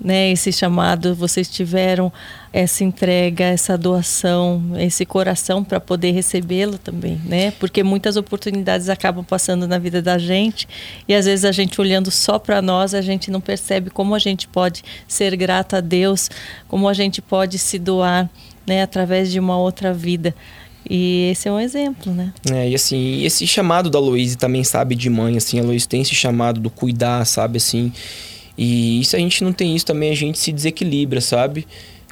né, 0.00 0.30
esse 0.32 0.52
chamado, 0.52 1.14
vocês 1.14 1.48
tiveram 1.48 2.12
essa 2.52 2.84
entrega, 2.84 3.44
essa 3.44 3.76
doação, 3.78 4.62
esse 4.78 5.06
coração 5.06 5.64
para 5.64 5.80
poder 5.80 6.10
recebê-lo 6.10 6.78
também, 6.78 7.20
né? 7.24 7.52
Porque 7.52 7.82
muitas 7.82 8.16
oportunidades 8.16 8.88
acabam 8.88 9.24
passando 9.24 9.66
na 9.66 9.78
vida 9.78 10.02
da 10.02 10.18
gente 10.18 10.68
e 11.08 11.14
às 11.14 11.26
vezes 11.26 11.44
a 11.44 11.52
gente 11.52 11.80
olhando 11.80 12.10
só 12.10 12.38
para 12.38 12.60
nós, 12.60 12.94
a 12.94 13.00
gente 13.00 13.30
não 13.30 13.40
percebe 13.40 13.90
como 13.90 14.14
a 14.14 14.18
gente 14.18 14.46
pode 14.46 14.82
ser 15.08 15.34
grato 15.36 15.76
a 15.76 15.80
Deus, 15.80 16.30
como 16.68 16.88
a 16.88 16.92
gente 16.92 17.22
pode 17.22 17.58
se 17.58 17.78
doar, 17.78 18.28
né, 18.66 18.82
através 18.82 19.30
de 19.30 19.40
uma 19.40 19.56
outra 19.56 19.92
vida. 19.92 20.34
E 20.88 21.30
esse 21.32 21.48
é 21.48 21.52
um 21.52 21.58
exemplo, 21.58 22.12
né? 22.12 22.32
É, 22.52 22.68
e 22.68 22.74
assim, 22.74 23.22
esse 23.24 23.46
chamado 23.46 23.88
da 23.88 23.98
Luísa 23.98 24.36
também 24.36 24.62
sabe 24.62 24.94
de 24.94 25.08
mãe, 25.08 25.36
assim, 25.36 25.58
a 25.58 25.62
Luísa 25.62 25.88
tem 25.88 26.02
esse 26.02 26.14
chamado 26.14 26.60
do 26.60 26.68
cuidar, 26.68 27.24
sabe, 27.24 27.56
assim. 27.56 27.90
E 28.56 29.00
isso 29.00 29.16
a 29.16 29.18
gente 29.18 29.42
não 29.42 29.52
tem 29.52 29.74
isso 29.74 29.86
também, 29.86 30.10
a 30.10 30.16
gente 30.16 30.38
se 30.38 30.52
desequilibra, 30.52 31.20
sabe? 31.20 31.66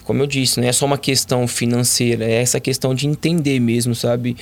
Como 0.04 0.20
eu 0.22 0.26
disse, 0.26 0.60
não 0.60 0.66
é 0.66 0.72
só 0.72 0.84
uma 0.84 0.98
questão 0.98 1.46
financeira, 1.46 2.24
é 2.24 2.42
essa 2.42 2.58
questão 2.58 2.92
de 2.94 3.06
entender 3.06 3.60
mesmo, 3.60 3.94
sabe? 3.94 4.36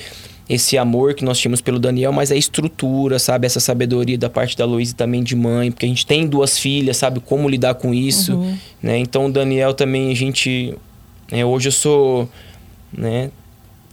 Esse 0.49 0.77
amor 0.77 1.13
que 1.13 1.23
nós 1.23 1.37
tínhamos 1.39 1.61
pelo 1.61 1.77
Daniel, 1.79 2.11
mas 2.11 2.31
a 2.31 2.35
estrutura, 2.35 3.19
sabe? 3.19 3.45
Essa 3.45 3.59
sabedoria 3.59 4.17
da 4.17 4.29
parte 4.29 4.57
da 4.57 4.65
Luísa 4.65 4.95
também 4.95 5.23
de 5.23 5.35
mãe, 5.35 5.71
porque 5.71 5.85
a 5.85 5.89
gente 5.89 6.05
tem 6.05 6.27
duas 6.27 6.57
filhas, 6.57 6.97
sabe? 6.97 7.19
Como 7.19 7.47
lidar 7.47 7.75
com 7.75 7.93
isso, 7.93 8.33
Uhum. 8.35 8.57
né? 8.81 8.97
Então 8.97 9.27
o 9.27 9.31
Daniel 9.31 9.73
também, 9.73 10.11
a 10.11 10.15
gente... 10.15 10.73
né, 11.31 11.45
hoje 11.45 11.67
eu 11.67 11.71
sou, 11.71 12.27
né? 12.91 13.29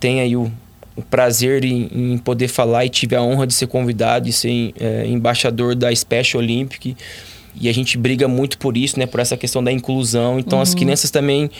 Tem 0.00 0.20
aí 0.20 0.34
o, 0.34 0.50
o 0.96 1.02
prazer 1.02 1.64
em, 1.64 1.88
em 1.92 2.18
poder 2.18 2.48
falar 2.48 2.86
e 2.86 2.88
tive 2.88 3.14
a 3.14 3.22
honra 3.22 3.46
de 3.46 3.52
ser 3.52 3.66
convidado 3.66 4.28
e 4.28 4.32
ser 4.32 4.72
é, 4.80 5.06
embaixador 5.06 5.74
da 5.74 5.94
Special 5.94 6.42
Olympic, 6.42 6.96
e 7.60 7.68
a 7.68 7.72
gente 7.72 7.98
briga 7.98 8.28
muito 8.28 8.58
por 8.58 8.76
isso, 8.76 8.98
né? 8.98 9.06
Por 9.06 9.20
essa 9.20 9.36
questão 9.36 9.62
da 9.62 9.72
inclusão. 9.72 10.38
Então, 10.38 10.60
as 10.60 10.74
crianças 10.74 11.10
também 11.10 11.50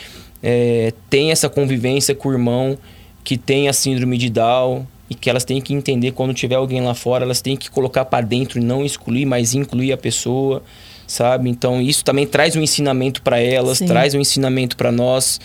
é, 0.43 0.93
têm 1.11 1.31
essa 1.31 1.49
convivência 1.49 2.15
com 2.15 2.29
o 2.29 2.33
irmão 2.33 2.79
que 3.25 3.37
tem 3.37 3.69
a 3.69 3.73
síndrome 3.73 4.17
de 4.17 4.31
Down 4.31 4.87
e 5.11 5.15
que 5.15 5.29
elas 5.29 5.45
têm 5.45 5.61
que 5.61 5.75
entender 5.75 6.13
quando 6.13 6.35
tiver 6.35 6.55
alguém 6.55 6.81
lá 6.81 6.95
fora, 6.95 7.25
elas 7.25 7.41
têm 7.41 7.57
que 7.57 7.71
colocar 7.71 8.05
para 8.05 8.25
dentro 8.25 8.59
e 8.59 8.63
não 8.63 8.85
excluir, 8.85 9.25
mas 9.25 9.55
incluir 9.55 9.93
a 9.93 9.97
pessoa, 9.97 10.63
sabe? 11.07 11.49
Então, 11.49 11.81
isso 11.81 12.05
também 12.05 12.27
traz 12.27 12.55
um 12.55 12.63
ensinamento 12.63 13.23
para 13.23 13.41
elas, 13.41 13.79
Sim. 13.79 13.87
traz 13.87 14.15
um 14.15 14.21
ensinamento 14.21 14.77
para 14.77 14.93
nós. 14.93 15.41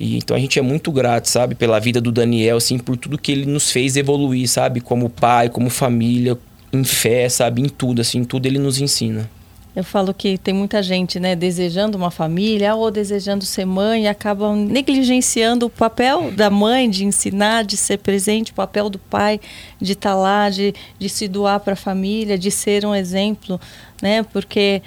E 0.00 0.16
então 0.16 0.36
a 0.36 0.40
gente 0.40 0.58
é 0.58 0.62
muito 0.62 0.90
grato, 0.90 1.28
sabe, 1.28 1.54
pela 1.54 1.78
vida 1.78 2.00
do 2.00 2.10
Daniel, 2.10 2.56
assim, 2.56 2.78
por 2.78 2.96
tudo 2.96 3.16
que 3.16 3.30
ele 3.30 3.46
nos 3.46 3.70
fez 3.70 3.96
evoluir, 3.96 4.48
sabe, 4.48 4.80
como 4.80 5.08
pai, 5.08 5.48
como 5.48 5.70
família, 5.70 6.36
em 6.72 6.82
fé, 6.82 7.28
sabe, 7.28 7.62
em 7.62 7.68
tudo, 7.68 8.00
assim, 8.00 8.18
em 8.18 8.24
tudo 8.24 8.46
ele 8.46 8.58
nos 8.58 8.80
ensina. 8.80 9.30
Eu 9.74 9.82
falo 9.82 10.14
que 10.14 10.38
tem 10.38 10.54
muita 10.54 10.80
gente, 10.82 11.18
né, 11.18 11.34
desejando 11.34 11.98
uma 11.98 12.10
família 12.10 12.76
ou 12.76 12.92
desejando 12.92 13.44
ser 13.44 13.64
mãe 13.64 14.04
e 14.04 14.06
acabam 14.06 14.54
negligenciando 14.54 15.66
o 15.66 15.70
papel 15.70 16.30
da 16.30 16.48
mãe 16.48 16.88
de 16.88 17.04
ensinar, 17.04 17.64
de 17.64 17.76
ser 17.76 17.98
presente, 17.98 18.52
o 18.52 18.54
papel 18.54 18.88
do 18.88 19.00
pai 19.00 19.40
de 19.80 19.94
estar 19.94 20.14
lá, 20.14 20.48
de, 20.48 20.72
de 20.96 21.08
se 21.08 21.26
doar 21.26 21.58
para 21.58 21.72
a 21.72 21.76
família, 21.76 22.38
de 22.38 22.52
ser 22.52 22.86
um 22.86 22.94
exemplo, 22.94 23.60
né? 24.00 24.22
Porque 24.22 24.80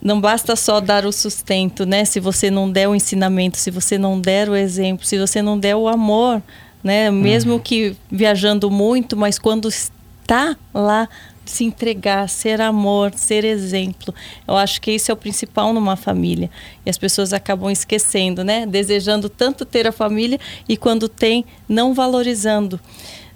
não 0.00 0.18
basta 0.20 0.56
só 0.56 0.80
dar 0.80 1.04
o 1.04 1.12
sustento, 1.12 1.84
né? 1.84 2.06
Se 2.06 2.18
você 2.18 2.50
não 2.50 2.70
der 2.70 2.88
o 2.88 2.94
ensinamento, 2.94 3.58
se 3.58 3.70
você 3.70 3.98
não 3.98 4.18
der 4.18 4.48
o 4.48 4.56
exemplo, 4.56 5.04
se 5.04 5.18
você 5.18 5.42
não 5.42 5.58
der 5.58 5.76
o 5.76 5.86
amor, 5.86 6.42
né? 6.82 7.10
Mesmo 7.10 7.60
que 7.60 7.94
viajando 8.10 8.70
muito, 8.70 9.16
mas 9.16 9.38
quando 9.38 9.68
está 9.68 10.56
lá 10.72 11.08
se 11.44 11.64
entregar, 11.64 12.28
ser 12.28 12.60
amor, 12.60 13.12
ser 13.14 13.44
exemplo. 13.44 14.14
Eu 14.46 14.56
acho 14.56 14.80
que 14.80 14.92
isso 14.92 15.10
é 15.10 15.14
o 15.14 15.16
principal 15.16 15.72
numa 15.72 15.96
família. 15.96 16.50
E 16.84 16.90
as 16.90 16.98
pessoas 16.98 17.32
acabam 17.32 17.70
esquecendo, 17.70 18.42
né? 18.44 18.66
Desejando 18.66 19.28
tanto 19.28 19.64
ter 19.64 19.86
a 19.86 19.92
família 19.92 20.38
e 20.68 20.76
quando 20.76 21.08
tem, 21.08 21.44
não 21.68 21.94
valorizando, 21.94 22.80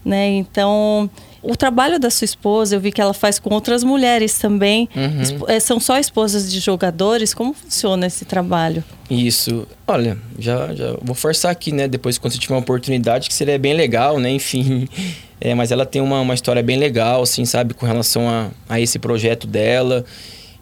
né? 0.04 0.28
Então, 0.28 1.10
o 1.42 1.56
trabalho 1.56 1.98
da 1.98 2.10
sua 2.10 2.24
esposa, 2.24 2.76
eu 2.76 2.80
vi 2.80 2.90
que 2.92 3.00
ela 3.00 3.14
faz 3.14 3.38
com 3.38 3.52
outras 3.54 3.84
mulheres 3.84 4.38
também. 4.38 4.88
Uhum. 4.94 5.44
Eh, 5.48 5.60
São 5.60 5.78
só 5.80 5.98
esposas 5.98 6.50
de 6.50 6.58
jogadores? 6.60 7.32
Como 7.34 7.52
funciona 7.54 8.06
esse 8.06 8.24
trabalho? 8.24 8.82
Isso. 9.10 9.66
Olha, 9.86 10.18
já, 10.38 10.74
já 10.74 10.96
vou 11.02 11.14
forçar 11.14 11.50
aqui, 11.52 11.72
né? 11.72 11.86
Depois, 11.88 12.18
quando 12.18 12.32
você 12.32 12.38
tiver 12.38 12.54
uma 12.54 12.60
oportunidade, 12.60 13.28
que 13.28 13.34
seria 13.34 13.58
bem 13.58 13.74
legal, 13.74 14.18
né? 14.18 14.30
Enfim. 14.30 14.88
É, 15.40 15.54
mas 15.54 15.70
ela 15.70 15.86
tem 15.86 16.02
uma, 16.02 16.20
uma 16.20 16.34
história 16.34 16.60
bem 16.64 16.76
legal, 16.76 17.22
assim, 17.22 17.44
sabe? 17.44 17.72
Com 17.72 17.86
relação 17.86 18.28
a, 18.28 18.48
a 18.68 18.80
esse 18.80 18.98
projeto 18.98 19.46
dela. 19.46 20.04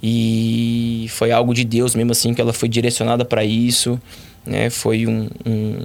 E 0.03 1.07
foi 1.11 1.33
algo 1.33 1.55
de 1.55 1.65
Deus 1.65 1.95
mesmo, 1.95 2.13
assim, 2.13 2.35
que 2.35 2.41
ela 2.41 2.53
foi 2.53 2.69
direcionada 2.69 3.25
para 3.25 3.43
isso. 3.45 3.99
Né? 4.45 4.69
Foi 4.71 5.07
um- 5.07 5.29
um- 5.47 5.83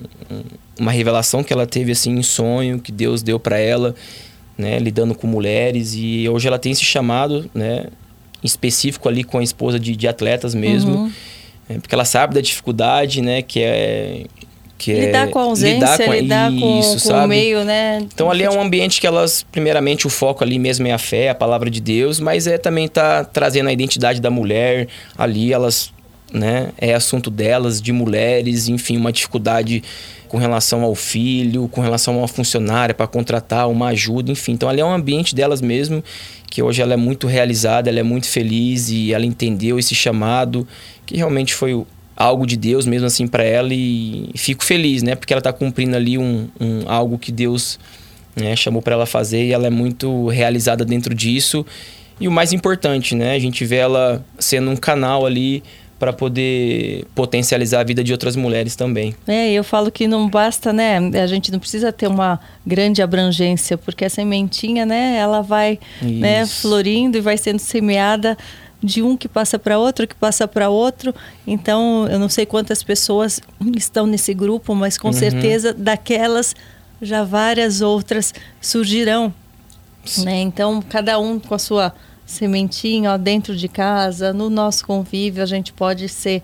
uma 0.80 0.92
revelação 0.92 1.44
que 1.44 1.54
ela 1.54 1.66
teve, 1.66 1.94
assim, 1.94 2.12
em 2.12 2.22
sonho, 2.22 2.80
que 2.80 2.92
Deus 2.92 3.24
deu 3.24 3.40
para 3.40 3.58
ela, 3.58 3.96
né? 4.58 4.80
Lidando 4.80 5.16
com 5.16 5.28
mulheres. 5.28 5.94
E 5.96 6.28
hoje 6.30 6.48
ela 6.48 6.60
tem 6.60 6.72
esse 6.72 6.84
chamado, 6.84 7.50
né? 7.54 7.86
Específico 8.44 9.08
ali 9.08 9.24
com 9.24 9.38
a 9.40 9.44
esposa 9.44 9.80
de, 9.80 9.96
de 9.96 10.08
atletas 10.08 10.56
mesmo. 10.56 10.96
Uhum. 10.96 11.12
É, 11.70 11.80
porque 11.80 11.96
ela 11.96 12.06
sabe 12.06 12.34
da 12.34 12.42
dificuldade, 12.42 13.22
né? 13.22 13.42
Que 13.42 13.62
é. 13.62 14.24
Que 14.78 14.92
é 14.94 15.06
lidar 15.06 15.28
com 15.28 15.38
a 15.38 15.44
ausência, 15.44 16.08
lidar 16.08 16.50
com, 16.50 16.80
isso, 16.80 16.94
com 16.94 17.00
sabe? 17.00 17.26
o 17.26 17.28
meio, 17.28 17.64
né? 17.64 18.00
Então 18.02 18.32
ali 18.32 18.44
é 18.44 18.50
um 18.50 18.60
ambiente 18.60 19.00
que 19.00 19.06
elas, 19.06 19.46
primeiramente, 19.52 20.08
o 20.08 20.10
foco 20.10 20.44
ali 20.44 20.58
mesmo 20.58 20.88
é 20.88 20.92
a 20.92 20.98
fé, 20.98 21.30
a 21.30 21.36
palavra 21.36 21.70
de 21.70 21.80
Deus, 21.80 22.20
mas 22.20 22.48
é 22.48 22.58
também 22.58 22.88
tá 22.88 23.24
trazendo 23.24 23.70
a 23.70 23.74
identidade 23.74 24.20
da 24.20 24.32
mulher 24.32 24.88
ali, 25.16 25.54
elas, 25.54 25.94
né, 26.34 26.72
é 26.78 26.94
assunto 26.94 27.30
delas, 27.30 27.82
de 27.82 27.92
mulheres, 27.92 28.68
enfim, 28.68 28.98
uma 28.98 29.12
dificuldade 29.12 29.84
com 30.28 30.38
relação 30.38 30.84
ao 30.84 30.96
filho, 30.96 31.68
com 31.68 31.82
relação 31.82 32.16
a 32.16 32.18
uma 32.20 32.28
funcionária 32.28 32.96
para 32.96 33.06
contratar 33.06 33.70
uma 33.70 33.90
ajuda, 33.90 34.32
enfim. 34.32 34.54
Então 34.54 34.70
ali 34.70 34.80
é 34.80 34.86
um 34.86 34.94
ambiente 34.94 35.36
delas 35.36 35.62
mesmo, 35.62 36.02
que 36.50 36.64
hoje 36.64 36.82
ela 36.82 36.94
é 36.94 36.98
muito 36.98 37.28
realizada, 37.28 37.90
ela 37.90 38.00
é 38.00 38.04
muito 38.04 38.28
feliz 38.28 38.90
e 38.90 39.14
ela 39.14 39.26
entendeu 39.26 39.78
esse 39.78 39.94
chamado, 39.94 40.66
que 41.06 41.18
realmente 41.18 41.54
foi 41.54 41.86
algo 42.16 42.46
de 42.46 42.56
Deus 42.56 42.86
mesmo 42.86 43.08
assim 43.08 43.28
para 43.28 43.44
ela 43.44 43.74
e 43.74 44.30
fico 44.36 44.64
feliz, 44.64 45.04
né? 45.04 45.16
Porque 45.16 45.34
ela 45.34 45.40
está 45.40 45.52
cumprindo 45.52 45.96
ali 45.96 46.18
um, 46.18 46.48
um, 46.60 46.84
algo 46.90 47.18
que 47.18 47.32
Deus 47.32 47.80
né, 48.36 48.56
chamou 48.56 48.82
para 48.82 48.94
ela 48.94 49.06
fazer 49.06 49.46
e 49.46 49.52
ela 49.52 49.68
é 49.68 49.70
muito 49.70 50.28
realizada 50.28 50.86
dentro 50.86 51.14
disso. 51.14 51.66
E 52.20 52.28
o 52.28 52.32
mais 52.32 52.54
importante, 52.54 53.16
né? 53.16 53.34
A 53.34 53.40
gente 53.40 53.66
vê 53.66 53.78
ela 53.78 54.24
sendo 54.40 54.70
um 54.70 54.78
canal 54.78 55.26
ali 55.26 55.64
para 56.02 56.12
poder 56.12 57.06
potencializar 57.14 57.80
a 57.80 57.84
vida 57.84 58.04
de 58.04 58.12
outras 58.12 58.36
mulheres 58.36 58.76
também. 58.76 59.16
É, 59.28 59.52
eu 59.52 59.64
falo 59.64 59.92
que 59.92 60.08
não 60.08 60.28
basta, 60.28 60.74
né? 60.74 60.98
A 60.98 61.28
gente 61.28 61.52
não 61.52 61.60
precisa 61.60 61.94
ter 61.94 62.08
uma 62.08 62.40
grande 62.66 63.04
abrangência, 63.04 63.78
porque 63.78 64.06
a 64.06 64.10
sementinha, 64.10 64.84
né, 64.84 65.18
ela 65.18 65.44
vai 65.44 65.78
né, 66.02 66.44
florindo 66.48 67.20
e 67.20 67.22
vai 67.22 67.38
sendo 67.38 67.60
semeada 67.60 68.36
de 68.82 69.04
um 69.04 69.16
que 69.16 69.28
passa 69.28 69.60
para 69.60 69.78
outro, 69.78 70.08
que 70.08 70.16
passa 70.16 70.48
para 70.48 70.70
outro. 70.70 71.14
Então, 71.46 72.08
eu 72.10 72.18
não 72.18 72.30
sei 72.30 72.48
quantas 72.48 72.82
pessoas 72.82 73.40
estão 73.78 74.08
nesse 74.08 74.34
grupo, 74.34 74.74
mas 74.74 74.98
com 74.98 75.10
uhum. 75.10 75.14
certeza 75.14 75.72
daquelas 75.72 76.56
já 77.00 77.24
várias 77.24 77.80
outras 77.80 78.34
surgirão. 78.60 79.32
Né? 80.26 80.42
Então, 80.42 80.82
cada 80.82 81.20
um 81.20 81.40
com 81.40 81.54
a 81.54 81.60
sua 81.60 81.94
sementinha 82.32 83.14
ó, 83.14 83.18
dentro 83.18 83.56
de 83.56 83.68
casa, 83.68 84.34
no 84.34 84.50
nosso 84.50 84.86
convívio, 84.86 85.44
a 85.44 85.46
gente 85.46 85.72
pode 85.72 86.10
ser 86.10 86.42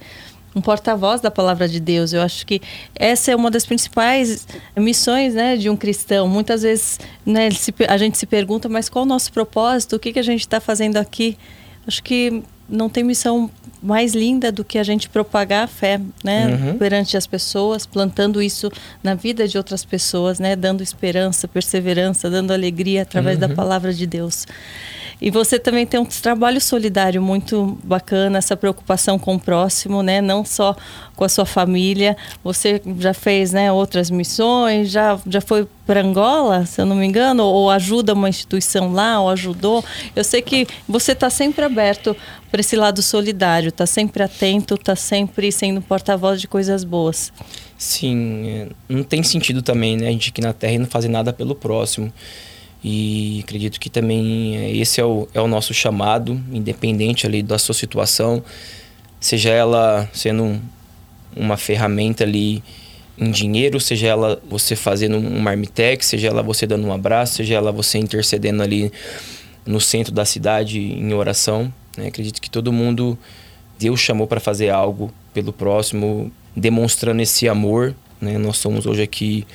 um 0.55 0.61
porta-voz 0.61 1.21
da 1.21 1.29
palavra 1.29 1.67
de 1.67 1.79
Deus. 1.79 2.13
Eu 2.13 2.21
acho 2.21 2.45
que 2.45 2.61
essa 2.95 3.31
é 3.31 3.35
uma 3.35 3.51
das 3.51 3.65
principais 3.65 4.47
missões 4.75 5.35
né, 5.35 5.55
de 5.55 5.69
um 5.69 5.77
cristão. 5.77 6.27
Muitas 6.27 6.63
vezes 6.63 6.99
né, 7.25 7.49
a 7.87 7.97
gente 7.97 8.17
se 8.17 8.25
pergunta, 8.25 8.67
mas 8.67 8.89
qual 8.89 9.05
o 9.05 9.07
nosso 9.07 9.31
propósito? 9.31 9.95
O 9.95 9.99
que, 9.99 10.13
que 10.13 10.19
a 10.19 10.23
gente 10.23 10.41
está 10.41 10.59
fazendo 10.59 10.97
aqui? 10.97 11.37
Acho 11.85 12.01
que 12.03 12.43
não 12.67 12.89
tem 12.89 13.03
missão 13.03 13.49
mais 13.81 14.13
linda 14.13 14.51
do 14.51 14.65
que 14.65 14.77
a 14.77 14.83
gente 14.83 15.07
propagar 15.07 15.63
a 15.63 15.67
fé, 15.67 16.01
né, 16.23 16.47
uhum. 16.47 16.77
perante 16.77 17.15
as 17.15 17.27
pessoas, 17.27 17.85
plantando 17.85 18.41
isso 18.41 18.71
na 19.03 19.13
vida 19.13 19.47
de 19.47 19.57
outras 19.57 19.85
pessoas, 19.85 20.39
né, 20.39 20.55
dando 20.55 20.81
esperança, 20.81 21.47
perseverança, 21.47 22.29
dando 22.29 22.51
alegria 22.51 23.03
através 23.03 23.35
uhum. 23.35 23.47
da 23.47 23.49
palavra 23.49 23.93
de 23.93 24.05
Deus. 24.07 24.45
E 25.19 25.31
você 25.31 25.57
também 25.57 25.85
tem 25.85 25.99
um 25.99 26.05
trabalho 26.05 26.61
solidário 26.61 27.21
muito 27.21 27.77
bacana, 27.83 28.37
essa 28.37 28.55
preocupação 28.55 29.17
com 29.17 29.35
o 29.35 29.39
próximo, 29.39 30.03
né? 30.03 30.21
Não 30.21 30.45
só 30.45 30.75
com 31.15 31.23
a 31.23 31.29
sua 31.29 31.45
família. 31.45 32.15
Você 32.43 32.81
já 32.99 33.13
fez, 33.13 33.51
né, 33.51 33.71
outras 33.71 34.11
missões, 34.11 34.91
já 34.91 35.19
já 35.25 35.41
foi 35.41 35.67
para 35.85 36.01
Angola, 36.01 36.65
se 36.65 36.81
eu 36.81 36.85
não 36.85 36.95
me 36.95 37.05
engano, 37.05 37.43
ou 37.43 37.69
ajuda 37.71 38.13
uma 38.13 38.29
instituição 38.29 38.91
lá, 38.93 39.19
ou 39.19 39.29
ajudou. 39.29 39.83
Eu 40.15 40.23
sei 40.23 40.41
que 40.41 40.67
você 40.87 41.13
está 41.13 41.29
sempre 41.29 41.65
aberto 41.65 42.15
para 42.51 42.61
esse 42.61 42.75
lado 42.75 43.01
solidário, 43.01 43.69
está 43.69 43.85
sempre 43.85 44.21
atento, 44.21 44.75
está 44.75 44.95
sempre 44.95 45.51
sendo 45.51 45.81
porta-voz 45.81 46.39
de 46.39 46.47
coisas 46.47 46.83
boas. 46.83 47.31
Sim, 47.77 48.47
é, 48.47 48.67
não 48.89 49.03
tem 49.03 49.23
sentido 49.23 49.61
também, 49.61 49.97
né? 49.97 50.07
A 50.07 50.11
gente 50.11 50.29
aqui 50.29 50.41
na 50.41 50.53
Terra 50.53 50.79
não 50.79 50.87
fazer 50.87 51.07
nada 51.07 51.31
pelo 51.31 51.55
próximo. 51.55 52.11
E 52.83 53.41
acredito 53.43 53.79
que 53.79 53.89
também 53.89 54.57
é, 54.57 54.75
esse 54.75 55.01
é 55.01 55.05
o, 55.05 55.27
é 55.33 55.41
o 55.41 55.47
nosso 55.47 55.73
chamado, 55.73 56.41
independente 56.51 57.25
ali 57.25 57.41
da 57.41 57.57
sua 57.57 57.73
situação, 57.73 58.43
seja 59.19 59.49
ela 59.49 60.07
sendo 60.13 60.43
um, 60.43 60.61
uma 61.35 61.57
ferramenta 61.57 62.23
ali 62.23 62.63
em 63.17 63.31
dinheiro, 63.31 63.79
seja 63.79 64.07
ela 64.07 64.41
você 64.47 64.75
fazendo 64.75 65.17
um 65.17 65.39
marmitex, 65.39 66.05
seja 66.05 66.27
ela 66.27 66.43
você 66.43 66.67
dando 66.67 66.85
um 66.85 66.93
abraço, 66.93 67.35
seja 67.35 67.55
ela 67.55 67.71
você 67.71 67.97
intercedendo 67.97 68.61
ali 68.61 68.91
no 69.65 69.81
centro 69.81 70.13
da 70.13 70.23
cidade 70.23 70.79
em 70.79 71.13
oração. 71.13 71.73
Né? 71.97 72.07
Acredito 72.07 72.39
que 72.39 72.49
todo 72.49 72.71
mundo, 72.71 73.17
Deus 73.79 73.99
chamou 73.99 74.27
para 74.27 74.39
fazer 74.39 74.69
algo 74.69 75.11
pelo 75.33 75.51
próximo, 75.51 76.31
demonstrando 76.55 77.21
esse 77.23 77.49
amor. 77.49 77.95
Né? 78.21 78.37
Nós 78.37 78.57
somos 78.57 78.85
hoje 78.85 79.01
aqui 79.01 79.47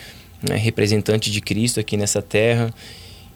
né, 0.42 0.56
representantes 0.56 1.32
de 1.32 1.40
Cristo 1.40 1.78
aqui 1.78 1.96
nessa 1.96 2.20
terra 2.20 2.74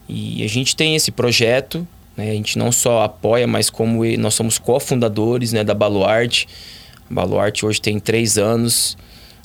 e 0.08 0.44
a 0.44 0.48
gente 0.48 0.76
tem 0.76 0.94
esse 0.94 1.10
projeto, 1.10 1.86
né? 2.16 2.30
a 2.30 2.34
gente 2.34 2.58
não 2.58 2.70
só 2.70 3.02
apoia, 3.02 3.46
mas 3.46 3.68
como 3.70 4.04
nós 4.18 4.34
somos 4.34 4.58
cofundadores 4.58 5.52
né, 5.52 5.64
da 5.64 5.74
Baluarte. 5.74 6.46
A 7.10 7.14
Baluarte 7.14 7.66
hoje 7.66 7.80
tem 7.80 7.98
três 7.98 8.38
anos 8.38 8.96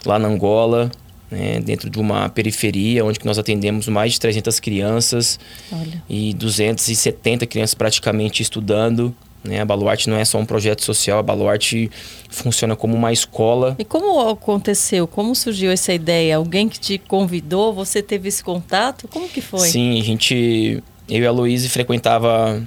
lá 0.06 0.18
na 0.18 0.28
Angola, 0.28 0.92
né, 1.30 1.60
dentro 1.60 1.90
de 1.90 2.00
uma 2.00 2.30
periferia 2.30 3.06
onde 3.06 3.20
nós 3.24 3.38
atendemos 3.38 3.88
mais 3.88 4.14
de 4.14 4.20
300 4.20 4.60
crianças 4.60 5.40
Olha. 5.72 6.04
e 6.10 6.34
270 6.34 7.46
crianças 7.48 7.74
praticamente 7.74 8.42
estudando. 8.42 9.16
Né? 9.44 9.60
A 9.60 9.66
Baluarte 9.66 10.10
não 10.10 10.18
é 10.18 10.26
só 10.26 10.38
um 10.38 10.46
projeto 10.46 10.84
social, 10.84 11.20
a 11.20 11.24
Baluarte 11.24 11.90
funciona 12.30 12.76
como 12.76 12.96
uma 12.96 13.12
escola. 13.12 13.76
E 13.80 13.86
como 13.86 14.30
aconteceu? 14.30 15.08
Como 15.08 15.36
surgiu 15.36 15.72
essa 15.72 15.94
ideia? 15.94 16.38
Alguém 16.38 16.70
que 16.70 16.80
te 16.80 16.98
convidou? 16.98 17.74
Você 17.74 18.02
teve 18.02 18.30
esse 18.30 18.44
contato? 18.44 19.08
Como 19.08 19.28
que 19.28 19.42
foi? 19.42 19.68
Sim, 19.68 20.00
a 20.00 20.04
gente... 20.04 20.84
Eu 21.10 21.24
e 21.24 21.26
a 21.26 21.32
Luísa 21.32 21.68
frequentava 21.70 22.62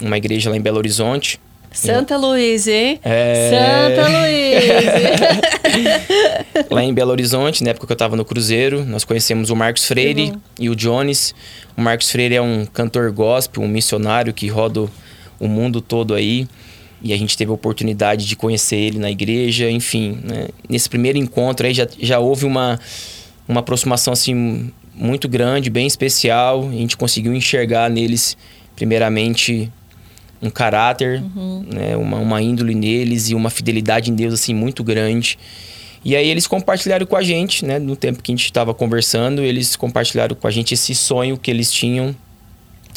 uma 0.00 0.16
igreja 0.16 0.50
lá 0.50 0.56
em 0.56 0.60
Belo 0.60 0.78
Horizonte. 0.78 1.40
Santa 1.72 2.16
Luísa, 2.16 2.70
hein? 2.72 3.00
É... 3.04 3.50
Santa 3.50 4.08
Luísa! 4.18 5.40
lá 6.70 6.82
em 6.82 6.92
Belo 6.92 7.10
Horizonte, 7.10 7.62
na 7.62 7.70
época 7.70 7.86
que 7.86 7.92
eu 7.92 7.94
estava 7.94 8.16
no 8.16 8.24
Cruzeiro, 8.24 8.84
nós 8.84 9.04
conhecemos 9.04 9.50
o 9.50 9.56
Marcos 9.56 9.84
Freire 9.84 10.32
e 10.58 10.68
o 10.68 10.76
Jones. 10.76 11.34
O 11.76 11.80
Marcos 11.80 12.10
Freire 12.10 12.36
é 12.36 12.42
um 12.42 12.66
cantor 12.66 13.10
gospel, 13.12 13.62
um 13.62 13.68
missionário 13.68 14.32
que 14.32 14.48
roda 14.48 14.88
o 15.38 15.48
mundo 15.48 15.80
todo 15.80 16.14
aí. 16.14 16.46
E 17.00 17.12
a 17.12 17.16
gente 17.16 17.36
teve 17.36 17.50
a 17.50 17.54
oportunidade 17.54 18.26
de 18.26 18.34
conhecer 18.34 18.76
ele 18.76 18.98
na 18.98 19.10
igreja, 19.10 19.70
enfim. 19.70 20.18
Né? 20.22 20.48
Nesse 20.68 20.88
primeiro 20.88 21.16
encontro 21.16 21.66
aí 21.66 21.72
já, 21.72 21.86
já 22.00 22.18
houve 22.18 22.44
uma, 22.44 22.78
uma 23.46 23.60
aproximação 23.60 24.12
assim 24.12 24.72
muito 24.94 25.28
grande, 25.28 25.70
bem 25.70 25.86
especial. 25.86 26.68
A 26.68 26.72
gente 26.72 26.96
conseguiu 26.96 27.32
enxergar 27.32 27.88
neles, 27.88 28.36
primeiramente, 28.74 29.70
um 30.42 30.50
caráter, 30.50 31.22
uhum. 31.36 31.64
né? 31.72 31.96
uma, 31.96 32.18
uma 32.18 32.42
índole 32.42 32.74
neles 32.74 33.30
e 33.30 33.34
uma 33.34 33.48
fidelidade 33.48 34.10
em 34.10 34.14
Deus 34.14 34.34
assim 34.34 34.52
muito 34.52 34.82
grande. 34.82 35.38
E 36.04 36.16
aí 36.16 36.28
eles 36.28 36.46
compartilharam 36.46 37.06
com 37.06 37.16
a 37.16 37.22
gente, 37.22 37.64
né? 37.64 37.78
No 37.78 37.96
tempo 37.96 38.22
que 38.22 38.32
a 38.32 38.34
gente 38.34 38.44
estava 38.44 38.72
conversando, 38.72 39.42
eles 39.42 39.76
compartilharam 39.76 40.34
com 40.34 40.46
a 40.46 40.50
gente 40.50 40.74
esse 40.74 40.94
sonho 40.94 41.36
que 41.36 41.50
eles 41.50 41.72
tinham 41.72 42.14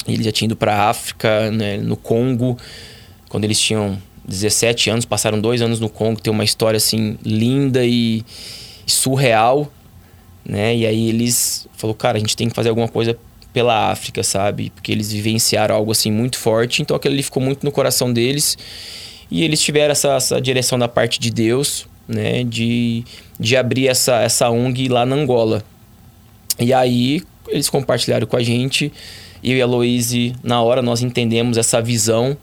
ele 0.08 0.24
já 0.24 0.32
tinha 0.32 0.48
ido 0.48 0.56
para 0.56 0.76
a 0.76 0.90
África, 0.90 1.52
né, 1.52 1.78
no 1.78 1.96
Congo, 1.96 2.58
quando 3.30 3.44
eles 3.44 3.60
tinham 3.60 3.98
17 4.26 4.90
anos, 4.90 5.06
passaram 5.06 5.40
dois 5.40 5.62
anos 5.62 5.80
no 5.80 5.90
Congo, 5.90 6.22
tem 6.22 6.32
uma 6.32 6.44
história 6.44 6.78
assim 6.78 7.18
linda 7.24 7.86
e, 7.86 8.24
surreal, 8.92 9.72
né? 10.46 10.76
E 10.76 10.86
aí 10.86 11.10
eles 11.10 11.68
falou, 11.76 11.96
cara, 11.96 12.18
a 12.18 12.20
gente 12.20 12.36
tem 12.36 12.50
que 12.50 12.56
fazer 12.56 12.70
alguma 12.70 12.88
coisa 12.88 13.18
pela 13.54 13.92
África, 13.92 14.24
sabe? 14.24 14.72
Porque 14.72 14.92
eles 14.92 15.12
vivenciaram 15.12 15.76
algo 15.76 15.92
assim 15.92 16.12
muito 16.12 16.38
forte, 16.38 16.82
então 16.82 16.96
aquilo 16.96 17.14
ali 17.14 17.24
ficou 17.24 17.42
muito 17.42 17.64
no 17.64 17.72
coração 17.72 18.12
deles. 18.12 18.58
E 19.30 19.44
eles 19.44 19.62
tiveram 19.62 19.92
essa, 19.92 20.16
essa 20.16 20.42
direção 20.42 20.78
da 20.78 20.88
parte 20.88 21.20
de 21.20 21.32
Deus, 21.32 21.88
né? 22.08 22.44
De, 22.44 23.04
de 23.40 23.56
abrir 23.56 23.88
essa, 23.88 24.22
essa 24.22 24.50
ONG 24.50 24.90
lá 24.90 25.06
na 25.06 25.16
Angola. 25.16 25.64
E 26.60 26.74
aí 26.74 27.24
eles 27.48 27.70
compartilharam 27.70 28.28
com 28.28 28.38
a 28.38 28.44
gente 28.44 28.92
eu 29.44 29.58
e 29.58 29.62
a 29.62 29.66
Louise, 29.66 30.36
na 30.44 30.62
hora, 30.62 30.82
nós 30.82 31.02
entendemos 31.02 31.58
essa 31.58 31.82
visão 31.82 32.38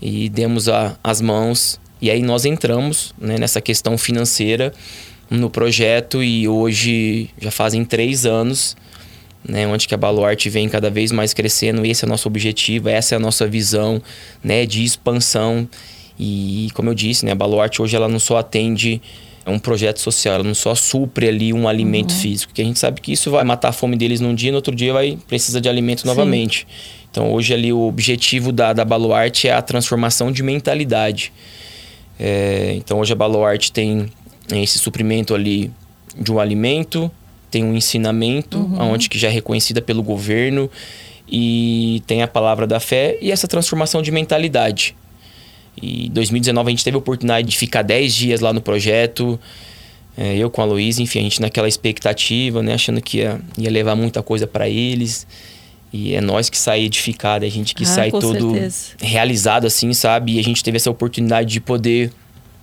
e 0.00 0.28
demos 0.28 0.68
a, 0.68 0.96
as 1.02 1.20
mãos. 1.20 1.80
E 2.00 2.10
aí 2.10 2.22
nós 2.22 2.44
entramos 2.44 3.14
né, 3.18 3.38
nessa 3.38 3.60
questão 3.60 3.96
financeira 3.96 4.72
no 5.30 5.48
projeto 5.48 6.22
e 6.22 6.46
hoje 6.46 7.30
já 7.40 7.50
fazem 7.50 7.84
três 7.84 8.26
anos, 8.26 8.76
né, 9.48 9.66
onde 9.66 9.88
que 9.88 9.94
a 9.94 9.96
Baluarte 9.96 10.50
vem 10.50 10.68
cada 10.68 10.90
vez 10.90 11.10
mais 11.10 11.32
crescendo. 11.32 11.84
Esse 11.86 12.04
é 12.04 12.06
o 12.06 12.08
nosso 12.08 12.28
objetivo, 12.28 12.88
essa 12.88 13.14
é 13.14 13.16
a 13.16 13.20
nossa 13.20 13.46
visão 13.46 14.00
né, 14.42 14.66
de 14.66 14.84
expansão. 14.84 15.68
E 16.18 16.68
como 16.74 16.90
eu 16.90 16.94
disse, 16.94 17.24
né, 17.24 17.32
a 17.32 17.36
Baluarte 17.36 17.80
hoje 17.80 17.96
ela 17.96 18.08
não 18.08 18.18
só 18.18 18.36
atende 18.38 19.00
é 19.44 19.50
um 19.50 19.58
projeto 19.58 19.98
social, 19.98 20.36
ela 20.36 20.44
não 20.44 20.54
só 20.54 20.74
supre 20.74 21.28
ali 21.28 21.52
um 21.52 21.66
alimento 21.66 22.12
uhum. 22.12 22.20
físico, 22.20 22.52
que 22.52 22.62
a 22.62 22.64
gente 22.64 22.78
sabe 22.78 23.00
que 23.00 23.12
isso 23.12 23.30
vai 23.30 23.44
matar 23.44 23.68
a 23.68 23.72
fome 23.72 23.96
deles 23.96 24.20
num 24.20 24.34
dia, 24.34 24.52
no 24.52 24.56
outro 24.56 24.74
dia 24.74 24.92
vai 24.92 25.18
precisa 25.26 25.60
de 25.60 25.68
alimento 25.68 26.02
Sim. 26.02 26.08
novamente. 26.08 26.66
Então 27.10 27.32
hoje 27.32 27.52
ali 27.52 27.72
o 27.72 27.80
objetivo 27.80 28.52
da, 28.52 28.72
da 28.72 28.84
Baluarte 28.84 29.48
é 29.48 29.52
a 29.52 29.60
transformação 29.60 30.30
de 30.30 30.42
mentalidade. 30.42 31.32
É, 32.18 32.74
então 32.76 33.00
hoje 33.00 33.12
a 33.12 33.16
Baluarte 33.16 33.72
tem 33.72 34.08
esse 34.50 34.78
suprimento 34.78 35.34
ali 35.34 35.70
de 36.16 36.30
um 36.30 36.38
alimento, 36.38 37.10
tem 37.50 37.64
um 37.64 37.74
ensinamento, 37.74 38.58
uhum. 38.58 38.92
onde 38.92 39.08
que 39.08 39.18
já 39.18 39.28
é 39.28 39.30
reconhecida 39.30 39.82
pelo 39.82 40.02
governo 40.02 40.70
e 41.28 42.02
tem 42.06 42.22
a 42.22 42.28
palavra 42.28 42.66
da 42.66 42.78
fé 42.78 43.18
e 43.20 43.32
essa 43.32 43.48
transformação 43.48 44.02
de 44.02 44.10
mentalidade. 44.10 44.94
E 45.80 46.06
em 46.06 46.10
2019 46.10 46.68
a 46.68 46.70
gente 46.70 46.84
teve 46.84 46.96
a 46.96 46.98
oportunidade 46.98 47.48
de 47.48 47.56
ficar 47.56 47.82
10 47.82 48.14
dias 48.14 48.40
lá 48.40 48.52
no 48.52 48.60
projeto. 48.60 49.38
É, 50.16 50.36
eu 50.36 50.50
com 50.50 50.60
a 50.60 50.64
Luísa, 50.64 51.02
enfim, 51.02 51.20
a 51.20 51.22
gente 51.22 51.40
naquela 51.40 51.68
expectativa, 51.68 52.62
né? 52.62 52.74
Achando 52.74 53.00
que 53.00 53.18
ia, 53.18 53.40
ia 53.56 53.70
levar 53.70 53.94
muita 53.94 54.22
coisa 54.22 54.46
para 54.46 54.68
eles. 54.68 55.26
E 55.92 56.14
é 56.14 56.20
nós 56.20 56.48
que 56.48 56.58
sai 56.58 56.82
edificado, 56.82 57.44
a 57.44 57.48
gente 57.48 57.74
que 57.74 57.84
ah, 57.84 57.86
sai 57.86 58.10
todo 58.10 58.52
certeza. 58.52 58.92
realizado, 59.00 59.66
assim, 59.66 59.92
sabe? 59.92 60.36
E 60.36 60.38
a 60.38 60.42
gente 60.42 60.64
teve 60.64 60.76
essa 60.76 60.90
oportunidade 60.90 61.50
de 61.50 61.60
poder 61.60 62.10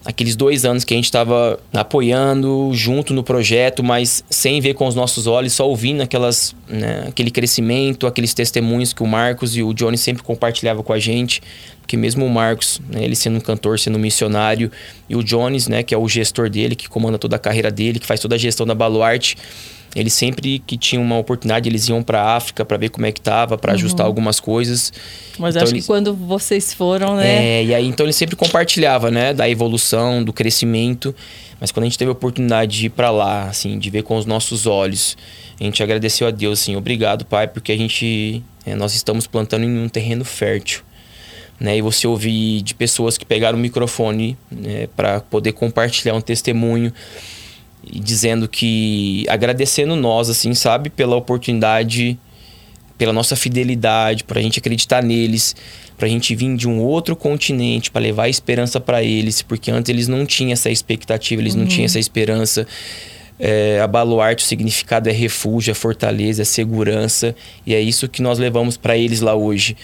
aqueles 0.05 0.35
dois 0.35 0.63
anos 0.63 0.83
que 0.83 0.93
a 0.93 0.97
gente 0.97 1.05
estava 1.05 1.59
apoiando 1.73 2.71
junto 2.73 3.13
no 3.13 3.23
projeto, 3.23 3.83
mas 3.83 4.23
sem 4.29 4.61
ver 4.61 4.73
com 4.73 4.87
os 4.87 4.95
nossos 4.95 5.27
olhos, 5.27 5.53
só 5.53 5.67
ouvindo 5.67 6.01
aquelas, 6.01 6.55
né, 6.67 7.05
aquele 7.07 7.29
crescimento, 7.29 8.07
aqueles 8.07 8.33
testemunhos 8.33 8.93
que 8.93 9.03
o 9.03 9.07
Marcos 9.07 9.55
e 9.57 9.63
o 9.63 9.73
Johnny 9.73 9.97
sempre 9.97 10.23
compartilhavam 10.23 10.83
com 10.83 10.93
a 10.93 10.99
gente, 10.99 11.41
porque 11.81 11.97
mesmo 11.97 12.25
o 12.25 12.29
Marcos, 12.29 12.81
né, 12.89 13.03
ele 13.03 13.15
sendo 13.15 13.37
um 13.37 13.41
cantor, 13.41 13.77
sendo 13.77 13.97
um 13.97 14.01
missionário, 14.01 14.71
e 15.09 15.15
o 15.15 15.23
Jones, 15.23 15.67
né, 15.67 15.83
que 15.83 15.93
é 15.93 15.97
o 15.97 16.07
gestor 16.07 16.49
dele, 16.49 16.75
que 16.75 16.87
comanda 16.87 17.17
toda 17.17 17.35
a 17.35 17.39
carreira 17.39 17.69
dele, 17.69 17.99
que 17.99 18.07
faz 18.07 18.19
toda 18.19 18.35
a 18.35 18.37
gestão 18.37 18.65
da 18.65 18.73
Baluarte, 18.73 19.35
eles 19.95 20.13
sempre 20.13 20.59
que 20.59 20.77
tinham 20.77 21.03
uma 21.03 21.17
oportunidade, 21.17 21.67
eles 21.67 21.87
iam 21.89 22.03
para 22.03 22.21
a 22.21 22.35
África 22.35 22.63
para 22.63 22.77
ver 22.77 22.89
como 22.89 23.05
é 23.05 23.11
que 23.11 23.19
tava, 23.19 23.57
para 23.57 23.71
uhum. 23.71 23.77
ajustar 23.77 24.05
algumas 24.05 24.39
coisas. 24.39 24.93
Mas 25.37 25.55
então, 25.55 25.63
acho 25.63 25.73
eles... 25.73 25.83
que 25.83 25.87
quando 25.87 26.13
vocês 26.13 26.73
foram, 26.73 27.15
né? 27.15 27.59
É, 27.59 27.63
e 27.63 27.73
aí 27.73 27.87
então 27.87 28.05
ele 28.05 28.13
sempre 28.13 28.35
compartilhava, 28.35 29.09
né, 29.09 29.33
da 29.33 29.49
evolução, 29.49 30.23
do 30.23 30.31
crescimento. 30.31 31.13
Mas 31.59 31.71
quando 31.71 31.83
a 31.83 31.87
gente 31.87 31.97
teve 31.97 32.09
a 32.09 32.13
oportunidade 32.13 32.77
de 32.77 32.85
ir 32.85 32.89
para 32.89 33.09
lá, 33.09 33.49
assim, 33.49 33.77
de 33.77 33.89
ver 33.89 34.03
com 34.03 34.15
os 34.15 34.25
nossos 34.25 34.65
olhos, 34.65 35.17
a 35.59 35.63
gente 35.63 35.83
agradeceu 35.83 36.27
a 36.27 36.31
Deus, 36.31 36.61
assim, 36.61 36.75
obrigado, 36.75 37.25
Pai, 37.25 37.47
porque 37.47 37.71
a 37.71 37.77
gente, 37.77 38.41
é, 38.65 38.75
nós 38.75 38.95
estamos 38.95 39.27
plantando 39.27 39.65
em 39.65 39.77
um 39.77 39.89
terreno 39.89 40.23
fértil. 40.23 40.83
Né, 41.59 41.75
e 41.75 41.81
você 41.81 42.07
ouvir 42.07 42.61
de 42.61 42.73
pessoas 42.73 43.17
que 43.17 43.25
pegaram 43.25 43.57
o 43.57 43.61
microfone 43.61 44.37
né, 44.49 44.87
para 44.95 45.19
poder 45.19 45.51
compartilhar 45.51 46.15
um 46.15 46.21
testemunho 46.21 46.93
e 47.83 47.99
dizendo 47.99 48.47
que 48.47 49.25
agradecendo 49.27 49.95
nós 49.95 50.29
assim, 50.29 50.53
sabe, 50.53 50.89
pela 50.89 51.15
oportunidade, 51.15 52.17
pela 52.97 53.13
nossa 53.13 53.35
fidelidade, 53.35 54.23
para 54.23 54.39
a 54.39 54.41
gente 54.41 54.59
acreditar 54.59 55.01
neles, 55.01 55.55
para 55.97 56.07
a 56.07 56.09
gente 56.09 56.33
vir 56.35 56.55
de 56.55 56.67
um 56.67 56.81
outro 56.81 57.15
continente 57.15 57.91
para 57.91 58.01
levar 58.01 58.29
esperança 58.29 58.79
para 58.79 59.03
eles, 59.03 59.41
porque 59.41 59.71
antes 59.71 59.89
eles 59.89 60.07
não 60.07 60.25
tinham 60.25 60.53
essa 60.53 60.69
expectativa, 60.69 61.41
eles 61.41 61.53
uhum. 61.53 61.61
não 61.61 61.67
tinham 61.67 61.85
essa 61.85 61.99
esperança. 61.99 62.67
É, 63.41 63.79
a 63.79 63.87
baluarte, 63.87 64.43
o 64.43 64.47
significado 64.47 65.07
é 65.07 65.13
refúgio, 65.13 65.71
é 65.71 65.73
fortaleza, 65.73 66.41
é 66.41 66.45
segurança, 66.45 67.33
e 67.65 67.73
é 67.73 67.79
isso 67.79 68.09
que 68.09 68.21
nós 68.21 68.37
levamos 68.37 68.75
para 68.75 68.97
eles 68.97 69.21
lá 69.21 69.33
hoje 69.33 69.77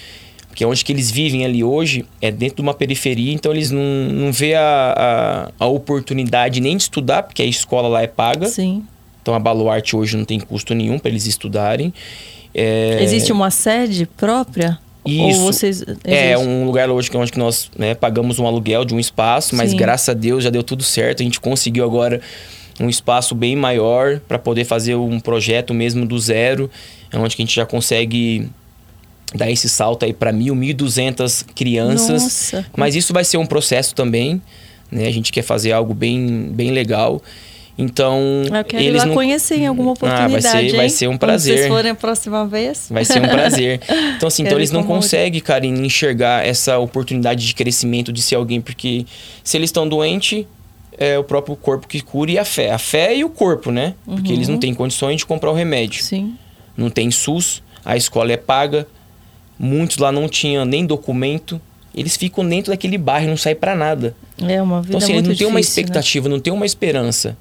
que 0.56 0.64
é 0.64 0.66
onde 0.66 0.82
que 0.82 0.90
eles 0.90 1.10
vivem 1.10 1.44
ali 1.44 1.62
hoje, 1.62 2.06
é 2.18 2.30
dentro 2.30 2.56
de 2.56 2.62
uma 2.62 2.72
periferia, 2.72 3.30
então 3.30 3.52
eles 3.52 3.70
não, 3.70 3.82
não 4.10 4.32
vê 4.32 4.54
a, 4.54 5.52
a, 5.60 5.64
a 5.64 5.66
oportunidade 5.66 6.62
nem 6.62 6.78
de 6.78 6.84
estudar, 6.84 7.24
porque 7.24 7.42
a 7.42 7.44
escola 7.44 7.88
lá 7.88 8.02
é 8.02 8.06
paga. 8.06 8.48
Sim. 8.48 8.82
Então 9.20 9.34
a 9.34 9.38
Baluarte 9.38 9.94
hoje 9.94 10.16
não 10.16 10.24
tem 10.24 10.40
custo 10.40 10.74
nenhum 10.74 10.98
para 10.98 11.10
eles 11.10 11.26
estudarem. 11.26 11.92
É... 12.54 13.02
Existe 13.02 13.32
uma 13.32 13.50
sede 13.50 14.06
própria? 14.16 14.78
Isso. 15.04 15.40
Ou 15.40 15.52
vocês... 15.52 15.84
É 16.02 16.38
um 16.38 16.64
lugar 16.64 16.88
hoje 16.88 17.10
que 17.10 17.16
onde 17.18 17.36
nós 17.36 17.70
né, 17.76 17.94
pagamos 17.94 18.38
um 18.38 18.46
aluguel 18.46 18.82
de 18.86 18.94
um 18.94 18.98
espaço, 18.98 19.54
mas 19.54 19.72
Sim. 19.72 19.76
graças 19.76 20.08
a 20.08 20.14
Deus 20.14 20.42
já 20.42 20.48
deu 20.48 20.62
tudo 20.62 20.82
certo. 20.82 21.20
A 21.20 21.24
gente 21.24 21.38
conseguiu 21.38 21.84
agora 21.84 22.18
um 22.80 22.88
espaço 22.88 23.34
bem 23.34 23.54
maior 23.54 24.20
para 24.20 24.38
poder 24.38 24.64
fazer 24.64 24.94
um 24.94 25.20
projeto 25.20 25.74
mesmo 25.74 26.06
do 26.06 26.18
zero, 26.18 26.70
onde 27.12 27.36
que 27.36 27.42
a 27.42 27.44
gente 27.44 27.54
já 27.54 27.66
consegue 27.66 28.48
dar 29.34 29.50
esse 29.50 29.68
salto 29.68 30.04
aí 30.04 30.12
para 30.12 30.32
mil, 30.32 30.54
mil 30.54 30.74
duzentas 30.74 31.44
crianças. 31.54 32.22
Nossa. 32.22 32.66
Mas 32.76 32.94
isso 32.94 33.12
vai 33.12 33.24
ser 33.24 33.38
um 33.38 33.46
processo 33.46 33.94
também, 33.94 34.40
né? 34.90 35.06
A 35.06 35.12
gente 35.12 35.32
quer 35.32 35.42
fazer 35.42 35.72
algo 35.72 35.94
bem, 35.94 36.50
bem 36.52 36.70
legal. 36.70 37.22
Então, 37.78 38.42
Eu 38.44 38.64
quero 38.64 38.82
eles 38.82 38.94
ir 38.94 38.98
lá 38.98 39.06
não... 39.06 39.14
conhecer 39.14 39.56
em 39.56 39.66
alguma 39.66 39.92
oportunidade. 39.92 40.34
Ah, 40.34 40.40
vai 40.40 40.68
ser, 40.68 40.76
vai 40.76 40.88
ser 40.88 41.08
um 41.08 41.18
prazer. 41.18 41.54
Quando 41.54 41.58
vocês 41.58 41.72
forem 41.72 41.90
a 41.90 41.94
próxima 41.94 42.46
vez. 42.46 42.88
Vai 42.90 43.04
ser 43.04 43.22
um 43.22 43.28
prazer. 43.28 43.80
Então, 44.16 44.28
assim, 44.28 44.44
então 44.44 44.56
eles 44.56 44.70
não 44.70 44.82
conseguem, 44.82 45.40
Karine, 45.42 45.86
enxergar 45.86 46.46
essa 46.46 46.78
oportunidade 46.78 47.46
de 47.46 47.54
crescimento 47.54 48.10
de 48.10 48.22
ser 48.22 48.36
alguém, 48.36 48.62
porque 48.62 49.04
se 49.44 49.58
eles 49.58 49.68
estão 49.68 49.86
doentes, 49.86 50.46
é 50.96 51.18
o 51.18 51.24
próprio 51.24 51.54
corpo 51.54 51.86
que 51.86 52.00
cura 52.00 52.30
e 52.30 52.38
a 52.38 52.44
fé. 52.44 52.70
A 52.70 52.78
fé 52.78 53.14
e 53.14 53.24
o 53.24 53.28
corpo, 53.28 53.70
né? 53.70 53.94
Porque 54.06 54.32
eles 54.32 54.48
não 54.48 54.54
uhum. 54.54 54.60
têm 54.60 54.74
condições 54.74 55.18
de 55.18 55.26
comprar 55.26 55.50
o 55.50 55.54
remédio. 55.54 56.02
Sim. 56.02 56.34
Não 56.74 56.88
tem 56.88 57.10
SUS, 57.10 57.62
a 57.84 57.94
escola 57.94 58.32
é 58.32 58.38
paga, 58.38 58.86
Muitos 59.58 59.98
lá 59.98 60.12
não 60.12 60.28
tinham 60.28 60.64
nem 60.64 60.84
documento. 60.84 61.60
Eles 61.94 62.16
ficam 62.16 62.46
dentro 62.46 62.72
daquele 62.72 62.98
bairro 62.98 63.28
não 63.28 63.36
saem 63.36 63.56
para 63.56 63.74
nada. 63.74 64.14
É 64.40 64.60
uma 64.60 64.82
vida 64.82 64.96
Então, 64.96 64.98
assim, 64.98 65.14
muito 65.14 65.28
não 65.30 65.36
tem 65.36 65.46
uma 65.46 65.54
né? 65.54 65.60
expectativa, 65.60 66.28
né? 66.28 66.34
não 66.34 66.40
tem 66.40 66.52
uma 66.52 66.66
esperança. 66.66 67.36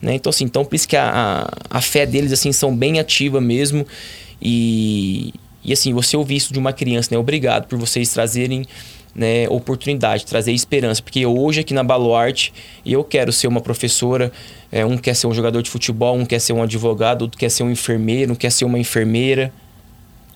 Né? 0.00 0.14
Então, 0.14 0.28
assim, 0.28 0.44
então 0.44 0.64
por 0.64 0.74
isso 0.74 0.86
que 0.86 0.96
a, 0.96 1.48
a, 1.70 1.78
a 1.78 1.80
fé 1.80 2.04
deles, 2.04 2.32
assim, 2.32 2.52
são 2.52 2.76
bem 2.76 2.98
ativa 2.98 3.40
mesmo. 3.40 3.86
E, 4.42 5.32
e 5.64 5.72
assim, 5.72 5.94
você 5.94 6.16
ouvir 6.16 6.36
isso 6.36 6.52
de 6.52 6.58
uma 6.58 6.72
criança, 6.72 7.08
né? 7.10 7.18
Obrigado 7.18 7.66
por 7.66 7.78
vocês 7.78 8.10
trazerem 8.10 8.66
né, 9.14 9.48
oportunidade, 9.48 10.26
trazer 10.26 10.52
esperança. 10.52 11.00
Porque 11.00 11.24
hoje 11.24 11.60
aqui 11.60 11.72
na 11.72 11.82
Baluarte, 11.82 12.52
eu 12.84 13.04
quero 13.04 13.32
ser 13.32 13.46
uma 13.46 13.60
professora, 13.60 14.32
é, 14.72 14.84
um 14.84 14.98
quer 14.98 15.14
ser 15.14 15.26
um 15.26 15.32
jogador 15.32 15.62
de 15.62 15.70
futebol, 15.70 16.16
um 16.16 16.26
quer 16.26 16.40
ser 16.40 16.52
um 16.52 16.62
advogado, 16.62 17.22
outro 17.22 17.38
quer 17.38 17.50
ser 17.50 17.62
um 17.62 17.70
enfermeiro, 17.70 18.32
um 18.32 18.36
quer 18.36 18.50
ser 18.50 18.64
uma 18.64 18.78
enfermeira. 18.78 19.52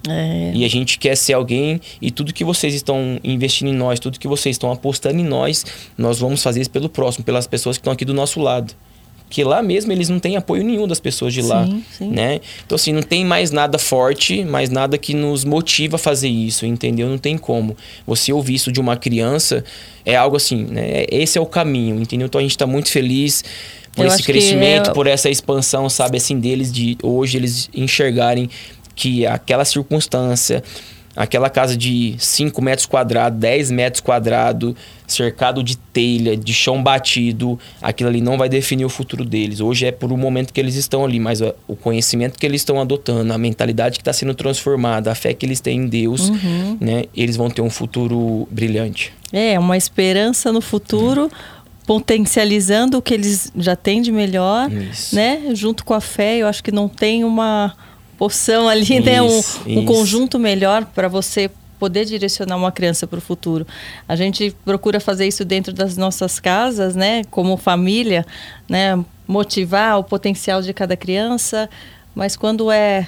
É. 0.09 0.52
E 0.54 0.64
a 0.64 0.68
gente 0.68 0.98
quer 0.98 1.16
ser 1.16 1.34
alguém 1.34 1.80
e 2.00 2.11
tudo 2.11 2.32
que 2.32 2.44
vocês 2.44 2.74
estão 2.74 3.18
investindo 3.22 3.68
em 3.68 3.74
nós, 3.74 4.00
tudo 4.00 4.18
que 4.18 4.28
vocês 4.28 4.54
estão 4.54 4.70
apostando 4.70 5.18
em 5.18 5.24
nós, 5.24 5.64
nós 5.96 6.18
vamos 6.18 6.42
fazer 6.42 6.61
isso 6.61 6.70
pelo 6.70 6.88
próximo, 6.88 7.24
pelas 7.24 7.46
pessoas 7.46 7.76
que 7.76 7.80
estão 7.80 7.92
aqui 7.92 8.04
do 8.04 8.14
nosso 8.14 8.40
lado. 8.40 8.74
Porque 9.28 9.44
lá 9.44 9.62
mesmo 9.62 9.92
eles 9.92 10.09
não 10.09 10.18
têm 10.18 10.36
apoio 10.36 10.64
nenhum 10.64 10.88
das 10.88 10.98
pessoas 10.98 11.34
de 11.34 11.42
lá, 11.42 11.68
sim, 11.98 12.09
né? 12.09 12.40
Então 12.64 12.76
assim, 12.76 12.94
não 12.94 13.02
tem 13.02 13.26
mais 13.26 13.50
nada 13.50 13.78
forte, 13.78 14.42
mais 14.42 14.70
nada 14.70 14.96
que 14.96 15.12
nos 15.12 15.44
motiva 15.44 15.96
a 15.96 15.98
fazer 15.98 16.30
isso, 16.30 16.64
entendeu? 16.64 17.06
Não 17.11 17.18
tem 17.18 17.36
como. 17.36 17.76
Você 18.06 18.32
ouvir 18.32 18.54
isso 18.54 18.72
de 18.72 18.80
uma 18.80 18.96
criança 18.96 19.62
é 20.02 20.16
algo 20.16 20.34
assim, 20.34 20.64
né? 20.64 21.04
Esse 21.11 21.36
é 21.36 21.40
o 21.40 21.46
caminho, 21.46 22.00
entendeu? 22.00 22.26
Então 22.26 22.38
a 22.38 22.42
gente 22.42 22.52
está 22.52 22.66
muito 22.66 22.90
feliz 22.90 23.44
por 23.98 24.06
Eu 24.06 24.12
esse 24.12 24.22
crescimento, 24.22 24.90
é... 24.90 24.92
por 24.94 25.06
essa 25.06 25.28
expansão, 25.28 25.90
sabe, 25.90 26.16
assim, 26.16 26.38
deles 26.38 26.72
de 26.72 26.96
hoje 27.02 27.36
eles 27.36 27.68
enxergarem 27.74 28.48
que 28.99 29.24
aquela 29.24 29.64
circunstância, 29.64 30.61
aquela 31.14 31.49
casa 31.49 31.76
de 31.76 32.16
5 32.18 32.61
metros 32.61 32.84
quadrados, 32.84 33.38
10 33.38 33.70
metros 33.70 34.01
quadrados, 34.01 34.74
cercado 35.07 35.62
de 35.62 35.76
telha, 35.76 36.36
de 36.36 36.53
chão 36.53 36.82
batido, 36.82 37.57
aquilo 37.80 38.11
ali 38.11 38.20
não 38.20 38.36
vai 38.36 38.49
definir 38.49 38.84
o 38.84 38.88
futuro 38.88 39.24
deles. 39.24 39.61
Hoje 39.61 39.86
é 39.86 39.92
por 39.92 40.12
um 40.12 40.16
momento 40.16 40.53
que 40.53 40.59
eles 40.59 40.74
estão 40.74 41.05
ali, 41.05 41.20
mas 41.20 41.40
o 41.68 41.76
conhecimento 41.76 42.36
que 42.36 42.44
eles 42.44 42.61
estão 42.61 42.80
adotando, 42.80 43.32
a 43.32 43.38
mentalidade 43.38 43.99
que 43.99 44.03
está 44.03 44.12
sendo 44.12 44.34
transformada, 44.34 45.12
a 45.12 45.14
fé 45.14 45.32
que 45.32 45.46
eles 45.46 45.61
têm 45.61 45.82
em 45.82 45.86
Deus, 45.86 46.28
uhum. 46.28 46.76
né, 46.80 47.05
eles 47.16 47.36
vão 47.36 47.49
ter 47.49 47.62
um 47.62 47.70
futuro 47.70 48.49
brilhante. 48.51 49.12
É, 49.32 49.57
uma 49.61 49.76
esperança 49.76 50.53
no 50.53 50.61
futuro. 50.61 51.30
Potencializando 51.86 52.99
o 52.99 53.01
que 53.01 53.14
eles 53.14 53.51
já 53.57 53.74
têm 53.74 54.03
de 54.03 54.12
melhor, 54.12 54.70
Isso. 54.70 55.16
né? 55.16 55.55
Junto 55.55 55.86
com 55.86 55.94
a 55.94 56.03
fé, 56.03 56.36
eu 56.36 56.46
acho 56.46 56.62
que 56.62 56.70
não 56.70 56.86
tem 56.86 57.24
uma, 57.24 57.74
poção 58.18 58.68
ali, 58.68 58.82
isso, 58.82 59.00
né? 59.00 59.22
Um, 59.22 59.78
um 59.78 59.84
conjunto 59.86 60.38
melhor 60.38 60.84
para 60.84 61.08
você 61.08 61.48
poder 61.78 62.04
direcionar 62.04 62.56
uma 62.56 62.72
criança 62.72 63.06
para 63.06 63.18
o 63.18 63.22
futuro. 63.22 63.66
A 64.06 64.16
gente 64.16 64.54
procura 64.64 64.98
fazer 64.98 65.26
isso 65.26 65.44
dentro 65.44 65.72
das 65.72 65.96
nossas 65.96 66.40
casas, 66.40 66.96
né? 66.96 67.22
Como 67.30 67.56
família, 67.56 68.26
né? 68.68 69.02
Motivar 69.26 69.98
o 69.98 70.04
potencial 70.04 70.60
de 70.60 70.74
cada 70.74 70.96
criança, 70.96 71.70
mas 72.14 72.36
quando 72.36 72.70
é 72.72 73.06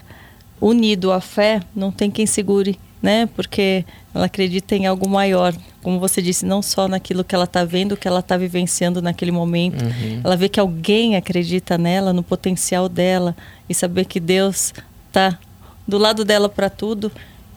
unido 0.60 1.10
à 1.10 1.20
fé, 1.20 1.60
não 1.74 1.90
tem 1.90 2.10
quem 2.10 2.26
segure, 2.26 2.78
né? 3.02 3.28
Porque 3.34 3.84
ela 4.14 4.26
acredita 4.26 4.76
em 4.76 4.86
algo 4.86 5.08
maior, 5.08 5.54
como 5.82 5.98
você 5.98 6.20
disse, 6.20 6.44
não 6.44 6.60
só 6.62 6.86
naquilo 6.86 7.24
que 7.24 7.34
ela 7.34 7.44
está 7.44 7.64
vendo, 7.64 7.96
que 7.96 8.06
ela 8.06 8.20
está 8.20 8.36
vivenciando 8.36 9.00
naquele 9.00 9.32
momento. 9.32 9.82
Uhum. 9.82 10.20
Ela 10.22 10.36
vê 10.36 10.48
que 10.48 10.60
alguém 10.60 11.16
acredita 11.16 11.78
nela, 11.78 12.12
no 12.12 12.22
potencial 12.22 12.88
dela 12.88 13.34
e 13.68 13.74
saber 13.74 14.04
que 14.04 14.20
Deus 14.20 14.74
tá 15.12 15.38
do 15.86 15.98
lado 15.98 16.24
dela 16.24 16.48
para 16.48 16.70
tudo. 16.70 17.10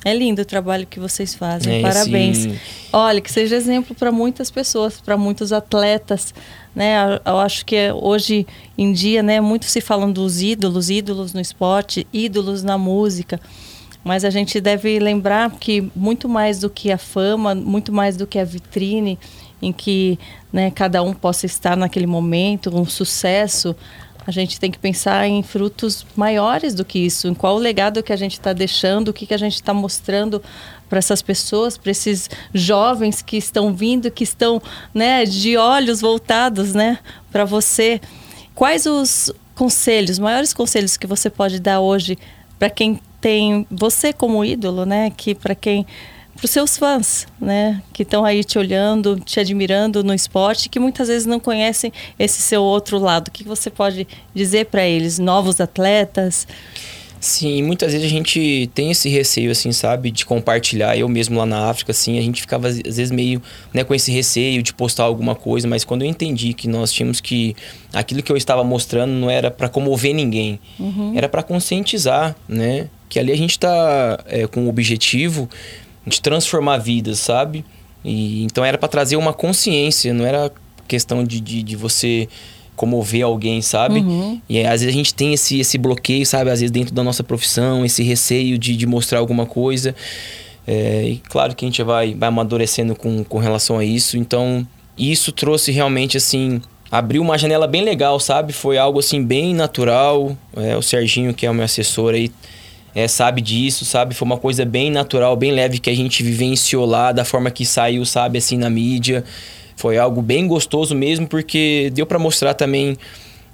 É 0.06 0.14
lindo 0.14 0.42
o 0.42 0.46
trabalho 0.46 0.86
que 0.86 1.00
vocês 1.00 1.34
fazem. 1.34 1.80
É, 1.80 1.82
Parabéns. 1.82 2.40
Sim. 2.40 2.60
Olha, 2.92 3.22
que 3.22 3.32
seja 3.32 3.56
exemplo 3.56 3.96
para 3.96 4.12
muitas 4.12 4.52
pessoas, 4.52 5.00
para 5.00 5.16
muitos 5.16 5.54
atletas, 5.54 6.34
né? 6.76 7.22
Eu 7.26 7.40
acho 7.40 7.66
que 7.66 7.78
hoje 7.94 8.46
em 8.78 8.92
dia, 8.92 9.24
né, 9.24 9.40
muito 9.40 9.66
se 9.66 9.80
falam 9.80 10.12
dos 10.12 10.42
ídolos, 10.42 10.90
ídolos 10.90 11.34
no 11.34 11.40
esporte, 11.40 12.06
ídolos 12.12 12.64
na 12.64 12.78
música. 12.78 13.40
Mas 14.04 14.26
a 14.26 14.30
gente 14.30 14.60
deve 14.60 15.00
lembrar 15.00 15.50
que 15.52 15.90
muito 15.96 16.28
mais 16.28 16.60
do 16.60 16.70
que 16.70 16.92
a 16.92 16.98
fama, 16.98 17.56
muito 17.56 17.94
mais 17.94 18.18
do 18.18 18.28
que 18.28 18.38
a 18.38 18.44
vitrine 18.44 19.18
em 19.62 19.72
que 19.72 20.20
né, 20.52 20.70
cada 20.70 21.02
um 21.02 21.14
possa 21.14 21.46
estar 21.46 21.78
naquele 21.78 22.06
momento, 22.06 22.78
um 22.78 22.84
sucesso, 22.84 23.74
a 24.26 24.32
gente 24.32 24.60
tem 24.60 24.72
que 24.72 24.80
pensar 24.80 25.28
em 25.28 25.44
frutos 25.44 26.06
maiores 26.16 26.74
do 26.74 26.86
que 26.86 27.00
isso, 27.00 27.28
em 27.28 27.34
qual 27.34 27.56
o 27.56 27.60
legado 27.60 28.02
que 28.02 28.14
a 28.14 28.16
gente 28.16 28.34
está 28.34 28.54
deixando, 28.54 29.10
o 29.10 29.14
que, 29.14 29.26
que 29.26 29.34
a 29.34 29.38
gente 29.38 29.56
está 29.56 29.74
mostrando 29.74 30.42
para 30.90 31.00
essas 31.00 31.22
pessoas, 31.22 31.78
para 31.78 31.92
esses 31.92 32.30
jovens 32.54 33.22
que 33.22 33.38
estão 33.38 33.74
vindo, 33.74 34.12
que 34.12 34.24
estão 34.24 34.62
né, 34.94 35.26
de 35.26 35.58
olhos 35.58 36.02
voltados 36.02 36.74
né, 36.74 37.00
para 37.32 37.46
você. 37.46 38.00
Quais 38.54 38.86
os 38.86 39.32
conselhos, 39.56 40.20
maiores 40.20 40.54
conselhos 40.54 40.98
que 40.98 41.08
você 41.08 41.30
pode 41.30 41.60
dar 41.60 41.80
hoje 41.80 42.18
para 42.60 42.70
quem 42.70 43.00
tem 43.20 43.66
você 43.72 44.12
como 44.12 44.44
ídolo, 44.44 44.86
né? 44.86 45.10
Que 45.10 45.34
para 45.34 45.56
quem 45.56 45.86
para 46.36 46.46
os 46.46 46.52
seus 46.52 46.78
fãs, 46.78 47.28
né? 47.40 47.82
Que 47.94 48.04
estão 48.04 48.26
aí 48.26 48.44
te 48.44 48.58
olhando, 48.58 49.20
te 49.20 49.40
admirando 49.40 50.04
no 50.04 50.14
esporte, 50.14 50.70
que 50.70 50.80
muitas 50.80 51.08
vezes 51.08 51.26
não 51.26 51.40
conhecem 51.40 51.92
esse 52.18 52.42
seu 52.42 52.62
outro 52.64 52.98
lado. 52.98 53.28
O 53.28 53.32
que 53.32 53.44
você 53.44 53.70
pode 53.70 54.08
dizer 54.34 54.66
para 54.66 54.86
eles, 54.86 55.20
novos 55.20 55.62
atletas? 55.62 56.48
Sim, 57.24 57.64
muitas 57.64 57.94
vezes 57.94 58.06
a 58.06 58.10
gente 58.10 58.70
tem 58.74 58.92
esse 58.92 59.08
receio, 59.08 59.50
assim, 59.50 59.72
sabe, 59.72 60.12
de 60.12 60.26
compartilhar. 60.26 60.98
Eu 60.98 61.08
mesmo 61.08 61.38
lá 61.38 61.46
na 61.46 61.70
África, 61.70 61.94
assim, 61.94 62.20
a 62.20 62.22
gente 62.22 62.42
ficava 62.42 62.68
às 62.68 62.76
vezes 62.82 63.12
meio 63.12 63.42
né, 63.74 63.82
com 63.86 63.96
esse 63.96 64.12
receio 64.12 64.62
de 64.62 64.74
postar 64.74 65.04
alguma 65.04 65.34
coisa, 65.34 65.66
mas 65.66 65.86
quando 65.86 66.02
eu 66.02 66.10
entendi 66.10 66.54
que 66.54 66.68
nós 66.68 66.92
tínhamos 66.92 67.22
que. 67.22 67.56
aquilo 67.94 68.22
que 68.22 68.30
eu 68.30 68.36
estava 68.36 68.62
mostrando 68.62 69.12
não 69.12 69.30
era 69.30 69.50
para 69.50 69.70
comover 69.70 70.14
ninguém, 70.14 70.60
uhum. 70.78 71.14
era 71.16 71.30
para 71.30 71.42
conscientizar, 71.42 72.36
né? 72.46 72.90
Que 73.08 73.18
ali 73.18 73.32
a 73.32 73.38
gente 73.38 73.52
está 73.52 74.22
é, 74.28 74.46
com 74.46 74.66
o 74.66 74.68
objetivo 74.68 75.48
de 76.06 76.22
transformar 76.22 76.78
vidas, 76.78 77.20
sabe? 77.20 77.66
E, 78.04 78.44
então 78.44 78.64
era 78.64 78.78
para 78.78 78.90
trazer 78.90 79.16
uma 79.16 79.34
consciência, 79.34 80.14
não 80.14 80.26
era 80.26 80.52
questão 80.88 81.24
de, 81.24 81.40
de, 81.40 81.64
de 81.64 81.76
você 81.76 82.28
comover 82.76 83.24
alguém, 83.24 83.62
sabe? 83.62 84.00
Uhum. 84.00 84.42
E 84.50 84.60
às 84.62 84.82
vezes 84.82 84.88
a 84.88 84.98
gente 84.98 85.14
tem 85.14 85.34
esse, 85.34 85.60
esse 85.60 85.78
bloqueio, 85.78 86.26
sabe? 86.26 86.50
Às 86.50 86.60
vezes 86.60 86.72
dentro 86.72 86.94
da 86.94 87.04
nossa 87.04 87.24
profissão, 87.24 87.86
esse 87.86 88.04
receio 88.04 88.58
de, 88.58 88.76
de 88.76 88.86
mostrar 88.86 89.20
alguma 89.20 89.46
coisa. 89.46 89.96
É, 90.66 91.04
e 91.06 91.18
claro 91.18 91.56
que 91.56 91.66
a 91.66 91.68
gente 91.68 91.84
vai, 91.84 92.14
vai 92.14 92.30
amadurecendo 92.30 92.96
com, 92.96 93.24
com 93.24 93.38
relação 93.38 93.78
a 93.78 93.86
isso. 93.86 94.18
Então, 94.18 94.68
isso 94.98 95.32
trouxe 95.32 95.72
realmente, 95.72 96.18
assim, 96.18 96.62
abriu 96.92 97.22
uma 97.22 97.38
janela 97.38 97.68
bem 97.68 97.84
legal, 97.84 98.20
sabe? 98.20 98.54
Foi 98.54 98.78
algo, 98.78 99.00
assim, 99.00 99.24
bem 99.24 99.54
natural. 99.54 100.36
É, 100.56 100.76
o 100.76 100.82
Serginho, 100.82 101.34
que 101.34 101.46
é 101.46 101.52
o 101.52 101.54
meu 101.54 101.66
assessor 101.66 102.14
aí, 102.14 102.32
é, 102.96 103.08
sabe 103.08 103.42
disso, 103.42 103.86
sabe? 103.86 104.14
Foi 104.14 104.26
uma 104.26 104.38
coisa 104.38 104.66
bem 104.66 104.92
natural, 104.92 105.36
bem 105.36 105.52
leve 105.52 105.80
que 105.80 105.90
a 105.90 105.96
gente 105.96 106.22
vivenciou 106.22 106.86
lá, 106.86 107.12
da 107.12 107.26
forma 107.26 107.50
que 107.50 107.66
saiu, 107.66 108.06
sabe, 108.06 108.38
assim, 108.38 108.58
na 108.58 108.70
mídia. 108.70 109.24
Foi 109.76 109.98
algo 109.98 110.22
bem 110.22 110.48
gostoso 110.48 110.96
mesmo, 110.96 111.28
porque 111.28 111.92
deu 111.94 112.06
para 112.06 112.20
mostrar 112.20 112.54
também 112.54 112.98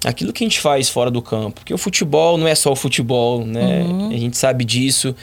aquilo 0.04 0.32
que 0.32 0.44
a 0.44 0.46
gente 0.46 0.60
faz 0.60 0.88
fora 0.88 1.10
do 1.10 1.22
campo. 1.22 1.60
Porque 1.60 1.72
o 1.72 1.78
futebol 1.78 2.36
não 2.36 2.46
é 2.46 2.54
só 2.54 2.72
o 2.72 2.76
futebol, 2.76 3.44
né? 3.44 3.82
Uhum. 3.82 4.10
A 4.10 4.16
gente 4.16 4.36
sabe 4.36 4.64
disso. 4.64 5.14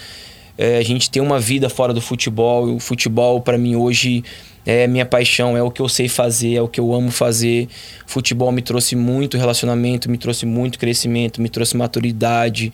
É, 0.57 0.77
a 0.77 0.83
gente 0.83 1.09
tem 1.09 1.21
uma 1.21 1.39
vida 1.39 1.69
fora 1.69 1.93
do 1.93 2.01
futebol. 2.01 2.75
O 2.75 2.79
futebol, 2.79 3.39
para 3.41 3.57
mim, 3.57 3.75
hoje 3.75 4.23
é 4.69 4.85
minha 4.85 5.05
paixão, 5.05 5.55
é 5.55 5.63
o 5.63 5.71
que 5.71 5.81
eu 5.81 5.87
sei 5.87 6.09
fazer, 6.09 6.55
é 6.55 6.61
o 6.61 6.67
que 6.67 6.77
eu 6.77 6.93
amo 6.93 7.09
fazer. 7.09 7.69
Futebol 8.05 8.51
me 8.51 8.61
trouxe 8.61 8.97
muito 8.97 9.37
relacionamento, 9.37 10.11
me 10.11 10.17
trouxe 10.17 10.45
muito 10.45 10.77
crescimento, 10.77 11.41
me 11.41 11.47
trouxe 11.47 11.77
maturidade, 11.77 12.73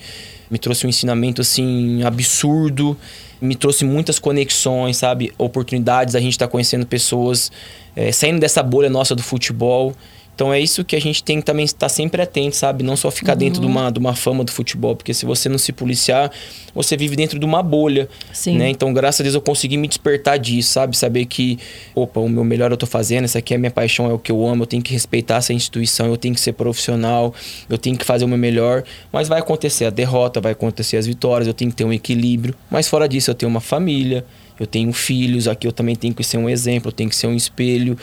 me 0.49 0.57
trouxe 0.57 0.87
um 0.87 0.89
ensinamento 0.89 1.39
assim 1.41 2.01
absurdo 2.03 2.97
me 3.43 3.55
trouxe 3.55 3.83
muitas 3.83 4.19
conexões, 4.19 4.95
sabe? 4.95 5.33
Oportunidades, 5.37 6.15
a 6.15 6.19
gente 6.21 6.39
tá 6.39 6.47
conhecendo 6.47 6.85
pessoas, 6.85 7.51
é, 7.93 8.09
saindo 8.09 8.39
dessa 8.39 8.63
bolha 8.63 8.89
nossa 8.89 9.13
do 9.13 9.21
futebol. 9.21 9.93
Então 10.35 10.51
é 10.51 10.59
isso 10.59 10.83
que 10.83 10.95
a 10.95 11.01
gente 11.01 11.23
tem 11.23 11.39
que 11.39 11.45
também 11.45 11.63
estar 11.63 11.89
sempre 11.89 12.21
atento, 12.21 12.55
sabe? 12.55 12.83
Não 12.83 12.95
só 12.95 13.11
ficar 13.11 13.33
uhum. 13.33 13.39
dentro 13.39 13.61
de 13.61 13.67
uma, 13.67 13.91
de 13.91 13.99
uma 13.99 14.15
fama 14.15 14.43
do 14.43 14.51
futebol, 14.51 14.95
porque 14.95 15.13
se 15.13 15.25
você 15.25 15.47
não 15.47 15.57
se 15.57 15.71
policiar, 15.71 16.31
você 16.73 16.97
vive 16.97 17.15
dentro 17.15 17.37
de 17.37 17.45
uma 17.45 17.61
bolha. 17.61 18.09
Sim. 18.31 18.57
Né? 18.57 18.69
Então, 18.69 18.91
graças 18.93 19.21
a 19.21 19.23
Deus, 19.23 19.35
eu 19.35 19.41
consegui 19.41 19.77
me 19.77 19.87
despertar 19.87 20.39
disso, 20.39 20.73
sabe? 20.73 20.97
Saber 20.97 21.25
que, 21.25 21.59
opa, 21.93 22.19
o 22.19 22.27
meu 22.27 22.43
melhor 22.43 22.71
eu 22.71 22.77
tô 22.77 22.87
fazendo, 22.87 23.25
essa 23.25 23.39
aqui 23.39 23.53
é 23.53 23.57
a 23.57 23.59
minha 23.59 23.71
paixão, 23.71 24.09
é 24.09 24.13
o 24.13 24.19
que 24.19 24.31
eu 24.31 24.45
amo, 24.45 24.63
eu 24.63 24.67
tenho 24.67 24.81
que 24.81 24.91
respeitar 24.91 25.37
essa 25.37 25.53
instituição, 25.53 26.07
eu 26.07 26.17
tenho 26.17 26.33
que 26.33 26.41
ser 26.41 26.53
profissional, 26.53 27.33
eu 27.69 27.77
tenho 27.77 27.95
que 27.95 28.05
fazer 28.05 28.25
o 28.25 28.27
meu 28.27 28.37
melhor. 28.37 28.83
Mas 29.11 29.27
vai 29.27 29.39
acontecer 29.39 29.85
a 29.85 29.89
derrota, 29.91 30.41
vai 30.41 30.53
acontecer 30.53 30.97
as 30.97 31.05
vitórias, 31.05 31.47
eu 31.47 31.53
tenho 31.53 31.69
que 31.69 31.77
ter 31.77 31.85
um 31.85 31.93
equilíbrio. 31.93 32.55
Mas 32.71 32.87
fora 32.87 33.07
disso, 33.07 33.29
eu 33.29 33.35
tenho 33.35 33.49
uma 33.49 33.61
família, 33.61 34.25
eu 34.59 34.65
tenho 34.65 34.91
filhos, 34.93 35.47
aqui 35.47 35.67
eu 35.67 35.71
também 35.71 35.95
tenho 35.95 36.13
que 36.13 36.23
ser 36.23 36.37
um 36.37 36.49
exemplo, 36.49 36.89
eu 36.89 36.91
tenho 36.91 37.09
que 37.09 37.15
ser 37.15 37.27
um 37.27 37.35
espelho. 37.35 37.95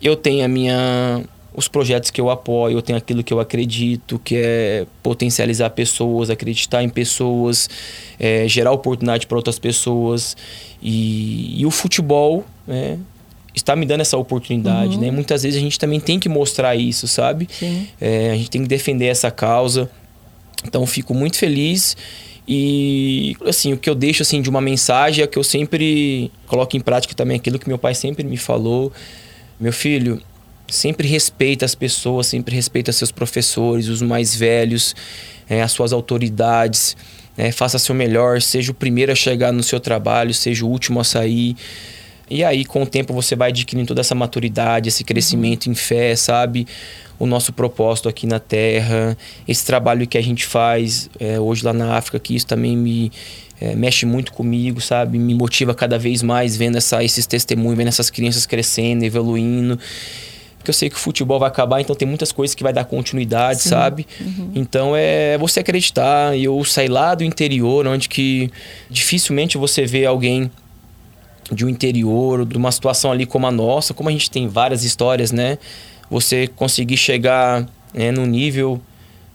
Eu 0.00 0.14
tenho 0.14 0.44
a 0.44 0.48
minha 0.48 1.24
os 1.58 1.66
projetos 1.66 2.12
que 2.12 2.20
eu 2.20 2.30
apoio, 2.30 2.78
eu 2.78 2.82
tenho 2.82 2.96
aquilo 2.96 3.24
que 3.24 3.32
eu 3.32 3.40
acredito, 3.40 4.16
que 4.20 4.36
é 4.36 4.86
potencializar 5.02 5.70
pessoas, 5.70 6.30
acreditar 6.30 6.84
em 6.84 6.88
pessoas, 6.88 7.68
é, 8.16 8.46
gerar 8.46 8.70
oportunidade 8.70 9.26
para 9.26 9.36
outras 9.36 9.58
pessoas. 9.58 10.36
E, 10.80 11.60
e 11.60 11.66
o 11.66 11.70
futebol 11.72 12.44
né, 12.64 12.96
está 13.52 13.74
me 13.74 13.84
dando 13.84 14.02
essa 14.02 14.16
oportunidade. 14.16 14.94
Uhum. 14.94 15.00
Né? 15.00 15.10
Muitas 15.10 15.42
vezes 15.42 15.58
a 15.58 15.60
gente 15.60 15.80
também 15.80 15.98
tem 15.98 16.20
que 16.20 16.28
mostrar 16.28 16.76
isso, 16.76 17.08
sabe? 17.08 17.48
É, 18.00 18.30
a 18.30 18.36
gente 18.36 18.50
tem 18.50 18.62
que 18.62 18.68
defender 18.68 19.06
essa 19.06 19.32
causa. 19.32 19.90
Então, 20.64 20.86
fico 20.86 21.12
muito 21.12 21.38
feliz. 21.38 21.96
E 22.46 23.36
assim, 23.44 23.72
o 23.72 23.76
que 23.76 23.90
eu 23.90 23.96
deixo 23.96 24.22
assim 24.22 24.40
de 24.40 24.48
uma 24.48 24.60
mensagem 24.60 25.24
é 25.24 25.26
que 25.26 25.36
eu 25.36 25.42
sempre 25.42 26.30
coloco 26.46 26.76
em 26.76 26.80
prática 26.80 27.14
também 27.16 27.36
aquilo 27.36 27.58
que 27.58 27.66
meu 27.66 27.78
pai 27.78 27.96
sempre 27.96 28.22
me 28.22 28.36
falou. 28.36 28.92
Meu 29.58 29.72
filho, 29.72 30.22
sempre 30.68 31.08
respeita 31.08 31.64
as 31.64 31.74
pessoas, 31.74 32.26
sempre 32.26 32.54
respeita 32.54 32.92
seus 32.92 33.10
professores, 33.10 33.88
os 33.88 34.02
mais 34.02 34.34
velhos, 34.34 34.94
é, 35.48 35.62
as 35.62 35.72
suas 35.72 35.92
autoridades. 35.92 36.96
É, 37.36 37.52
faça 37.52 37.78
seu 37.78 37.94
melhor, 37.94 38.42
seja 38.42 38.72
o 38.72 38.74
primeiro 38.74 39.12
a 39.12 39.14
chegar 39.14 39.52
no 39.52 39.62
seu 39.62 39.78
trabalho, 39.78 40.34
seja 40.34 40.64
o 40.64 40.68
último 40.68 41.00
a 41.00 41.04
sair. 41.04 41.56
E 42.28 42.44
aí, 42.44 42.64
com 42.64 42.82
o 42.82 42.86
tempo, 42.86 43.14
você 43.14 43.34
vai 43.36 43.50
adquirindo 43.50 43.86
toda 43.86 44.00
essa 44.00 44.14
maturidade, 44.14 44.88
esse 44.88 45.04
crescimento 45.04 45.70
em 45.70 45.74
fé, 45.74 46.14
sabe? 46.16 46.66
O 47.18 47.26
nosso 47.26 47.52
propósito 47.52 48.08
aqui 48.08 48.26
na 48.26 48.40
Terra, 48.40 49.16
esse 49.46 49.64
trabalho 49.64 50.06
que 50.06 50.18
a 50.18 50.20
gente 50.20 50.44
faz 50.44 51.08
é, 51.18 51.38
hoje 51.38 51.64
lá 51.64 51.72
na 51.72 51.96
África, 51.96 52.18
que 52.18 52.34
isso 52.34 52.46
também 52.46 52.76
me 52.76 53.10
é, 53.60 53.74
mexe 53.74 54.04
muito 54.04 54.32
comigo, 54.32 54.80
sabe? 54.80 55.16
Me 55.18 55.34
motiva 55.34 55.74
cada 55.74 55.98
vez 55.98 56.22
mais 56.22 56.56
vendo 56.56 56.76
essa, 56.76 57.02
esses 57.02 57.24
testemunhos, 57.24 57.76
vendo 57.76 57.88
essas 57.88 58.10
crianças 58.10 58.46
crescendo, 58.46 59.04
evoluindo 59.04 59.78
porque 60.68 60.70
eu 60.70 60.74
sei 60.74 60.90
que 60.90 60.96
o 60.96 60.98
futebol 60.98 61.38
vai 61.38 61.48
acabar, 61.48 61.80
então 61.80 61.96
tem 61.96 62.06
muitas 62.06 62.30
coisas 62.30 62.54
que 62.54 62.62
vai 62.62 62.72
dar 62.72 62.84
continuidade, 62.84 63.62
Sim. 63.62 63.70
sabe? 63.70 64.06
Uhum. 64.20 64.52
Então 64.54 64.94
é 64.94 65.38
você 65.38 65.60
acreditar. 65.60 66.36
E 66.36 66.44
eu 66.44 66.62
saí 66.64 66.88
lá 66.88 67.14
do 67.14 67.24
interior, 67.24 67.86
onde 67.86 68.08
que 68.08 68.50
dificilmente 68.90 69.56
você 69.56 69.86
vê 69.86 70.04
alguém 70.04 70.50
de 71.50 71.64
um 71.64 71.68
interior, 71.68 72.44
de 72.44 72.58
uma 72.58 72.70
situação 72.70 73.10
ali 73.10 73.24
como 73.24 73.46
a 73.46 73.50
nossa, 73.50 73.94
como 73.94 74.10
a 74.10 74.12
gente 74.12 74.30
tem 74.30 74.46
várias 74.46 74.84
histórias, 74.84 75.32
né? 75.32 75.56
Você 76.10 76.46
conseguir 76.48 76.98
chegar 76.98 77.66
né, 77.94 78.10
no 78.10 78.26
nível 78.26 78.78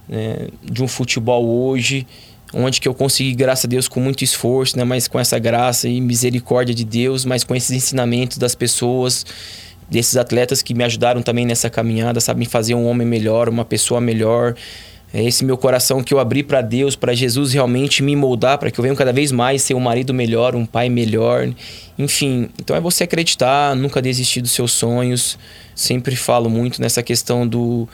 né, 0.07 0.49
de 0.63 0.83
um 0.83 0.87
futebol 0.87 1.43
hoje, 1.43 2.05
onde 2.53 2.79
que 2.79 2.87
eu 2.87 2.93
consegui, 2.93 3.33
graças 3.33 3.65
a 3.65 3.67
Deus, 3.67 3.87
com 3.87 3.99
muito 3.99 4.23
esforço, 4.23 4.77
né? 4.77 4.83
Mas 4.83 5.07
com 5.07 5.19
essa 5.19 5.39
graça 5.39 5.89
e 5.89 5.99
misericórdia 5.99 6.75
de 6.75 6.85
Deus, 6.85 7.25
mas 7.25 7.43
com 7.43 7.55
esses 7.55 7.71
ensinamentos 7.71 8.37
das 8.37 8.53
pessoas 8.53 9.25
desses 9.93 10.17
atletas 10.17 10.63
que 10.63 10.73
me 10.73 10.83
ajudaram 10.83 11.21
também 11.21 11.45
nessa 11.45 11.69
caminhada, 11.69 12.19
sabe, 12.19 12.39
me 12.39 12.45
fazer 12.47 12.73
um 12.73 12.87
homem 12.87 13.07
melhor, 13.07 13.47
uma 13.47 13.63
pessoa 13.63 14.01
melhor. 14.01 14.55
É 15.13 15.23
esse 15.23 15.45
meu 15.45 15.55
coração 15.55 16.03
que 16.03 16.11
eu 16.11 16.19
abri 16.19 16.41
para 16.41 16.59
Deus, 16.59 16.95
para 16.95 17.13
Jesus 17.13 17.53
realmente 17.53 18.01
me 18.01 18.15
moldar, 18.15 18.57
para 18.57 18.71
que 18.71 18.79
eu 18.79 18.81
venha 18.81 18.95
cada 18.95 19.13
vez 19.13 19.31
mais 19.31 19.61
ser 19.61 19.75
um 19.75 19.79
marido 19.79 20.11
melhor, 20.11 20.55
um 20.55 20.65
pai 20.65 20.89
melhor. 20.89 21.47
Enfim, 21.99 22.49
então 22.59 22.75
é 22.75 22.81
você 22.81 23.03
acreditar, 23.03 23.75
nunca 23.75 24.01
desistir 24.01 24.41
dos 24.41 24.51
seus 24.51 24.71
sonhos. 24.71 25.37
Sempre 25.75 26.15
falo 26.15 26.49
muito 26.49 26.81
nessa 26.81 27.03
questão 27.03 27.47
do 27.47 27.87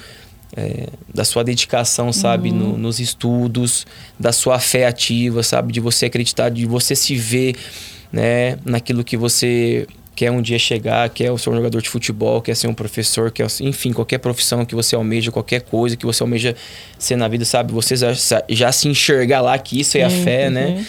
é, 0.55 0.87
da 1.13 1.25
sua 1.25 1.43
dedicação, 1.43 2.13
sabe, 2.13 2.49
uhum. 2.49 2.57
no, 2.57 2.77
nos 2.77 2.99
estudos, 3.01 3.85
da 4.17 4.31
sua 4.31 4.57
fé 4.57 4.87
ativa, 4.87 5.43
sabe, 5.43 5.73
de 5.73 5.81
você 5.81 6.05
acreditar, 6.05 6.49
de 6.49 6.65
você 6.65 6.95
se 6.95 7.15
ver, 7.15 7.55
né, 8.11 8.57
naquilo 8.65 9.03
que 9.03 9.15
você 9.17 9.85
quer 10.19 10.31
um 10.31 10.41
dia 10.41 10.59
chegar, 10.59 11.09
quer 11.11 11.27
ser 11.39 11.49
um 11.49 11.55
jogador 11.55 11.81
de 11.81 11.87
futebol, 11.87 12.41
quer 12.41 12.53
ser 12.53 12.67
um 12.67 12.73
professor, 12.73 13.31
quer, 13.31 13.47
enfim, 13.61 13.93
qualquer 13.93 14.17
profissão 14.17 14.65
que 14.65 14.75
você 14.75 14.93
almeja, 14.93 15.31
qualquer 15.31 15.61
coisa 15.61 15.95
que 15.95 16.05
você 16.05 16.21
almeja 16.21 16.57
ser 16.97 17.15
na 17.15 17.25
vida, 17.29 17.45
sabe? 17.45 17.71
Você 17.71 17.95
já, 17.95 18.11
já 18.49 18.69
se 18.69 18.89
enxergar 18.89 19.39
lá 19.39 19.57
que 19.57 19.79
isso 19.79 19.97
é 19.97 20.03
a 20.03 20.09
fé, 20.09 20.49
né? 20.49 20.67
uhum. 20.71 20.85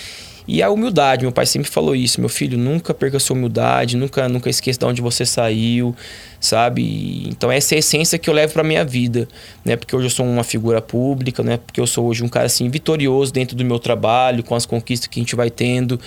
E 0.48 0.64
a 0.64 0.68
humildade, 0.68 1.22
meu 1.22 1.30
pai 1.30 1.46
sempre 1.46 1.70
falou 1.70 1.94
isso, 1.94 2.18
meu 2.18 2.28
filho, 2.28 2.58
nunca 2.58 2.92
perca 2.92 3.20
sua 3.20 3.36
humildade, 3.36 3.96
nunca, 3.96 4.28
nunca 4.28 4.50
esqueça 4.50 4.80
de 4.80 4.84
onde 4.84 5.00
você 5.00 5.24
saiu, 5.24 5.94
sabe? 6.40 7.28
Então 7.28 7.52
essa 7.52 7.74
é 7.74 7.76
a 7.76 7.78
essência 7.78 8.18
que 8.18 8.28
eu 8.28 8.34
levo 8.34 8.54
para 8.54 8.64
minha 8.64 8.84
vida, 8.84 9.28
né? 9.64 9.76
Porque 9.76 9.94
hoje 9.94 10.06
eu 10.06 10.10
sou 10.10 10.26
uma 10.26 10.42
figura 10.42 10.82
pública, 10.82 11.40
né? 11.44 11.56
Porque 11.56 11.80
eu 11.80 11.86
sou 11.86 12.06
hoje 12.06 12.24
um 12.24 12.28
cara 12.28 12.46
assim 12.46 12.68
vitorioso 12.68 13.32
dentro 13.32 13.54
do 13.54 13.64
meu 13.64 13.78
trabalho, 13.78 14.42
com 14.42 14.56
as 14.56 14.66
conquistas 14.66 15.06
que 15.06 15.20
a 15.20 15.22
gente 15.22 15.36
vai 15.36 15.50
tendo 15.50 16.00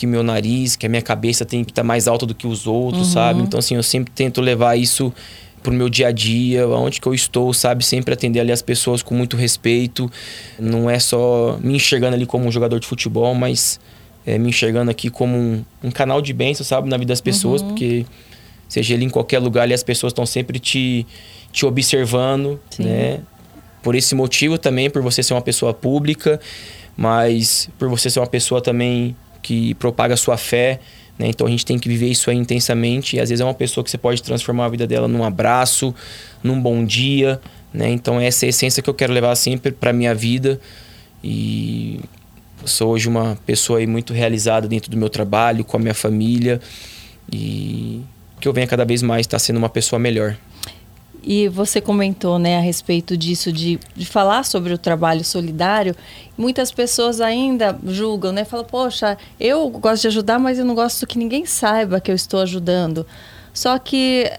que 0.00 0.06
meu 0.06 0.22
nariz, 0.22 0.76
que 0.76 0.86
a 0.86 0.88
minha 0.88 1.02
cabeça 1.02 1.44
tem 1.44 1.62
que 1.62 1.72
estar 1.72 1.82
tá 1.82 1.86
mais 1.86 2.08
alta 2.08 2.24
do 2.24 2.34
que 2.34 2.46
os 2.46 2.66
outros, 2.66 3.08
uhum. 3.08 3.12
sabe? 3.12 3.42
Então, 3.42 3.58
assim, 3.58 3.74
eu 3.74 3.82
sempre 3.82 4.10
tento 4.10 4.40
levar 4.40 4.74
isso 4.74 5.12
pro 5.62 5.70
meu 5.70 5.90
dia 5.90 6.08
a 6.08 6.10
dia, 6.10 6.62
aonde 6.62 6.98
que 6.98 7.06
eu 7.06 7.12
estou, 7.12 7.52
sabe? 7.52 7.84
Sempre 7.84 8.14
atender 8.14 8.40
ali 8.40 8.50
as 8.50 8.62
pessoas 8.62 9.02
com 9.02 9.14
muito 9.14 9.36
respeito. 9.36 10.10
Não 10.58 10.88
é 10.88 10.98
só 10.98 11.58
me 11.62 11.76
enxergando 11.76 12.14
ali 12.14 12.24
como 12.24 12.46
um 12.46 12.50
jogador 12.50 12.80
de 12.80 12.86
futebol, 12.86 13.34
mas 13.34 13.78
é, 14.24 14.38
me 14.38 14.48
enxergando 14.48 14.90
aqui 14.90 15.10
como 15.10 15.36
um, 15.36 15.62
um, 15.84 15.90
canal 15.90 16.22
de 16.22 16.32
bênção, 16.32 16.64
sabe? 16.64 16.88
Na 16.88 16.96
vida 16.96 17.10
das 17.10 17.20
pessoas, 17.20 17.60
uhum. 17.60 17.68
porque 17.68 18.06
seja 18.70 18.94
ele 18.94 19.04
em 19.04 19.10
qualquer 19.10 19.38
lugar 19.38 19.64
ali, 19.64 19.74
as 19.74 19.82
pessoas 19.82 20.12
estão 20.12 20.24
sempre 20.24 20.58
te, 20.58 21.06
te 21.52 21.66
observando, 21.66 22.58
Sim. 22.70 22.84
né? 22.84 23.20
Por 23.82 23.94
esse 23.94 24.14
motivo 24.14 24.56
também, 24.56 24.88
por 24.88 25.02
você 25.02 25.22
ser 25.22 25.34
uma 25.34 25.42
pessoa 25.42 25.74
pública, 25.74 26.40
mas 26.96 27.68
por 27.78 27.86
você 27.90 28.08
ser 28.08 28.20
uma 28.20 28.26
pessoa 28.26 28.62
também 28.62 29.14
que 29.42 29.74
propaga 29.74 30.14
a 30.14 30.16
sua 30.16 30.36
fé, 30.36 30.80
Né? 31.18 31.28
Então 31.28 31.46
a 31.46 31.50
gente 31.50 31.66
tem 31.66 31.78
que 31.78 31.86
viver 31.86 32.08
isso 32.08 32.30
aí 32.30 32.36
intensamente. 32.36 33.16
E 33.16 33.20
às 33.20 33.28
vezes 33.28 33.42
é 33.42 33.44
uma 33.44 33.52
pessoa 33.52 33.84
que 33.84 33.90
você 33.90 33.98
pode 33.98 34.22
transformar 34.22 34.64
a 34.64 34.68
vida 34.70 34.86
dela 34.86 35.06
num 35.06 35.22
abraço, 35.22 35.94
num 36.42 36.58
bom 36.58 36.82
dia. 36.82 37.38
Né? 37.74 37.90
Então 37.90 38.18
essa 38.18 38.46
é 38.46 38.48
a 38.48 38.50
essência 38.50 38.82
que 38.82 38.88
eu 38.88 38.94
quero 38.94 39.12
levar 39.12 39.34
sempre 39.34 39.70
para 39.70 39.92
minha 39.92 40.14
vida. 40.14 40.58
E 41.22 42.00
sou 42.64 42.92
hoje 42.92 43.06
uma 43.06 43.36
pessoa 43.44 43.80
aí 43.80 43.86
muito 43.86 44.14
realizada 44.14 44.66
dentro 44.66 44.90
do 44.90 44.96
meu 44.96 45.10
trabalho, 45.10 45.62
com 45.62 45.76
a 45.76 45.80
minha 45.80 45.94
família. 45.94 46.58
E 47.30 48.00
que 48.40 48.48
eu 48.48 48.52
venha 48.54 48.66
cada 48.66 48.86
vez 48.86 49.02
mais 49.02 49.26
estar 49.26 49.38
sendo 49.38 49.58
uma 49.58 49.68
pessoa 49.68 49.98
melhor. 49.98 50.36
E 51.22 51.48
você 51.48 51.80
comentou 51.80 52.38
né, 52.38 52.56
a 52.58 52.60
respeito 52.60 53.16
disso, 53.16 53.52
de, 53.52 53.78
de 53.94 54.06
falar 54.06 54.44
sobre 54.44 54.72
o 54.72 54.78
trabalho 54.78 55.24
solidário. 55.24 55.94
Muitas 56.36 56.72
pessoas 56.72 57.20
ainda 57.20 57.78
julgam, 57.84 58.32
né? 58.32 58.44
Falam, 58.44 58.64
poxa, 58.64 59.18
eu 59.38 59.68
gosto 59.68 60.02
de 60.02 60.08
ajudar, 60.08 60.38
mas 60.38 60.58
eu 60.58 60.64
não 60.64 60.74
gosto 60.74 61.06
que 61.06 61.18
ninguém 61.18 61.44
saiba 61.44 62.00
que 62.00 62.10
eu 62.10 62.14
estou 62.14 62.40
ajudando. 62.40 63.06
Só 63.52 63.78
que 63.78 64.30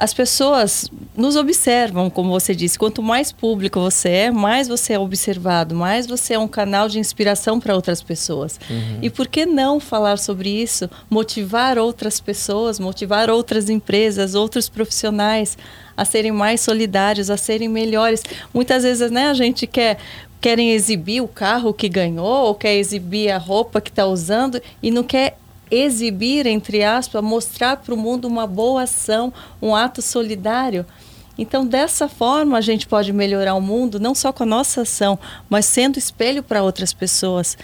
as 0.00 0.14
pessoas 0.14 0.88
nos 1.16 1.34
observam, 1.34 2.08
como 2.08 2.30
você 2.30 2.54
disse. 2.54 2.78
Quanto 2.78 3.02
mais 3.02 3.32
público 3.32 3.80
você 3.80 4.08
é, 4.08 4.30
mais 4.30 4.68
você 4.68 4.92
é 4.92 4.98
observado, 4.98 5.74
mais 5.74 6.06
você 6.06 6.34
é 6.34 6.38
um 6.38 6.46
canal 6.46 6.88
de 6.88 7.00
inspiração 7.00 7.58
para 7.58 7.74
outras 7.74 8.00
pessoas. 8.00 8.60
Uhum. 8.70 8.98
E 9.02 9.10
por 9.10 9.26
que 9.26 9.44
não 9.44 9.80
falar 9.80 10.18
sobre 10.18 10.50
isso? 10.50 10.88
Motivar 11.10 11.78
outras 11.78 12.20
pessoas, 12.20 12.78
motivar 12.78 13.28
outras 13.28 13.68
empresas, 13.68 14.36
outros 14.36 14.68
profissionais 14.68 15.58
a 15.96 16.04
serem 16.04 16.30
mais 16.30 16.60
solidários, 16.60 17.28
a 17.28 17.36
serem 17.36 17.68
melhores. 17.68 18.22
Muitas 18.54 18.84
vezes, 18.84 19.10
né, 19.10 19.28
a 19.28 19.34
gente 19.34 19.66
quer 19.66 19.98
querem 20.40 20.70
exibir 20.70 21.20
o 21.20 21.26
carro 21.26 21.74
que 21.74 21.88
ganhou, 21.88 22.46
ou 22.46 22.54
quer 22.54 22.76
exibir 22.76 23.28
a 23.28 23.38
roupa 23.38 23.80
que 23.80 23.90
está 23.90 24.06
usando 24.06 24.62
e 24.80 24.88
não 24.88 25.02
quer 25.02 25.36
exibir, 25.70 26.46
entre 26.46 26.82
aspas, 26.82 27.22
mostrar 27.22 27.76
para 27.76 27.94
o 27.94 27.96
mundo 27.96 28.26
uma 28.26 28.46
boa 28.46 28.82
ação, 28.82 29.32
um 29.60 29.74
ato 29.74 30.02
solidário. 30.02 30.84
Então, 31.36 31.64
dessa 31.64 32.08
forma, 32.08 32.58
a 32.58 32.60
gente 32.60 32.86
pode 32.86 33.12
melhorar 33.12 33.54
o 33.54 33.60
mundo, 33.60 34.00
não 34.00 34.14
só 34.14 34.32
com 34.32 34.42
a 34.42 34.46
nossa 34.46 34.82
ação, 34.82 35.18
mas 35.48 35.66
sendo 35.66 35.98
espelho 35.98 36.42
para 36.42 36.62
outras 36.62 36.92
pessoas. 36.92 37.56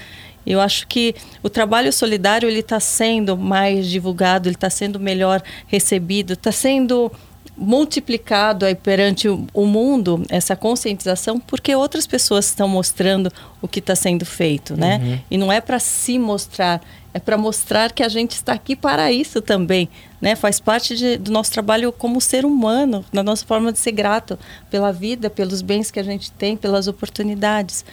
Eu 0.46 0.60
acho 0.60 0.86
que 0.86 1.14
o 1.42 1.48
trabalho 1.48 1.92
solidário 1.92 2.48
ele 2.48 2.60
está 2.60 2.78
sendo 2.78 3.36
mais 3.36 3.88
divulgado, 3.88 4.48
ele 4.48 4.54
está 4.54 4.70
sendo 4.70 5.00
melhor 5.00 5.42
recebido, 5.66 6.34
está 6.34 6.52
sendo 6.52 7.10
multiplicado 7.56 8.66
aí 8.66 8.74
perante 8.74 9.28
o 9.28 9.66
mundo 9.66 10.24
essa 10.28 10.56
conscientização 10.56 11.38
porque 11.38 11.74
outras 11.74 12.04
pessoas 12.04 12.46
estão 12.46 12.66
mostrando 12.66 13.32
o 13.62 13.68
que 13.68 13.78
está 13.78 13.94
sendo 13.94 14.26
feito, 14.26 14.76
né? 14.76 15.00
Uhum. 15.02 15.20
E 15.30 15.38
não 15.38 15.52
é 15.52 15.60
para 15.60 15.78
se 15.78 16.18
mostrar, 16.18 16.80
é 17.14 17.20
para 17.20 17.38
mostrar 17.38 17.92
que 17.92 18.02
a 18.02 18.08
gente 18.08 18.32
está 18.32 18.52
aqui 18.52 18.74
para 18.74 19.12
isso 19.12 19.40
também, 19.40 19.88
né? 20.20 20.34
Faz 20.34 20.58
parte 20.58 20.96
de, 20.96 21.16
do 21.16 21.30
nosso 21.30 21.52
trabalho 21.52 21.92
como 21.92 22.20
ser 22.20 22.44
humano, 22.44 23.04
da 23.12 23.22
nossa 23.22 23.46
forma 23.46 23.72
de 23.72 23.78
ser 23.78 23.92
grato 23.92 24.36
pela 24.68 24.92
vida, 24.92 25.30
pelos 25.30 25.62
bens 25.62 25.92
que 25.92 26.00
a 26.00 26.02
gente 26.02 26.32
tem, 26.32 26.56
pelas 26.56 26.88
oportunidades, 26.88 27.84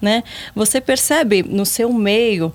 né? 0.00 0.22
Você 0.54 0.80
percebe 0.80 1.42
no 1.42 1.66
seu 1.66 1.92
meio 1.92 2.54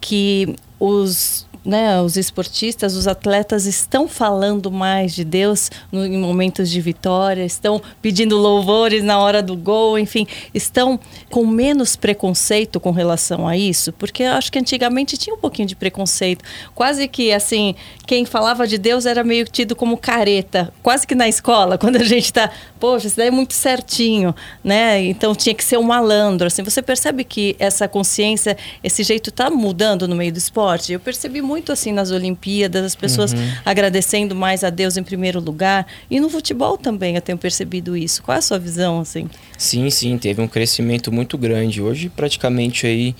que 0.00 0.56
os 0.80 1.46
né, 1.64 2.00
os 2.00 2.16
esportistas, 2.16 2.96
os 2.96 3.06
atletas 3.06 3.66
estão 3.66 4.08
falando 4.08 4.70
mais 4.70 5.14
de 5.14 5.24
Deus 5.24 5.70
no, 5.92 6.04
em 6.04 6.18
momentos 6.18 6.70
de 6.70 6.80
vitória, 6.80 7.44
estão 7.44 7.80
pedindo 8.00 8.36
louvores 8.36 9.02
na 9.02 9.18
hora 9.18 9.42
do 9.42 9.56
gol, 9.56 9.98
enfim, 9.98 10.26
estão 10.54 10.98
com 11.28 11.46
menos 11.46 11.96
preconceito 11.96 12.80
com 12.80 12.90
relação 12.90 13.46
a 13.46 13.56
isso, 13.56 13.92
porque 13.92 14.22
eu 14.22 14.32
acho 14.32 14.50
que 14.50 14.58
antigamente 14.58 15.16
tinha 15.16 15.34
um 15.34 15.38
pouquinho 15.38 15.68
de 15.68 15.76
preconceito, 15.76 16.44
quase 16.74 17.06
que 17.08 17.32
assim, 17.32 17.74
quem 18.06 18.24
falava 18.24 18.66
de 18.66 18.78
Deus 18.78 19.06
era 19.06 19.22
meio 19.22 19.44
tido 19.44 19.76
como 19.76 19.96
careta, 19.96 20.72
quase 20.82 21.06
que 21.06 21.14
na 21.14 21.28
escola, 21.28 21.76
quando 21.78 21.96
a 21.96 22.04
gente 22.04 22.24
está, 22.24 22.50
poxa, 22.78 23.06
isso 23.06 23.16
daí 23.16 23.28
é 23.28 23.30
muito 23.30 23.54
certinho, 23.54 24.34
né? 24.64 25.02
Então 25.04 25.34
tinha 25.34 25.54
que 25.54 25.64
ser 25.64 25.78
um 25.78 25.82
malandro, 25.82 26.46
assim. 26.46 26.62
Você 26.62 26.82
percebe 26.82 27.24
que 27.24 27.54
essa 27.58 27.86
consciência, 27.86 28.56
esse 28.82 29.02
jeito 29.02 29.30
está 29.30 29.50
mudando 29.50 30.08
no 30.08 30.16
meio 30.16 30.32
do 30.32 30.38
esporte? 30.38 30.92
Eu 30.92 31.00
percebi 31.00 31.40
muito 31.50 31.72
assim 31.72 31.90
nas 31.90 32.12
Olimpíadas, 32.12 32.84
as 32.84 32.94
pessoas 32.94 33.32
uhum. 33.32 33.52
agradecendo 33.64 34.36
mais 34.36 34.62
a 34.62 34.70
Deus 34.70 34.96
em 34.96 35.02
primeiro 35.02 35.40
lugar. 35.40 35.84
E 36.08 36.20
no 36.20 36.30
futebol 36.30 36.78
também 36.78 37.16
eu 37.16 37.20
tenho 37.20 37.36
percebido 37.36 37.96
isso. 37.96 38.22
Qual 38.22 38.36
é 38.36 38.38
a 38.38 38.42
sua 38.42 38.58
visão, 38.58 39.00
assim? 39.00 39.28
Sim, 39.58 39.90
sim, 39.90 40.16
teve 40.16 40.40
um 40.40 40.46
crescimento 40.46 41.10
muito 41.10 41.36
grande. 41.36 41.82
Hoje, 41.82 42.08
praticamente 42.08 42.86
aí, 42.86 43.16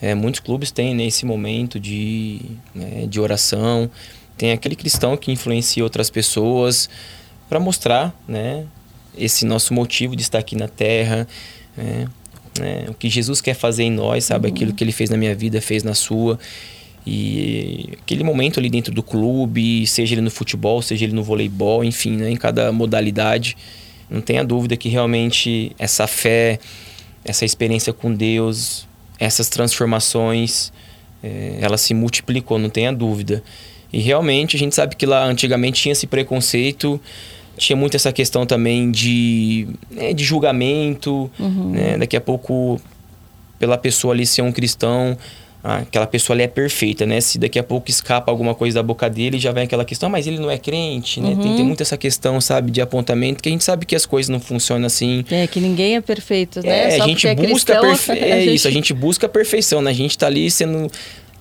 é, 0.00 0.14
muitos 0.14 0.40
clubes 0.40 0.70
têm 0.70 0.94
nesse 0.94 1.26
né, 1.26 1.30
momento 1.30 1.78
de, 1.78 2.40
né, 2.74 3.06
de 3.06 3.20
oração. 3.20 3.90
Tem 4.38 4.52
aquele 4.52 4.74
cristão 4.74 5.14
que 5.14 5.30
influencia 5.30 5.84
outras 5.84 6.08
pessoas 6.08 6.88
para 7.50 7.60
mostrar, 7.60 8.18
né, 8.26 8.64
esse 9.16 9.44
nosso 9.44 9.74
motivo 9.74 10.16
de 10.16 10.22
estar 10.22 10.38
aqui 10.38 10.56
na 10.56 10.68
Terra. 10.68 11.28
Né, 11.76 12.06
né, 12.58 12.86
o 12.88 12.94
que 12.94 13.10
Jesus 13.10 13.40
quer 13.42 13.54
fazer 13.54 13.82
em 13.82 13.90
nós, 13.90 14.24
sabe? 14.24 14.48
Uhum. 14.48 14.54
Aquilo 14.54 14.72
que 14.72 14.82
ele 14.82 14.92
fez 14.92 15.10
na 15.10 15.16
minha 15.16 15.34
vida, 15.34 15.60
fez 15.60 15.82
na 15.82 15.92
sua. 15.92 16.38
E 17.06 17.90
aquele 18.00 18.24
momento 18.24 18.58
ali 18.58 18.70
dentro 18.70 18.92
do 18.92 19.02
clube, 19.02 19.86
seja 19.86 20.14
ele 20.14 20.22
no 20.22 20.30
futebol, 20.30 20.80
seja 20.80 21.04
ele 21.04 21.12
no 21.12 21.22
voleibol, 21.22 21.84
enfim, 21.84 22.16
né, 22.16 22.30
em 22.30 22.36
cada 22.36 22.72
modalidade, 22.72 23.56
não 24.08 24.20
tenha 24.20 24.42
dúvida 24.42 24.76
que 24.76 24.88
realmente 24.88 25.72
essa 25.78 26.06
fé, 26.06 26.58
essa 27.24 27.44
experiência 27.44 27.92
com 27.92 28.14
Deus, 28.14 28.86
essas 29.18 29.48
transformações, 29.48 30.72
é, 31.22 31.58
ela 31.60 31.76
se 31.76 31.92
multiplicou, 31.92 32.58
não 32.58 32.70
tenha 32.70 32.92
dúvida. 32.92 33.42
E 33.92 34.00
realmente 34.00 34.56
a 34.56 34.58
gente 34.58 34.74
sabe 34.74 34.96
que 34.96 35.06
lá 35.06 35.24
antigamente 35.24 35.82
tinha 35.82 35.92
esse 35.92 36.06
preconceito, 36.06 37.00
tinha 37.56 37.76
muito 37.76 37.96
essa 37.96 38.12
questão 38.12 38.44
também 38.44 38.90
de, 38.90 39.68
né, 39.90 40.12
de 40.12 40.24
julgamento, 40.24 41.30
uhum. 41.38 41.70
né? 41.70 41.98
daqui 41.98 42.16
a 42.16 42.20
pouco 42.20 42.80
pela 43.58 43.78
pessoa 43.78 44.12
ali 44.12 44.26
ser 44.26 44.42
um 44.42 44.50
cristão, 44.50 45.16
ah, 45.66 45.78
aquela 45.78 46.06
pessoa 46.06 46.36
ali 46.36 46.42
é 46.42 46.46
perfeita, 46.46 47.06
né? 47.06 47.22
Se 47.22 47.38
daqui 47.38 47.58
a 47.58 47.62
pouco 47.62 47.88
escapa 47.88 48.30
alguma 48.30 48.54
coisa 48.54 48.74
da 48.74 48.82
boca 48.82 49.08
dele, 49.08 49.38
já 49.38 49.50
vem 49.50 49.64
aquela 49.64 49.82
questão, 49.82 50.08
ah, 50.08 50.12
mas 50.12 50.26
ele 50.26 50.38
não 50.38 50.50
é 50.50 50.58
crente, 50.58 51.22
né? 51.22 51.30
Uhum. 51.30 51.36
Tem, 51.36 51.52
tem 51.52 51.60
uhum. 51.60 51.68
muito 51.68 51.82
essa 51.82 51.96
questão, 51.96 52.38
sabe, 52.38 52.70
de 52.70 52.82
apontamento, 52.82 53.42
que 53.42 53.48
a 53.48 53.52
gente 53.52 53.64
sabe 53.64 53.86
que 53.86 53.96
as 53.96 54.04
coisas 54.04 54.28
não 54.28 54.38
funcionam 54.38 54.84
assim. 54.84 55.24
É, 55.30 55.46
que 55.46 55.58
ninguém 55.60 55.96
é 55.96 56.02
perfeito, 56.02 56.60
né? 56.62 56.94
É, 56.94 56.98
Só 56.98 57.04
a 57.04 57.06
gente 57.06 57.34
busca 57.34 57.72
é, 57.72 57.80
perfe... 57.80 58.12
é 58.12 58.44
isso, 58.44 58.68
a 58.68 58.70
gente 58.70 58.92
busca 58.92 59.24
a 59.24 59.28
perfeição, 59.28 59.80
né? 59.80 59.90
A 59.90 59.94
gente 59.94 60.18
tá 60.18 60.26
ali 60.26 60.50
sendo 60.50 60.90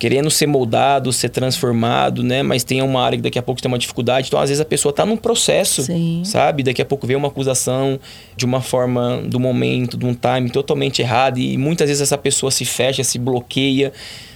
querendo 0.04 0.30
ser 0.30 0.48
moldado, 0.48 1.14
ser 1.14 1.30
transformado, 1.30 2.24
né? 2.24 2.44
Mas 2.44 2.66
tem 2.66 2.82
uma 2.82 3.02
área 3.02 3.18
que 3.18 3.22
daqui 3.22 3.40
a 3.40 3.42
pouco 3.42 3.62
tem 3.62 3.72
uma 3.72 3.80
dificuldade. 3.80 4.28
Então, 4.28 4.38
às 4.38 4.50
vezes, 4.50 4.60
a 4.60 4.66
pessoa 4.66 4.90
está 4.90 5.06
num 5.06 5.16
processo, 5.16 5.82
Sim. 5.82 6.24
sabe? 6.26 6.62
Daqui 6.62 6.82
a 6.82 6.86
pouco 6.86 7.08
vem 7.08 7.16
uma 7.16 7.30
acusação 7.30 7.98
de 8.36 8.44
uma 8.44 8.60
forma, 8.60 9.22
do 9.26 9.40
momento, 9.40 9.96
de 9.96 10.06
um 10.06 10.14
time 10.14 10.50
totalmente 10.50 11.02
errado. 11.02 11.38
E 11.38 11.58
muitas 11.58 11.88
vezes 11.88 12.02
essa 12.02 12.18
pessoa 12.18 12.52
se 12.52 12.66
fecha, 12.66 13.02
se 13.02 13.18
bloqueia. 13.18 13.94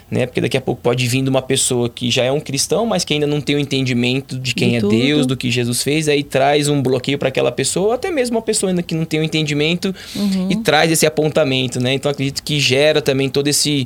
Né? 0.10 0.26
Porque 0.26 0.40
daqui 0.40 0.56
a 0.56 0.62
pouco 0.62 0.82
pode 0.82 1.06
vir 1.06 1.22
de 1.22 1.30
uma 1.30 1.42
pessoa 1.42 1.90
que 1.90 2.10
já 2.10 2.24
é 2.24 2.32
um 2.32 2.40
cristão, 2.40 2.86
mas 2.86 3.04
que 3.04 3.14
ainda 3.14 3.28
não 3.28 3.42
tem 3.42 3.58
o 3.58 3.60
entendimento 3.60 4.40
de 4.40 4.56
quem 4.56 4.70
de 4.70 4.76
é 4.78 4.80
tudo. 4.80 4.98
Deus, 4.98 5.26
do 5.26 5.36
que 5.36 5.52
Jesus 5.52 5.84
fez, 5.84 6.08
aí 6.08 6.24
traz 6.24 6.70
um 6.70 6.82
bloqueio 6.82 7.18
para 7.18 7.28
aquela 7.28 7.52
pessoa, 7.52 7.88
ou 7.88 7.92
até 7.92 8.10
mesmo 8.10 8.38
uma 8.38 8.42
pessoa 8.42 8.70
ainda 8.70 8.82
que 8.82 8.96
não 8.96 9.04
tem 9.04 9.20
o 9.20 9.24
entendimento 9.24 9.94
uhum. 10.16 10.48
e 10.50 10.56
traz 10.56 10.90
esse 10.94 11.06
apontamento, 11.06 11.82
né? 11.82 11.94
Então 11.94 12.10
acredito 12.10 12.42
que 12.42 12.58
gera 12.58 13.02
também 13.02 13.28
todo 13.28 13.50
esse 13.50 13.86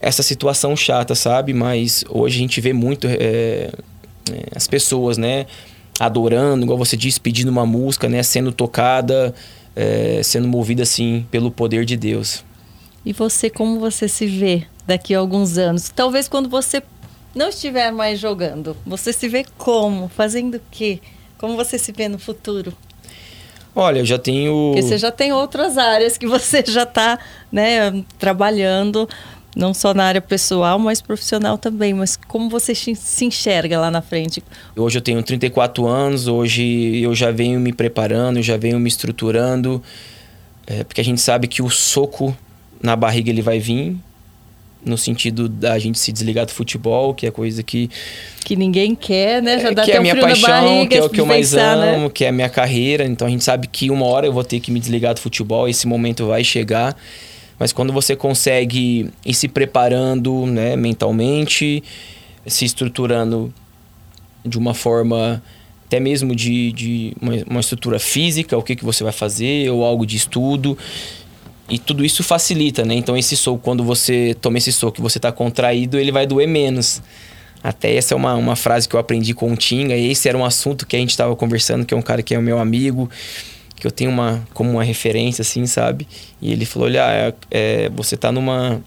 essa 0.00 0.22
situação 0.22 0.76
chata, 0.76 1.14
sabe? 1.14 1.52
Mas 1.52 2.04
hoje 2.08 2.36
a 2.36 2.40
gente 2.40 2.60
vê 2.60 2.72
muito 2.72 3.06
é, 3.06 3.16
é, 3.18 3.70
as 4.54 4.66
pessoas, 4.66 5.18
né? 5.18 5.46
Adorando, 5.98 6.64
igual 6.64 6.78
você 6.78 6.96
disse, 6.96 7.20
pedindo 7.20 7.48
uma 7.48 7.66
música, 7.66 8.08
né? 8.08 8.22
Sendo 8.22 8.52
tocada, 8.52 9.34
é, 9.74 10.20
sendo 10.22 10.46
movida 10.46 10.82
assim 10.82 11.26
pelo 11.30 11.50
poder 11.50 11.84
de 11.84 11.96
Deus. 11.96 12.44
E 13.04 13.12
você, 13.12 13.50
como 13.50 13.80
você 13.80 14.08
se 14.08 14.26
vê 14.26 14.64
daqui 14.86 15.14
a 15.14 15.18
alguns 15.18 15.58
anos? 15.58 15.88
Talvez 15.88 16.28
quando 16.28 16.48
você 16.48 16.82
não 17.34 17.48
estiver 17.48 17.90
mais 17.92 18.18
jogando, 18.18 18.76
você 18.86 19.12
se 19.12 19.28
vê 19.28 19.44
como? 19.56 20.08
Fazendo 20.08 20.56
o 20.56 20.60
quê? 20.70 21.00
Como 21.38 21.56
você 21.56 21.78
se 21.78 21.92
vê 21.92 22.08
no 22.08 22.18
futuro? 22.18 22.72
Olha, 23.74 24.00
eu 24.00 24.04
já 24.04 24.18
tenho. 24.18 24.72
Porque 24.72 24.82
você 24.82 24.98
já 24.98 25.12
tem 25.12 25.32
outras 25.32 25.78
áreas 25.78 26.18
que 26.18 26.26
você 26.26 26.64
já 26.66 26.82
está 26.82 27.18
né, 27.50 28.04
trabalhando 28.18 29.08
não 29.58 29.74
só 29.74 29.92
na 29.92 30.04
área 30.04 30.20
pessoal, 30.20 30.78
mas 30.78 31.02
profissional 31.02 31.58
também. 31.58 31.92
Mas 31.92 32.16
como 32.16 32.48
você 32.48 32.74
se 32.74 33.24
enxerga 33.24 33.80
lá 33.80 33.90
na 33.90 34.00
frente? 34.00 34.40
Hoje 34.76 34.98
eu 34.98 35.02
tenho 35.02 35.20
34 35.20 35.84
anos, 35.84 36.28
hoje 36.28 37.02
eu 37.02 37.12
já 37.12 37.32
venho 37.32 37.58
me 37.58 37.72
preparando, 37.72 38.40
já 38.40 38.56
venho 38.56 38.78
me 38.78 38.88
estruturando, 38.88 39.82
é, 40.64 40.84
porque 40.84 41.00
a 41.00 41.04
gente 41.04 41.20
sabe 41.20 41.48
que 41.48 41.60
o 41.60 41.68
soco 41.68 42.34
na 42.80 42.94
barriga 42.94 43.30
ele 43.30 43.42
vai 43.42 43.58
vir, 43.58 43.96
no 44.84 44.96
sentido 44.96 45.48
da 45.48 45.76
gente 45.76 45.98
se 45.98 46.12
desligar 46.12 46.46
do 46.46 46.52
futebol, 46.52 47.12
que 47.12 47.26
é 47.26 47.30
coisa 47.32 47.64
que 47.64 47.90
que 48.44 48.54
ninguém 48.54 48.94
quer, 48.94 49.42
né? 49.42 49.58
Já 49.58 49.70
é, 49.70 49.74
dá 49.74 49.82
que 49.82 49.90
é 49.90 49.96
a 49.96 50.00
minha 50.00 50.14
paixão, 50.16 50.48
barriga, 50.48 50.88
que 50.88 50.96
é 50.96 51.02
o 51.02 51.10
que 51.10 51.20
eu 51.20 51.26
mais 51.26 51.50
pensar, 51.50 51.76
amo, 51.76 52.04
né? 52.04 52.10
que 52.14 52.24
é 52.24 52.28
a 52.28 52.32
minha 52.32 52.48
carreira. 52.48 53.04
Então 53.04 53.26
a 53.26 53.30
gente 53.30 53.42
sabe 53.42 53.66
que 53.66 53.90
uma 53.90 54.06
hora 54.06 54.24
eu 54.24 54.32
vou 54.32 54.44
ter 54.44 54.60
que 54.60 54.70
me 54.70 54.78
desligar 54.78 55.14
do 55.14 55.20
futebol, 55.20 55.68
esse 55.68 55.84
momento 55.84 56.26
vai 56.26 56.44
chegar. 56.44 56.96
Mas 57.58 57.72
quando 57.72 57.92
você 57.92 58.14
consegue 58.14 59.10
ir 59.24 59.34
se 59.34 59.48
preparando 59.48 60.46
né, 60.46 60.76
mentalmente, 60.76 61.82
se 62.46 62.64
estruturando 62.64 63.52
de 64.44 64.58
uma 64.58 64.74
forma 64.74 65.42
até 65.88 65.98
mesmo 65.98 66.36
de, 66.36 66.70
de 66.72 67.16
uma, 67.20 67.32
uma, 67.48 67.60
estrutura 67.60 67.98
física, 67.98 68.56
o 68.56 68.62
que, 68.62 68.76
que 68.76 68.84
você 68.84 69.02
vai 69.02 69.12
fazer, 69.12 69.70
ou 69.70 69.84
algo 69.84 70.04
de 70.04 70.16
estudo. 70.16 70.76
E 71.68 71.78
tudo 71.78 72.04
isso 72.04 72.22
facilita, 72.22 72.84
né? 72.84 72.94
Então, 72.94 73.16
esse 73.16 73.34
soco, 73.36 73.58
quando 73.58 73.82
você 73.82 74.36
toma 74.38 74.58
esse 74.58 74.70
soco 74.70 75.00
e 75.00 75.02
você 75.02 75.18
está 75.18 75.32
contraído, 75.32 75.98
ele 75.98 76.12
vai 76.12 76.26
doer 76.26 76.46
menos. 76.46 77.02
Até 77.62 77.94
essa 77.94 78.14
é 78.14 78.16
uma, 78.16 78.34
uma 78.34 78.54
frase 78.54 78.86
que 78.86 78.94
eu 78.94 79.00
aprendi 79.00 79.32
com 79.32 79.50
o 79.50 79.56
Tinga. 79.56 79.96
E 79.96 80.10
esse 80.10 80.28
era 80.28 80.36
um 80.36 80.44
assunto 80.44 80.86
que 80.86 80.94
a 80.94 80.98
gente 80.98 81.10
estava 81.10 81.34
conversando, 81.34 81.86
que 81.86 81.94
é 81.94 81.96
um 81.96 82.02
cara 82.02 82.22
que 82.22 82.34
é 82.34 82.38
o 82.38 82.42
meu 82.42 82.58
amigo, 82.58 83.10
que 83.80 83.86
eu 83.86 83.90
tenho 83.90 84.10
uma 84.10 84.46
como 84.52 84.70
uma 84.70 84.84
referência, 84.84 85.42
assim, 85.42 85.66
sabe? 85.66 86.06
E 86.40 86.52
ele 86.52 86.64
falou: 86.64 86.88
olha, 86.88 87.10
é, 87.10 87.34
é, 87.50 87.88
você 87.90 88.14
está 88.14 88.32
numa 88.32 88.80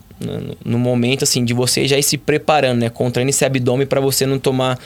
no 0.64 0.78
momento 0.78 1.24
assim 1.24 1.44
de 1.44 1.54
você 1.54 1.88
já 1.88 1.98
ir 1.98 2.04
se 2.04 2.18
preparando, 2.18 2.80
né? 2.80 2.89
Contraindo 2.89 3.30
esse 3.30 3.44
abdômen 3.44 3.88
para 3.88 4.00
você 4.00 4.26
não 4.26 4.38
tomar 4.38 4.78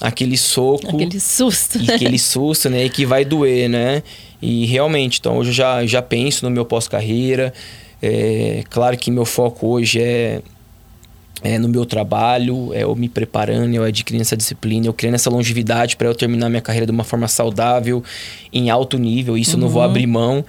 aquele 0.00 0.36
soco. 0.36 0.96
Aquele 0.96 1.20
susto. 1.20 1.78
E 1.78 1.90
aquele 1.90 2.18
susto, 2.18 2.70
né? 2.70 2.84
E 2.84 2.90
que 2.90 3.04
vai 3.04 3.24
doer, 3.24 3.68
né? 3.68 4.02
E 4.40 4.66
realmente, 4.66 5.18
então 5.20 5.36
hoje 5.36 5.50
eu 5.50 5.54
já, 5.54 5.86
já 5.86 6.02
penso 6.02 6.44
no 6.44 6.50
meu 6.50 6.64
pós-carreira. 6.64 7.52
É, 8.00 8.64
claro 8.68 8.96
que 8.96 9.10
meu 9.10 9.24
foco 9.24 9.68
hoje 9.68 10.00
é, 10.00 10.42
é 11.42 11.58
no 11.58 11.68
meu 11.68 11.84
trabalho, 11.84 12.72
é 12.72 12.84
eu 12.84 12.94
me 12.94 13.08
preparando, 13.08 13.74
eu 13.74 13.82
adquirindo 13.82 14.22
essa 14.22 14.36
disciplina, 14.36 14.86
eu 14.86 14.92
criando 14.92 15.14
essa 15.14 15.28
longevidade 15.28 15.96
para 15.96 16.06
eu 16.06 16.14
terminar 16.14 16.48
minha 16.48 16.62
carreira 16.62 16.86
de 16.86 16.92
uma 16.92 17.04
forma 17.04 17.26
saudável, 17.26 18.02
em 18.52 18.70
alto 18.70 18.98
nível. 18.98 19.36
Isso 19.36 19.52
uhum. 19.52 19.56
eu 19.58 19.60
não 19.62 19.68
vou 19.68 19.82
uhum. 19.82 19.88
abrir 19.88 20.06
mão. 20.06 20.44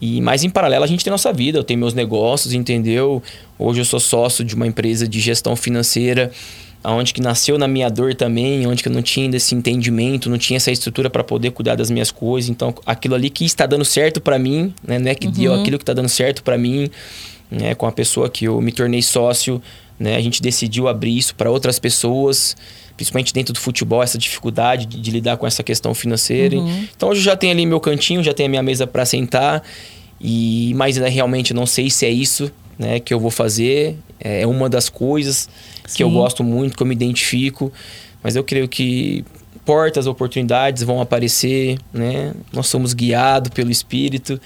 E 0.00 0.20
mais 0.20 0.44
em 0.44 0.48
paralelo 0.48 0.84
a 0.84 0.86
gente 0.86 1.04
tem 1.04 1.10
nossa 1.10 1.32
vida, 1.32 1.58
eu 1.58 1.64
tenho 1.64 1.78
meus 1.78 1.92
negócios, 1.92 2.54
entendeu? 2.54 3.22
Hoje 3.58 3.80
eu 3.80 3.84
sou 3.84 4.00
sócio 4.00 4.44
de 4.44 4.54
uma 4.54 4.66
empresa 4.66 5.06
de 5.06 5.20
gestão 5.20 5.54
financeira 5.54 6.30
aonde 6.82 7.12
que 7.12 7.20
nasceu 7.20 7.58
na 7.58 7.68
minha 7.68 7.88
dor 7.88 8.14
também, 8.14 8.66
onde 8.66 8.82
que 8.82 8.88
eu 8.88 8.92
não 8.92 9.02
tinha 9.02 9.26
ainda 9.26 9.36
esse 9.36 9.54
entendimento, 9.54 10.30
não 10.30 10.38
tinha 10.38 10.56
essa 10.56 10.70
estrutura 10.70 11.10
para 11.10 11.22
poder 11.22 11.50
cuidar 11.50 11.74
das 11.74 11.90
minhas 11.90 12.10
coisas. 12.10 12.48
Então, 12.48 12.74
aquilo 12.86 13.14
ali 13.14 13.28
que 13.28 13.44
está 13.44 13.66
dando 13.66 13.84
certo 13.84 14.20
para 14.20 14.38
mim, 14.38 14.72
né? 14.82 14.98
não 14.98 15.10
é 15.10 15.14
que 15.14 15.26
uhum. 15.26 15.32
deu 15.32 15.54
aquilo 15.54 15.76
que 15.76 15.82
está 15.82 15.92
dando 15.92 16.08
certo 16.08 16.42
para 16.42 16.56
mim, 16.56 16.90
né? 17.50 17.74
com 17.74 17.86
a 17.86 17.92
pessoa 17.92 18.30
que 18.30 18.46
eu 18.46 18.60
me 18.60 18.72
tornei 18.72 19.02
sócio, 19.02 19.60
né? 20.00 20.16
A 20.16 20.20
gente 20.22 20.40
decidiu 20.40 20.88
abrir 20.88 21.16
isso 21.18 21.34
para 21.34 21.50
outras 21.50 21.78
pessoas, 21.78 22.56
principalmente 22.96 23.34
dentro 23.34 23.52
do 23.52 23.60
futebol, 23.60 24.02
essa 24.02 24.16
dificuldade 24.16 24.86
de, 24.86 24.98
de 24.98 25.10
lidar 25.10 25.36
com 25.36 25.46
essa 25.46 25.62
questão 25.62 25.92
financeira. 25.92 26.56
Uhum. 26.56 26.86
Então, 26.96 27.10
hoje 27.10 27.20
eu 27.20 27.24
já 27.24 27.36
tenho 27.36 27.52
ali 27.52 27.66
meu 27.66 27.78
cantinho, 27.78 28.24
já 28.24 28.32
tenho 28.32 28.46
a 28.46 28.50
minha 28.50 28.62
mesa 28.62 28.86
para 28.86 29.04
sentar. 29.04 29.62
E 30.18 30.72
mas 30.74 30.96
ainda 30.96 31.08
realmente 31.08 31.52
não 31.52 31.66
sei 31.66 31.90
se 31.90 32.06
é 32.06 32.10
isso, 32.10 32.50
né, 32.78 32.98
que 32.98 33.12
eu 33.12 33.20
vou 33.20 33.30
fazer. 33.30 33.96
É 34.18 34.46
uma 34.46 34.68
das 34.68 34.88
coisas 34.88 35.48
Sim. 35.86 35.96
que 35.96 36.02
eu 36.02 36.10
gosto 36.10 36.42
muito, 36.42 36.76
que 36.76 36.82
eu 36.82 36.86
me 36.86 36.94
identifico. 36.94 37.70
Mas 38.22 38.36
eu 38.36 38.44
creio 38.44 38.68
que 38.68 39.24
portas, 39.64 40.06
oportunidades 40.06 40.82
vão 40.82 41.00
aparecer, 41.00 41.78
né? 41.92 42.32
Nós 42.52 42.66
somos 42.66 42.92
guiados 42.92 43.50
pelo 43.50 43.70
Espírito, 43.70 44.40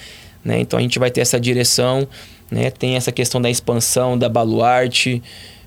né? 0.45 0.61
Então 0.61 0.79
a 0.79 0.83
gente 0.83 0.99
vai 0.99 1.11
ter 1.11 1.21
essa 1.21 1.41
direção, 1.41 2.07
né? 2.51 2.71
Tem 2.71 2.97
essa 2.97 3.13
questão 3.13 3.41
da 3.41 3.51
expansão, 3.51 4.17
da 4.17 4.29
baluarte. 4.29 5.23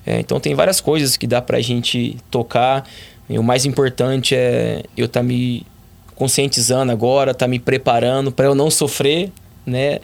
É, 0.06 0.20
então 0.20 0.40
tem 0.40 0.54
várias 0.54 0.80
coisas 0.80 1.16
que 1.16 1.26
dá 1.26 1.42
pra 1.42 1.60
gente 1.60 2.16
tocar. 2.30 2.88
E 3.28 3.38
o 3.38 3.42
mais 3.42 3.64
importante 3.64 4.34
é 4.34 4.82
eu 4.96 5.06
estar 5.06 5.20
tá 5.20 5.24
me 5.24 5.66
conscientizando 6.14 6.90
agora, 6.90 7.32
estar 7.32 7.46
tá 7.46 7.48
me 7.48 7.58
preparando 7.58 8.32
para 8.32 8.46
eu 8.46 8.54
não 8.54 8.70
sofrer, 8.70 9.30
né? 9.64 10.00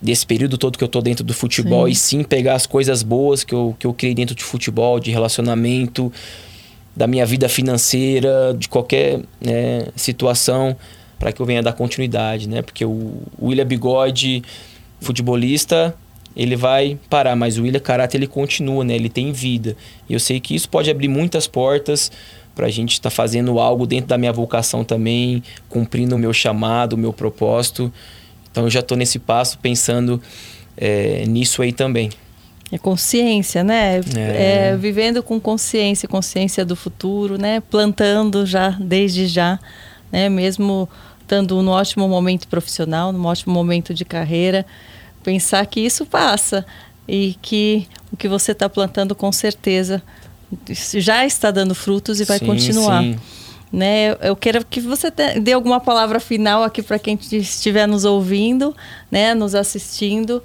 desse 0.00 0.26
período 0.26 0.58
todo 0.58 0.76
que 0.76 0.84
eu 0.84 0.88
tô 0.88 1.00
dentro 1.00 1.24
do 1.24 1.32
futebol 1.32 1.86
sim. 1.86 1.92
e 1.92 1.94
sim 1.94 2.22
pegar 2.22 2.54
as 2.54 2.66
coisas 2.66 3.02
boas 3.02 3.42
que 3.42 3.54
eu, 3.54 3.74
que 3.78 3.86
eu 3.86 3.94
criei 3.94 4.14
dentro 4.14 4.34
de 4.34 4.44
futebol, 4.44 5.00
de 5.00 5.10
relacionamento, 5.10 6.12
da 6.94 7.06
minha 7.06 7.26
vida 7.26 7.48
financeira, 7.48 8.54
de 8.58 8.68
qualquer 8.68 9.20
né, 9.40 9.86
situação, 9.94 10.76
para 11.18 11.32
que 11.32 11.40
eu 11.40 11.46
venha 11.46 11.62
dar 11.62 11.72
continuidade, 11.72 12.48
né? 12.48 12.62
Porque 12.62 12.84
o 12.84 13.22
William 13.40 13.66
Bigode, 13.66 14.42
futebolista, 15.00 15.94
ele 16.36 16.54
vai 16.54 16.98
parar, 17.08 17.34
mas 17.34 17.56
o 17.56 17.62
William 17.62 17.80
Karate 17.80 18.16
ele 18.16 18.26
continua, 18.26 18.84
né? 18.84 18.94
Ele 18.94 19.08
tem 19.08 19.32
vida. 19.32 19.74
E 20.08 20.12
eu 20.12 20.20
sei 20.20 20.38
que 20.38 20.54
isso 20.54 20.68
pode 20.68 20.90
abrir 20.90 21.08
muitas 21.08 21.46
portas 21.46 22.12
para 22.54 22.66
a 22.66 22.70
gente 22.70 22.92
estar 22.92 23.10
tá 23.10 23.14
fazendo 23.14 23.58
algo 23.58 23.86
dentro 23.86 24.08
da 24.08 24.18
minha 24.18 24.32
vocação 24.32 24.84
também, 24.84 25.42
cumprindo 25.68 26.14
o 26.14 26.18
meu 26.18 26.32
chamado, 26.34 26.92
o 26.92 26.98
meu 26.98 27.12
propósito. 27.12 27.90
Então 28.50 28.64
eu 28.64 28.70
já 28.70 28.80
estou 28.80 28.98
nesse 28.98 29.18
passo 29.18 29.58
pensando 29.58 30.20
é, 30.76 31.24
nisso 31.26 31.62
aí 31.62 31.72
também. 31.72 32.10
É 32.70 32.76
consciência, 32.76 33.62
né? 33.62 34.00
É. 34.16 34.70
É, 34.72 34.76
vivendo 34.76 35.22
com 35.22 35.40
consciência, 35.40 36.08
consciência 36.08 36.64
do 36.64 36.76
futuro, 36.76 37.38
né? 37.38 37.60
Plantando 37.60 38.44
já, 38.44 38.70
desde 38.70 39.26
já, 39.26 39.58
né? 40.10 40.28
Mesmo 40.28 40.88
estando 41.20 41.62
no 41.62 41.70
ótimo 41.70 42.08
momento 42.08 42.46
profissional, 42.48 43.12
no 43.12 43.24
ótimo 43.24 43.54
momento 43.54 43.94
de 43.94 44.04
carreira, 44.04 44.66
pensar 45.26 45.66
que 45.66 45.80
isso 45.80 46.06
passa 46.06 46.64
e 47.08 47.34
que 47.42 47.88
o 48.12 48.16
que 48.16 48.28
você 48.28 48.52
está 48.52 48.68
plantando 48.68 49.12
com 49.12 49.32
certeza 49.32 50.00
já 50.72 51.26
está 51.26 51.50
dando 51.50 51.74
frutos 51.74 52.20
e 52.20 52.24
vai 52.24 52.38
sim, 52.38 52.46
continuar. 52.46 53.02
Sim. 53.02 53.18
Né? 53.72 54.16
Eu 54.20 54.36
quero 54.36 54.64
que 54.64 54.80
você 54.80 55.10
dê 55.10 55.52
alguma 55.52 55.80
palavra 55.80 56.20
final 56.20 56.62
aqui 56.62 56.80
para 56.80 56.96
quem 57.00 57.18
estiver 57.32 57.88
nos 57.88 58.04
ouvindo, 58.04 58.72
né? 59.10 59.34
nos 59.34 59.56
assistindo. 59.56 60.40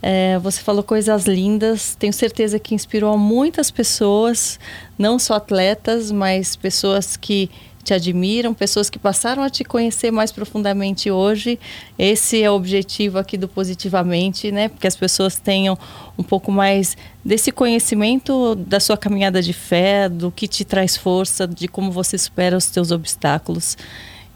É, 0.00 0.38
você 0.38 0.62
falou 0.62 0.84
coisas 0.84 1.24
lindas, 1.24 1.96
tenho 1.96 2.12
certeza 2.12 2.60
que 2.60 2.76
inspirou 2.76 3.18
muitas 3.18 3.72
pessoas, 3.72 4.58
não 4.96 5.18
só 5.18 5.34
atletas, 5.34 6.12
mas 6.12 6.54
pessoas 6.54 7.16
que 7.16 7.50
te 7.82 7.92
admiram, 7.92 8.54
pessoas 8.54 8.88
que 8.88 8.98
passaram 8.98 9.42
a 9.42 9.50
te 9.50 9.64
conhecer 9.64 10.10
mais 10.10 10.30
profundamente 10.30 11.10
hoje. 11.10 11.58
Esse 11.98 12.42
é 12.42 12.50
o 12.50 12.54
objetivo 12.54 13.18
aqui 13.18 13.36
do 13.36 13.48
Positivamente, 13.48 14.52
né? 14.52 14.68
Porque 14.68 14.86
as 14.86 14.96
pessoas 14.96 15.36
tenham 15.36 15.76
um 16.16 16.22
pouco 16.22 16.52
mais 16.52 16.96
desse 17.24 17.50
conhecimento 17.50 18.54
da 18.54 18.78
sua 18.78 18.96
caminhada 18.96 19.42
de 19.42 19.52
fé, 19.52 20.08
do 20.08 20.30
que 20.30 20.46
te 20.46 20.64
traz 20.64 20.96
força, 20.96 21.46
de 21.46 21.68
como 21.68 21.90
você 21.90 22.16
supera 22.16 22.56
os 22.56 22.66
teus 22.66 22.90
obstáculos. 22.90 23.76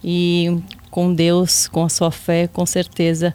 E 0.02 0.58
com 0.90 1.12
Deus, 1.12 1.68
com 1.68 1.84
a 1.84 1.88
sua 1.88 2.10
fé, 2.10 2.48
com 2.48 2.64
certeza, 2.66 3.34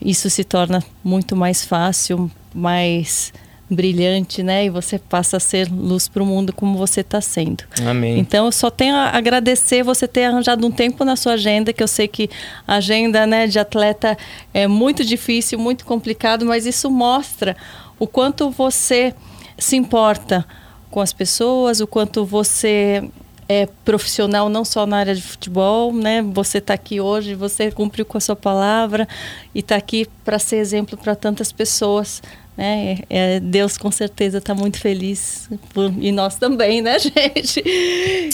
isso 0.00 0.28
se 0.30 0.44
torna 0.44 0.82
muito 1.02 1.34
mais 1.34 1.64
fácil, 1.64 2.30
mais 2.54 3.32
brilhante, 3.68 4.42
né? 4.42 4.66
E 4.66 4.70
você 4.70 4.98
passa 4.98 5.36
a 5.36 5.40
ser 5.40 5.68
luz 5.70 6.08
para 6.08 6.22
o 6.22 6.26
mundo 6.26 6.52
como 6.52 6.78
você 6.78 7.00
está 7.00 7.20
sendo. 7.20 7.64
Amém. 7.84 8.18
Então, 8.18 8.46
eu 8.46 8.52
só 8.52 8.70
tenho 8.70 8.94
a 8.94 9.10
agradecer 9.16 9.82
você 9.82 10.06
ter 10.06 10.24
arranjado 10.24 10.66
um 10.66 10.70
tempo 10.70 11.04
na 11.04 11.16
sua 11.16 11.32
agenda, 11.32 11.72
que 11.72 11.82
eu 11.82 11.88
sei 11.88 12.06
que 12.06 12.30
a 12.66 12.76
agenda 12.76 13.26
né, 13.26 13.46
de 13.46 13.58
atleta 13.58 14.16
é 14.54 14.66
muito 14.68 15.04
difícil, 15.04 15.58
muito 15.58 15.84
complicado, 15.84 16.46
mas 16.46 16.64
isso 16.64 16.90
mostra 16.90 17.56
o 17.98 18.06
quanto 18.06 18.50
você 18.50 19.14
se 19.58 19.76
importa 19.76 20.46
com 20.90 21.00
as 21.00 21.12
pessoas, 21.12 21.80
o 21.80 21.86
quanto 21.86 22.24
você 22.24 23.08
é 23.48 23.66
profissional 23.84 24.48
não 24.48 24.64
só 24.64 24.86
na 24.86 24.98
área 24.98 25.14
de 25.14 25.22
futebol, 25.22 25.92
né? 25.92 26.22
Você 26.22 26.58
está 26.58 26.74
aqui 26.74 27.00
hoje, 27.00 27.34
você 27.34 27.70
cumpriu 27.70 28.04
com 28.04 28.18
a 28.18 28.20
sua 28.20 28.34
palavra 28.34 29.06
e 29.54 29.60
está 29.60 29.76
aqui 29.76 30.06
para 30.24 30.38
ser 30.38 30.56
exemplo 30.56 30.98
para 30.98 31.14
tantas 31.14 31.52
pessoas 31.52 32.22
né? 32.56 32.98
É, 33.10 33.40
Deus 33.40 33.76
com 33.76 33.90
certeza 33.90 34.38
está 34.38 34.54
muito 34.54 34.78
feliz 34.78 35.48
por, 35.74 35.92
e 36.00 36.10
nós 36.10 36.36
também, 36.36 36.80
né, 36.80 36.98
gente? 36.98 37.62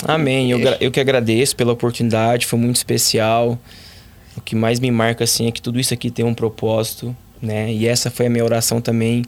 Amém. 0.05 0.51
Eu, 0.51 0.61
eu 0.81 0.91
que 0.91 1.01
agradeço 1.01 1.57
pela 1.57 1.73
oportunidade, 1.73 2.47
foi 2.47 2.59
muito 2.59 2.77
especial. 2.77 3.59
O 4.37 4.41
que 4.41 4.55
mais 4.55 4.81
me 4.81 4.91
marca 4.91 5.25
assim 5.25 5.49
é 5.49 5.51
que 5.51 5.61
tudo 5.61 5.79
isso 5.81 5.93
aqui 5.93 6.11
tem 6.11 6.25
um 6.25 6.35
propósito, 6.35 7.15
né? 7.41 7.73
E 7.73 7.87
essa 7.87 8.11
foi 8.11 8.27
a 8.27 8.31
minha 8.31 8.45
oração 8.45 8.81
também, 8.81 9.25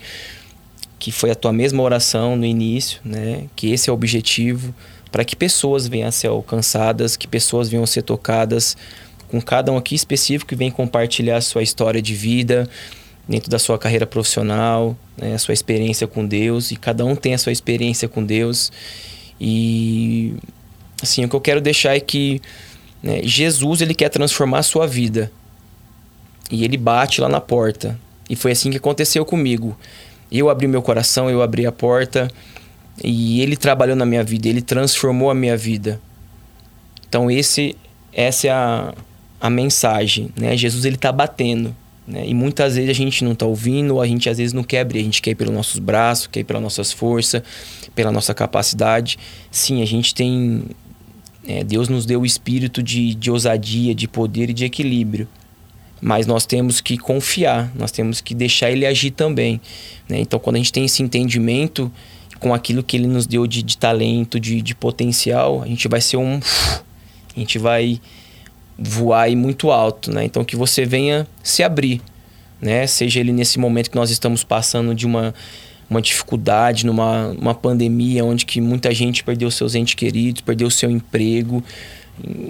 que 0.98 1.10
foi 1.12 1.30
a 1.30 1.34
tua 1.34 1.52
mesma 1.52 1.82
oração 1.82 2.36
no 2.36 2.44
início, 2.44 3.00
né? 3.04 3.44
Que 3.54 3.72
esse 3.72 3.90
é 3.90 3.92
o 3.92 3.94
objetivo 3.94 4.74
para 5.10 5.24
que 5.24 5.36
pessoas 5.36 5.86
venham 5.86 6.08
a 6.08 6.12
ser 6.12 6.26
alcançadas, 6.26 7.16
que 7.16 7.28
pessoas 7.28 7.68
venham 7.68 7.84
a 7.84 7.86
ser 7.86 8.02
tocadas 8.02 8.76
com 9.28 9.40
cada 9.40 9.70
um 9.70 9.76
aqui 9.76 9.94
específico 9.94 10.48
que 10.48 10.56
vem 10.56 10.70
compartilhar 10.70 11.36
a 11.36 11.40
sua 11.40 11.62
história 11.62 12.02
de 12.02 12.14
vida, 12.14 12.68
dentro 13.28 13.50
da 13.50 13.58
sua 13.58 13.78
carreira 13.78 14.06
profissional, 14.06 14.96
né, 15.16 15.34
a 15.34 15.38
sua 15.38 15.54
experiência 15.54 16.06
com 16.06 16.26
Deus, 16.26 16.70
e 16.70 16.76
cada 16.76 17.04
um 17.04 17.16
tem 17.16 17.34
a 17.34 17.38
sua 17.38 17.52
experiência 17.52 18.08
com 18.08 18.24
Deus. 18.24 18.70
E 19.40 20.34
assim, 21.02 21.24
o 21.24 21.28
que 21.28 21.36
eu 21.36 21.40
quero 21.40 21.60
deixar 21.60 21.96
é 21.96 22.00
que 22.00 22.40
né, 23.02 23.20
Jesus 23.22 23.80
ele 23.80 23.94
quer 23.94 24.08
transformar 24.08 24.58
a 24.58 24.62
sua 24.62 24.86
vida. 24.86 25.30
E 26.50 26.64
ele 26.64 26.76
bate 26.76 27.20
lá 27.20 27.28
na 27.28 27.40
porta. 27.40 27.98
E 28.28 28.36
foi 28.36 28.52
assim 28.52 28.70
que 28.70 28.76
aconteceu 28.76 29.24
comigo. 29.24 29.76
Eu 30.30 30.48
abri 30.48 30.66
meu 30.66 30.82
coração, 30.82 31.30
eu 31.30 31.42
abri 31.42 31.66
a 31.66 31.72
porta 31.72 32.30
e 33.02 33.40
ele 33.40 33.56
trabalhou 33.56 33.96
na 33.96 34.06
minha 34.06 34.22
vida, 34.22 34.48
ele 34.48 34.62
transformou 34.62 35.30
a 35.30 35.34
minha 35.34 35.56
vida. 35.56 36.00
Então 37.08 37.30
esse 37.30 37.76
essa 38.12 38.46
é 38.46 38.50
a, 38.50 38.94
a 39.40 39.50
mensagem, 39.50 40.30
né? 40.36 40.56
Jesus 40.56 40.84
ele 40.84 40.94
está 40.94 41.10
batendo 41.10 41.74
Né? 42.06 42.26
E 42.26 42.34
muitas 42.34 42.76
vezes 42.76 42.90
a 42.90 42.92
gente 42.92 43.24
não 43.24 43.32
está 43.32 43.46
ouvindo, 43.46 43.94
ou 43.94 44.02
a 44.02 44.06
gente 44.06 44.28
às 44.28 44.38
vezes 44.38 44.52
não 44.52 44.62
quer 44.62 44.80
abrir, 44.80 45.00
a 45.00 45.02
gente 45.02 45.22
quer 45.22 45.30
ir 45.30 45.34
pelos 45.34 45.54
nossos 45.54 45.78
braços, 45.78 46.26
quer 46.26 46.40
ir 46.40 46.44
pelas 46.44 46.62
nossas 46.62 46.92
forças, 46.92 47.42
pela 47.94 48.12
nossa 48.12 48.34
capacidade. 48.34 49.18
Sim, 49.50 49.82
a 49.82 49.86
gente 49.86 50.14
tem. 50.14 50.64
É, 51.46 51.62
Deus 51.62 51.88
nos 51.88 52.06
deu 52.06 52.22
o 52.22 52.26
espírito 52.26 52.82
de, 52.82 53.14
de 53.14 53.30
ousadia, 53.30 53.94
de 53.94 54.08
poder 54.08 54.50
e 54.50 54.52
de 54.52 54.64
equilíbrio. 54.64 55.28
Mas 56.00 56.26
nós 56.26 56.44
temos 56.44 56.80
que 56.80 56.98
confiar, 56.98 57.72
nós 57.74 57.90
temos 57.90 58.20
que 58.20 58.34
deixar 58.34 58.70
Ele 58.70 58.84
agir 58.84 59.10
também. 59.10 59.60
Né? 60.08 60.20
Então, 60.20 60.38
quando 60.38 60.56
a 60.56 60.58
gente 60.58 60.72
tem 60.72 60.84
esse 60.84 61.02
entendimento 61.02 61.90
com 62.38 62.52
aquilo 62.52 62.82
que 62.82 62.96
Ele 62.96 63.06
nos 63.06 63.26
deu 63.26 63.46
de, 63.46 63.62
de 63.62 63.78
talento, 63.78 64.38
de, 64.38 64.60
de 64.60 64.74
potencial, 64.74 65.62
a 65.62 65.66
gente 65.66 65.88
vai 65.88 66.00
ser 66.00 66.18
um. 66.18 66.40
A 67.34 67.40
gente 67.40 67.58
vai 67.58 68.00
voar 68.78 69.30
muito 69.36 69.70
alto, 69.70 70.12
né? 70.12 70.24
Então 70.24 70.44
que 70.44 70.56
você 70.56 70.84
venha 70.84 71.26
se 71.42 71.62
abrir, 71.62 72.00
né? 72.60 72.86
Seja 72.86 73.20
ele 73.20 73.32
nesse 73.32 73.58
momento 73.58 73.90
que 73.90 73.96
nós 73.96 74.10
estamos 74.10 74.42
passando 74.42 74.94
de 74.94 75.06
uma, 75.06 75.34
uma 75.88 76.02
dificuldade, 76.02 76.84
numa 76.84 77.28
uma 77.28 77.54
pandemia 77.54 78.24
onde 78.24 78.44
que 78.44 78.60
muita 78.60 78.92
gente 78.92 79.22
perdeu 79.22 79.50
seus 79.50 79.74
entes 79.74 79.94
queridos, 79.94 80.42
perdeu 80.42 80.70
seu 80.70 80.90
emprego. 80.90 81.62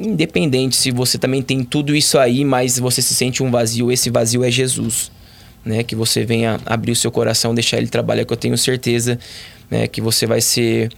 Independente 0.02 0.76
se 0.76 0.90
você 0.90 1.18
também 1.18 1.42
tem 1.42 1.64
tudo 1.64 1.94
isso 1.94 2.18
aí, 2.18 2.44
mas 2.44 2.78
você 2.78 3.00
se 3.00 3.14
sente 3.14 3.42
um 3.42 3.50
vazio, 3.50 3.90
esse 3.90 4.10
vazio 4.10 4.44
é 4.44 4.50
Jesus. 4.50 5.12
Né, 5.64 5.82
que 5.82 5.96
você 5.96 6.26
venha 6.26 6.60
abrir 6.66 6.92
o 6.92 6.96
seu 6.96 7.10
coração, 7.10 7.54
deixar 7.54 7.78
ele 7.78 7.86
trabalhar, 7.86 8.26
que 8.26 8.32
eu 8.34 8.36
tenho 8.36 8.58
certeza 8.58 9.18
né, 9.70 9.86
que 9.86 9.98
você 9.98 10.26
vai 10.26 10.42
ser 10.42 10.90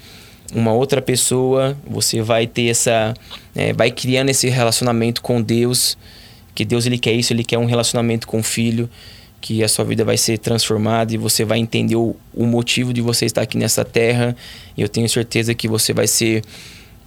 uma 0.55 0.72
outra 0.72 1.03
pessoa, 1.03 1.76
você 1.88 2.22
vai 2.22 2.47
ter 2.47 2.68
essa. 2.68 3.14
É, 3.55 3.72
vai 3.72 3.90
criando 3.90 4.28
esse 4.28 4.49
relacionamento 4.49 5.22
com 5.22 5.40
Deus, 5.40 5.97
que 6.55 6.64
Deus 6.64 6.86
ele 6.86 6.99
quer 6.99 7.12
isso, 7.12 7.32
ele 7.32 7.44
quer 7.44 7.59
um 7.59 7.64
relacionamento 7.64 8.26
com 8.26 8.40
o 8.40 8.42
filho, 8.42 8.88
que 9.40 9.62
a 9.62 9.68
sua 9.68 9.84
vida 9.84 10.05
vai 10.05 10.16
ser 10.16 10.38
transformada 10.38 11.14
e 11.14 11.16
você 11.16 11.44
vai 11.44 11.59
entender 11.59 11.97
o, 11.97 12.16
o 12.34 12.47
motivo 12.47 12.92
de 12.92 13.01
você 13.01 13.26
estar 13.26 13.42
aqui 13.42 13.57
nessa 13.57 13.84
terra. 13.84 14.36
E 14.76 14.82
eu 14.82 14.88
tenho 14.88 15.09
certeza 15.09 15.55
que 15.55 15.68
você 15.68 15.92
vai 15.92 16.07
ser 16.07 16.42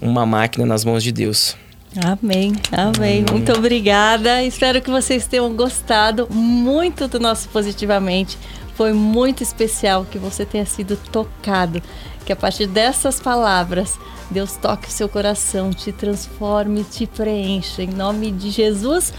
uma 0.01 0.25
máquina 0.25 0.65
nas 0.65 0.83
mãos 0.85 1.03
de 1.03 1.11
Deus. 1.11 1.55
Amém, 1.97 2.53
amém. 2.71 3.25
Muito 3.31 3.51
obrigada. 3.51 4.43
Espero 4.43 4.81
que 4.81 4.91
vocês 4.91 5.25
tenham 5.25 5.51
gostado 5.55 6.27
muito 6.31 7.07
do 7.07 7.19
nosso 7.19 7.49
Positivamente. 7.49 8.37
Foi 8.75 8.93
muito 8.93 9.43
especial 9.43 10.05
que 10.09 10.17
você 10.17 10.45
tenha 10.45 10.65
sido 10.65 10.95
tocado 11.11 11.81
que 12.25 12.33
a 12.33 12.35
partir 12.35 12.67
dessas 12.67 13.19
palavras, 13.19 13.99
Deus 14.29 14.55
toque 14.55 14.87
o 14.87 14.91
seu 14.91 15.09
coração, 15.09 15.71
te 15.71 15.91
transforme, 15.91 16.83
te 16.83 17.07
preencha. 17.07 17.81
Em 17.81 17.87
nome 17.87 18.31
de 18.31 18.49
Jesus. 18.49 19.13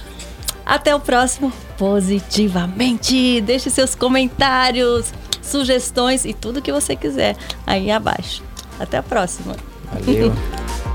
Até 0.64 0.94
o 0.94 1.00
próximo 1.00 1.52
Positivamente. 1.80 3.40
Deixe 3.40 3.70
seus 3.70 3.94
comentários, 3.94 5.14
sugestões 5.42 6.26
e 6.26 6.34
tudo 6.34 6.60
que 6.60 6.70
você 6.70 6.94
quiser 6.94 7.38
aí 7.66 7.90
abaixo. 7.90 8.42
Até 8.78 8.98
a 8.98 9.02
próxima. 9.02 9.56
Valeu. 9.90 10.30